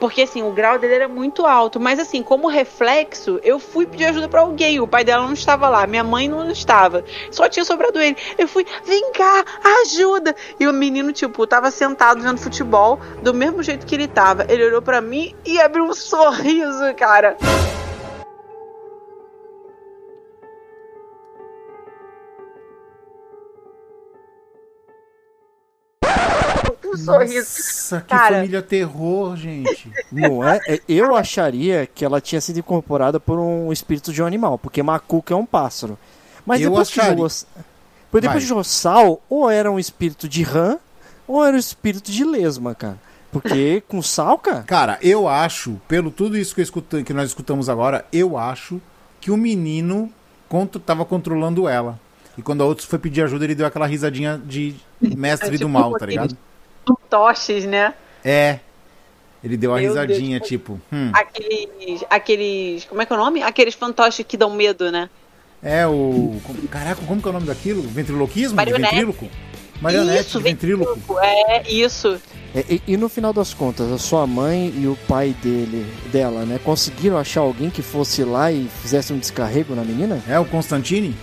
Porque 0.00 0.22
assim, 0.22 0.42
o 0.42 0.50
grau 0.50 0.78
dele 0.78 0.94
era 0.94 1.08
muito 1.08 1.46
alto. 1.46 1.80
Mas 1.80 1.98
assim, 1.98 2.22
como 2.22 2.48
reflexo, 2.48 3.40
eu 3.42 3.58
fui 3.58 3.86
pedir 3.86 4.06
ajuda 4.06 4.28
pra 4.28 4.40
alguém. 4.40 4.80
O 4.80 4.86
pai 4.86 5.04
dela 5.04 5.24
não 5.24 5.32
estava 5.32 5.68
lá, 5.68 5.86
minha 5.86 6.04
mãe 6.04 6.28
não 6.28 6.50
estava. 6.50 7.04
Só 7.30 7.48
tinha 7.48 7.64
sobrado 7.64 8.00
ele. 8.00 8.16
Eu 8.36 8.48
fui, 8.48 8.66
vem 8.84 9.12
cá, 9.12 9.44
ajuda. 9.82 10.34
E 10.58 10.66
o 10.66 10.72
menino, 10.72 11.12
tipo, 11.12 11.46
tava 11.46 11.70
sentado 11.70 12.20
vendo 12.20 12.38
futebol, 12.38 13.00
do 13.22 13.34
mesmo 13.34 13.62
jeito 13.62 13.86
que 13.86 13.94
ele 13.94 14.08
tava. 14.08 14.46
Ele 14.48 14.64
olhou 14.64 14.82
pra 14.82 15.00
mim 15.00 15.34
e 15.44 15.60
abriu 15.60 15.84
um 15.84 15.94
sorriso, 15.94 16.94
cara. 16.96 17.36
Sorriso. 27.04 27.36
Nossa, 27.36 28.00
que 28.00 28.06
Cara. 28.08 28.36
família 28.36 28.62
terror, 28.62 29.36
gente. 29.36 29.90
Não 30.10 30.42
é? 30.46 30.60
É, 30.68 30.80
Eu 30.88 31.14
acharia 31.16 31.86
que 31.86 32.04
ela 32.04 32.20
tinha 32.20 32.40
sido 32.40 32.58
incorporada 32.58 33.18
por 33.20 33.38
um 33.38 33.72
espírito 33.72 34.12
de 34.12 34.22
um 34.22 34.26
animal, 34.26 34.58
porque 34.58 34.82
macuca 34.82 35.34
é 35.34 35.36
um 35.36 35.46
pássaro. 35.46 35.98
Mas 36.46 36.60
Eu 36.60 36.70
depois 36.70 36.88
que 36.90 37.00
acharia. 37.00 37.16
jogou, 37.16 37.28
depois 38.12 38.24
Vai. 38.24 38.34
que 38.34 38.40
jogou 38.46 38.64
sal, 38.64 39.20
ou 39.28 39.50
era 39.50 39.70
um 39.70 39.78
espírito 39.78 40.28
de 40.28 40.42
rã, 40.42 40.78
ou 41.26 41.44
era 41.44 41.54
um 41.56 41.60
espírito 41.60 42.10
de 42.10 42.24
lesma, 42.24 42.74
cara. 42.74 42.98
Porque 43.30 43.82
com 43.86 44.00
sal, 44.00 44.38
cara, 44.38 44.62
Cara, 44.62 44.98
eu 45.02 45.28
acho, 45.28 45.78
pelo 45.86 46.10
tudo 46.10 46.36
isso 46.38 46.54
que, 46.54 46.60
eu 46.60 46.64
escuta- 46.64 47.02
que 47.02 47.12
nós 47.12 47.28
escutamos 47.28 47.68
agora, 47.68 48.06
eu 48.10 48.38
acho 48.38 48.80
que 49.20 49.30
o 49.30 49.36
menino 49.36 50.10
contro- 50.48 50.80
tava 50.80 51.04
controlando 51.04 51.68
ela. 51.68 52.00
E 52.38 52.40
quando 52.42 52.62
a 52.62 52.64
outra 52.64 52.86
foi 52.86 52.98
pedir 52.98 53.20
ajuda, 53.22 53.44
ele 53.44 53.54
deu 53.54 53.66
aquela 53.66 53.86
risadinha 53.86 54.40
de 54.42 54.74
mestre 55.02 55.48
É, 55.48 55.50
do 55.50 55.58
tipo 55.58 55.68
mal, 55.68 55.92
tá 55.98 56.06
ligado? 56.06 56.34
Toches, 57.10 57.64
né? 57.64 57.94
É. 58.24 58.58
Ele 59.42 59.56
deu 59.56 59.70
uma 59.70 59.78
Meu 59.80 59.88
risadinha, 59.90 60.38
Deus. 60.38 60.48
tipo, 60.48 60.80
hum, 60.92 61.10
Aqueles. 61.12 62.04
Aqueles. 62.10 62.84
Como 62.86 63.00
é 63.00 63.06
que 63.06 63.12
é 63.12 63.16
o 63.16 63.18
nome? 63.18 63.42
Aqueles 63.42 63.74
fantoches 63.74 64.24
que 64.26 64.36
dão 64.36 64.50
medo, 64.50 64.90
né? 64.90 65.08
é 65.62 65.86
o. 65.86 66.40
como- 66.44 66.68
Caraca, 66.68 67.00
como 67.06 67.20
que 67.22 67.26
é 67.28 67.30
o 67.30 67.34
nome 67.34 67.46
daquilo? 67.46 67.82
Ventriloquismo? 67.82 68.56
Marionete. 68.56 68.90
ventríloco? 68.94 69.28
Marionete, 69.80 70.20
Isso, 70.28 70.40
ventríloco. 70.40 71.18
É, 71.20 71.70
isso. 71.70 72.20
É, 72.54 72.64
e, 72.68 72.82
e 72.88 72.96
no 72.96 73.08
final 73.08 73.32
das 73.32 73.54
contas, 73.54 73.92
a 73.92 73.98
sua 73.98 74.26
mãe 74.26 74.72
e 74.76 74.88
o 74.88 74.96
pai 75.06 75.36
dele, 75.40 75.86
dela, 76.10 76.44
né, 76.44 76.58
conseguiram 76.64 77.16
achar 77.16 77.42
alguém 77.42 77.70
que 77.70 77.80
fosse 77.82 78.24
lá 78.24 78.50
e 78.50 78.68
fizesse 78.82 79.12
um 79.12 79.18
descarrego 79.18 79.74
na 79.76 79.84
menina? 79.84 80.20
É 80.28 80.36
o 80.38 80.44
Constantine? 80.44 81.14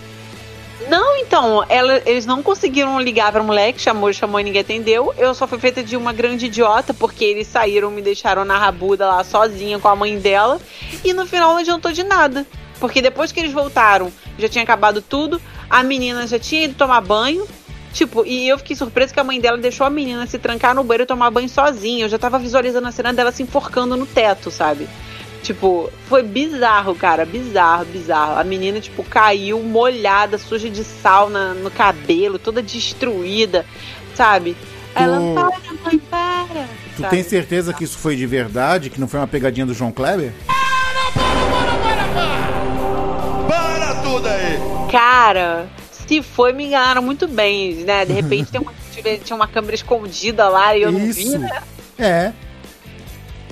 Não, 0.96 1.14
então, 1.18 1.62
ela- 1.68 2.00
eles 2.06 2.24
não 2.24 2.42
conseguiram 2.42 2.98
ligar 2.98 3.30
pra 3.30 3.42
moleque, 3.42 3.78
chamou, 3.78 4.10
chamou 4.14 4.40
e 4.40 4.44
ninguém 4.44 4.62
atendeu. 4.62 5.12
Eu 5.18 5.34
só 5.34 5.46
fui 5.46 5.58
feita 5.58 5.82
de 5.82 5.94
uma 5.94 6.10
grande 6.10 6.46
idiota, 6.46 6.94
porque 6.94 7.22
eles 7.22 7.46
saíram, 7.48 7.90
me 7.90 8.00
deixaram 8.00 8.46
na 8.46 8.56
rabuda 8.56 9.06
lá 9.06 9.22
sozinha 9.22 9.78
com 9.78 9.88
a 9.88 9.94
mãe 9.94 10.18
dela. 10.18 10.58
E 11.04 11.12
no 11.12 11.26
final 11.26 11.50
não 11.50 11.58
adiantou 11.58 11.92
de 11.92 12.02
nada. 12.02 12.46
Porque 12.80 13.02
depois 13.02 13.30
que 13.30 13.38
eles 13.38 13.52
voltaram, 13.52 14.10
já 14.38 14.48
tinha 14.48 14.64
acabado 14.64 15.02
tudo. 15.02 15.38
A 15.68 15.82
menina 15.82 16.26
já 16.26 16.38
tinha 16.38 16.64
ido 16.64 16.72
tomar 16.72 17.02
banho. 17.02 17.46
Tipo, 17.92 18.24
e 18.24 18.48
eu 18.48 18.56
fiquei 18.56 18.74
surpresa 18.74 19.12
que 19.12 19.20
a 19.20 19.24
mãe 19.24 19.38
dela 19.38 19.58
deixou 19.58 19.86
a 19.86 19.90
menina 19.90 20.26
se 20.26 20.38
trancar 20.38 20.74
no 20.74 20.82
banheiro 20.82 21.02
e 21.02 21.06
tomar 21.06 21.30
banho 21.30 21.48
sozinha. 21.50 22.06
Eu 22.06 22.08
já 22.08 22.18
tava 22.18 22.38
visualizando 22.38 22.88
a 22.88 22.92
cena 22.92 23.12
dela 23.12 23.30
se 23.30 23.42
enforcando 23.42 23.98
no 23.98 24.06
teto, 24.06 24.50
sabe? 24.50 24.88
Tipo, 25.46 25.92
foi 26.08 26.24
bizarro, 26.24 26.92
cara. 26.96 27.24
Bizarro, 27.24 27.84
bizarro. 27.84 28.36
A 28.36 28.42
menina, 28.42 28.80
tipo, 28.80 29.04
caiu 29.04 29.62
molhada, 29.62 30.38
suja 30.38 30.68
de 30.68 30.82
sal 30.82 31.30
na, 31.30 31.54
no 31.54 31.70
cabelo, 31.70 32.36
toda 32.36 32.60
destruída, 32.60 33.64
sabe? 34.16 34.56
Ela, 34.92 35.18
Tu- 35.18 35.34
para, 35.34 35.72
mãe, 35.84 35.98
para. 36.10 36.66
Tu 36.96 37.02
sabe? 37.02 37.10
tem 37.14 37.22
certeza 37.22 37.72
que 37.72 37.84
isso 37.84 37.96
foi 37.96 38.16
de 38.16 38.26
verdade? 38.26 38.90
Que 38.90 38.98
não 38.98 39.06
foi 39.06 39.20
uma 39.20 39.28
pegadinha 39.28 39.64
do 39.64 39.72
João 39.72 39.92
Kleber? 39.92 40.32
Para 43.46 43.94
tudo 44.02 44.26
aí! 44.28 44.58
Cara, 44.90 45.68
se 45.92 46.22
foi, 46.22 46.52
me 46.52 46.66
enganaram 46.66 47.02
muito 47.02 47.28
bem, 47.28 47.74
né? 47.84 48.04
De 48.04 48.12
repente 48.12 48.50
tem 48.50 48.60
uma, 48.60 48.72
tinha 49.22 49.36
uma 49.36 49.46
câmera 49.46 49.76
escondida 49.76 50.48
lá 50.48 50.76
e 50.76 50.82
eu 50.82 50.90
não 50.90 50.98
vi, 51.12 51.22
Isso. 51.22 51.38
né? 51.38 51.62
É. 51.98 52.32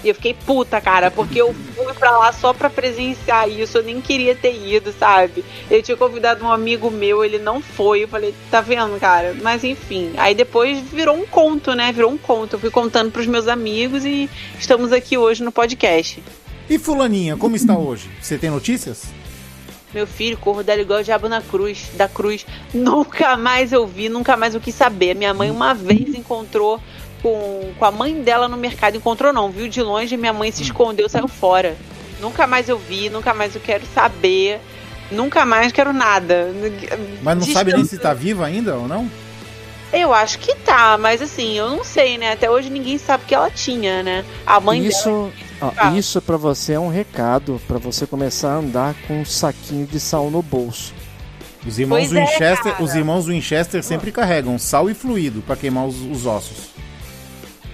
E 0.03 0.09
eu 0.11 0.15
fiquei 0.15 0.35
puta, 0.35 0.79
cara, 0.83 1.11
porque 1.11 1.41
eu 1.41 1.55
fui 1.95 1.99
pra 1.99 2.19
lá 2.19 2.33
só 2.33 2.53
pra 2.53 2.69
presenciar 2.69 3.49
isso. 3.49 3.79
Eu 3.79 3.83
nem 3.85 4.01
queria 4.01 4.35
ter 4.35 4.55
ido, 4.55 4.93
sabe? 4.93 5.45
Eu 5.71 5.83
tinha 5.83 5.97
convidado 5.97 6.45
um 6.45 6.51
amigo 6.51 6.91
meu, 6.91 7.25
ele 7.25 7.39
não 7.39 7.63
foi. 7.63 8.05
Eu 8.05 8.09
falei, 8.09 8.35
tá 8.51 8.61
vendo, 8.61 8.99
cara? 8.99 9.35
Mas 9.41 9.65
enfim. 9.65 10.13
Aí 10.17 10.35
depois 10.35 10.81
virou 10.81 11.17
um 11.17 11.27
conto, 11.27 11.75
né? 11.75 11.93
Virou 11.93 12.11
um 12.11 12.19
conto. 12.19 12.57
Eu 12.57 12.61
fui 12.61 12.71
contando 12.71 13.11
pros 13.11 13.27
meus 13.27 13.49
amigos 13.49 14.05
e 14.05 14.29
estamos 14.59 14.93
aqui 14.93 15.17
hoje 15.17 15.43
no 15.43 15.53
podcast. 15.53 16.23
E 16.69 16.79
Fulaninha, 16.79 17.37
como 17.37 17.57
está 17.57 17.77
hoje? 17.77 18.11
Você 18.21 18.39
tem 18.39 18.51
notícias? 18.51 19.05
Meu 19.93 20.09
filho, 20.09 20.37
corro 20.37 20.65
dela 20.65 20.81
igual 20.81 21.01
o 21.01 21.05
diabo 21.05 21.29
na 21.29 21.41
cruz, 21.41 21.91
da 21.95 22.09
cruz. 22.09 22.45
Nunca 22.73 23.37
mais 23.37 23.73
eu 23.73 23.87
vi, 23.87 24.09
nunca 24.09 24.37
mais 24.37 24.55
eu 24.55 24.61
quis 24.61 24.75
saber. 24.75 25.15
Minha 25.15 25.33
mãe 25.33 25.51
uma 25.53 25.73
vez 25.73 26.15
encontrou 26.15 26.81
com, 27.25 27.73
com 27.79 27.85
a 27.87 27.91
mãe 27.91 28.23
dela 28.23 28.47
no 28.47 28.57
mercado. 28.59 28.99
Encontrou 28.99 29.33
não, 29.33 29.51
viu 29.51 29.67
de 29.67 29.81
longe, 29.81 30.15
minha 30.15 30.33
mãe 30.35 30.53
se 30.53 30.63
escondeu, 30.63 31.09
saiu 31.09 31.27
fora. 31.27 31.75
Nunca 32.21 32.47
mais 32.47 32.69
eu 32.69 32.79
vi, 32.79 33.09
nunca 33.09 33.33
mais 33.33 33.55
eu 33.55 33.61
quero 33.63 33.87
saber. 33.95 34.61
Nunca 35.11 35.47
mais 35.47 35.73
quero 35.73 35.93
nada. 35.93 36.49
Mas 37.23 37.39
não 37.39 37.47
sabe 37.47 37.73
nem 37.73 37.85
se 37.85 37.99
tá 37.99 38.13
viva 38.13 38.45
ainda 38.45 38.77
ou 38.77 38.87
não? 38.87 39.11
Eu 39.93 40.13
acho 40.13 40.39
que 40.39 40.55
tá, 40.57 40.99
mas 40.99 41.23
assim, 41.23 41.57
eu 41.57 41.71
não 41.71 41.85
sei, 41.85 42.19
né? 42.19 42.33
Até 42.33 42.51
hoje 42.51 42.69
ninguém 42.69 42.99
sabe 42.99 43.25
que 43.25 43.35
ela 43.35 43.51
tinha, 43.51 44.03
né? 44.03 44.25
A 44.47 44.61
mãe 44.61 44.81
dela. 44.81 44.93
Isso, 44.93 45.33
ó, 45.61 45.71
fala. 45.71 45.97
isso 45.97 46.21
para 46.21 46.37
você 46.37 46.73
é 46.73 46.81
um 46.81 46.89
recado 46.89 47.61
para 47.67 47.79
você 47.79 48.07
começar 48.07 48.55
a 48.55 48.57
andar 48.57 48.95
com 49.07 49.21
um 49.21 49.25
saquinho 49.25 49.87
de 49.87 50.01
sal 50.01 50.31
no 50.31 50.43
bolso. 50.43 50.93
Os 51.67 51.79
irmãos 51.79 52.09
Pois 52.09 52.13
é, 52.13 52.21
Winchester, 52.21 52.73
cara. 52.73 52.83
os 52.85 52.95
irmãos 52.95 53.27
Winchester 53.27 53.83
sempre 53.83 54.11
carregam 54.11 54.59
sal 54.59 54.91
e 54.91 54.95
fluido 54.95 55.43
pra 55.43 55.57
queimar 55.57 55.87
os, 55.87 56.01
os 56.01 56.27
ossos. 56.27 56.74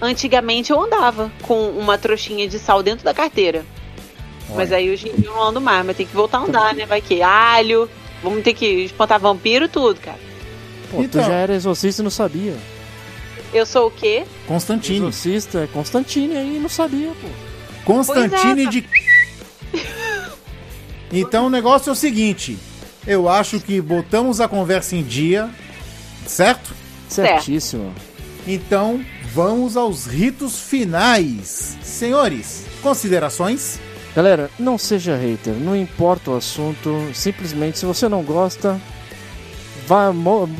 Antigamente 0.00 0.72
eu 0.72 0.82
andava 0.82 1.30
com 1.42 1.70
uma 1.70 1.98
trouxinha 1.98 2.48
de 2.48 2.58
sal 2.58 2.82
dentro 2.82 3.04
da 3.04 3.12
carteira. 3.12 3.64
Mas 4.54 4.72
aí 4.72 4.90
hoje 4.90 5.08
em 5.08 5.14
dia 5.14 5.28
eu 5.28 5.34
não 5.34 5.42
ando 5.42 5.60
mais, 5.60 5.84
mas 5.86 5.96
tem 5.96 6.06
que 6.06 6.14
voltar 6.14 6.38
a 6.38 6.42
andar, 6.42 6.74
né? 6.74 6.86
Vai 6.86 7.00
que 7.00 7.22
alho, 7.22 7.88
vamos 8.22 8.42
ter 8.42 8.54
que 8.54 8.66
espantar 8.66 9.20
vampiro 9.20 9.68
tudo, 9.68 10.00
cara. 10.00 10.18
Pô, 10.90 11.02
Então. 11.02 11.22
tu 11.22 11.26
já 11.26 11.34
era 11.34 11.54
exorcista 11.54 12.02
e 12.02 12.04
não 12.04 12.10
sabia. 12.10 12.56
Eu 13.52 13.66
sou 13.66 13.88
o 13.88 13.90
quê? 13.90 14.24
Constantine. 14.46 14.98
Exorcista 14.98 15.60
é 15.60 15.66
Constantine 15.66 16.36
aí 16.36 16.58
não 16.58 16.68
sabia, 16.68 17.12
pô. 17.20 17.28
Constantine 17.84 18.64
é. 18.66 18.68
de. 18.68 18.84
Então 21.12 21.46
o 21.46 21.50
negócio 21.50 21.90
é 21.90 21.92
o 21.92 21.96
seguinte. 21.96 22.56
Eu 23.04 23.28
acho 23.28 23.58
que 23.58 23.80
botamos 23.80 24.40
a 24.40 24.46
conversa 24.46 24.94
em 24.94 25.02
dia, 25.02 25.50
certo? 26.24 26.72
Certíssimo. 27.08 27.92
Então 28.46 29.04
vamos 29.32 29.76
aos 29.76 30.06
ritos 30.06 30.60
finais. 30.60 31.76
Senhores, 31.82 32.64
considerações? 32.82 33.78
Galera, 34.14 34.50
não 34.58 34.76
seja 34.76 35.16
hater, 35.16 35.54
não 35.54 35.76
importa 35.76 36.32
o 36.32 36.36
assunto, 36.36 36.90
simplesmente 37.14 37.78
se 37.78 37.86
você 37.86 38.08
não 38.08 38.24
gosta, 38.24 38.80
vá, 39.86 40.12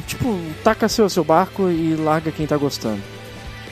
tipo, 0.07 0.39
taca 0.63 0.89
seu, 0.89 1.09
seu 1.09 1.25
barco 1.25 1.69
e 1.69 1.97
larga 1.97 2.31
quem 2.31 2.47
tá 2.47 2.57
gostando. 2.57 3.03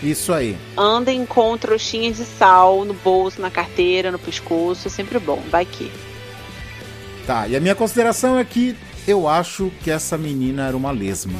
Isso 0.03 0.33
aí. 0.33 0.57
Andem 0.77 1.25
com 1.25 1.57
trouxinhas 1.57 2.17
de 2.17 2.25
sal 2.25 2.85
no 2.85 2.95
bolso, 2.95 3.41
na 3.41 3.51
carteira, 3.51 4.11
no 4.11 4.19
pescoço, 4.19 4.89
é 4.89 4.91
sempre 4.91 5.19
bom, 5.19 5.43
vai 5.49 5.65
que. 5.65 5.91
Tá, 7.25 7.47
e 7.47 7.55
a 7.55 7.61
minha 7.61 7.75
consideração 7.75 8.37
é 8.37 8.45
que 8.45 8.77
eu 9.07 9.29
acho 9.29 9.71
que 9.83 9.91
essa 9.91 10.19
menina 10.19 10.67
era 10.67 10.77
uma 10.77 10.91
lesma. 10.91 11.39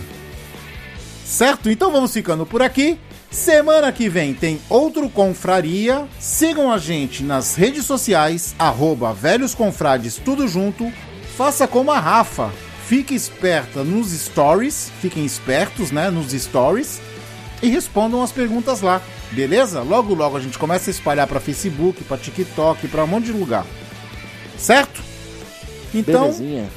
Certo? 1.25 1.71
Então 1.71 1.91
vamos 1.91 2.13
ficando 2.13 2.47
por 2.47 2.63
aqui. 2.63 2.99
Semana 3.31 3.93
que 3.93 4.09
vem 4.09 4.33
tem 4.33 4.59
outro 4.69 5.09
Confraria. 5.09 6.07
Sigam 6.19 6.73
a 6.73 6.79
gente 6.79 7.23
nas 7.23 7.55
redes 7.55 7.85
sociais, 7.85 8.55
arroba 8.59 9.13
Velhos 9.13 9.55
Confrades, 9.55 10.17
tudo 10.17 10.49
junto. 10.49 10.91
Faça 11.37 11.69
como 11.69 11.91
a 11.91 12.01
Rafa. 12.01 12.51
Fique 12.87 13.15
esperta 13.15 13.85
nos 13.85 14.13
stories. 14.13 14.91
Fiquem 15.01 15.27
espertos, 15.27 15.91
né? 15.91 16.11
Nos 16.11 16.33
stories. 16.33 17.01
E 17.63 17.69
respondam 17.69 18.23
as 18.23 18.33
perguntas 18.33 18.81
lá. 18.81 19.03
Beleza? 19.31 19.83
Logo, 19.83 20.15
logo 20.15 20.37
a 20.37 20.41
gente 20.41 20.59
começa 20.59 20.89
a 20.89 20.93
espalhar 20.93 21.27
para 21.27 21.39
Facebook, 21.39 22.03
para 22.05 22.17
TikTok, 22.17 22.89
para 22.89 23.05
um 23.05 23.07
monte 23.07 23.27
de 23.27 23.33
lugar. 23.33 23.67
Certo? 24.57 25.03
Então, 25.95 26.23
Belezinha. 26.23 26.69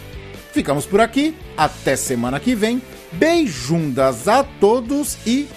ficamos 0.51 0.85
por 0.85 0.99
aqui. 0.99 1.33
Até 1.55 1.95
semana 1.95 2.39
que 2.41 2.53
vem. 2.53 2.81
Beijundas 3.11 4.27
a 4.27 4.43
todos 4.43 5.17
e. 5.25 5.47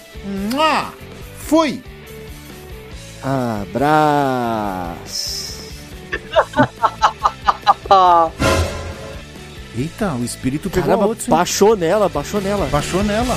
Mua! 0.53 0.93
Fui! 1.39 1.83
Abraço. 3.23 4.95
Eita, 9.77 10.13
o 10.15 10.25
espírito 10.25 10.71
pegou 10.71 10.87
Caramba, 10.89 11.05
a 11.05 11.09
outra. 11.09 11.25
baixou 11.29 11.77
nela, 11.77 12.09
baixou 12.09 12.41
nela. 12.41 12.67
Baixou 12.67 13.03
nela. 13.03 13.37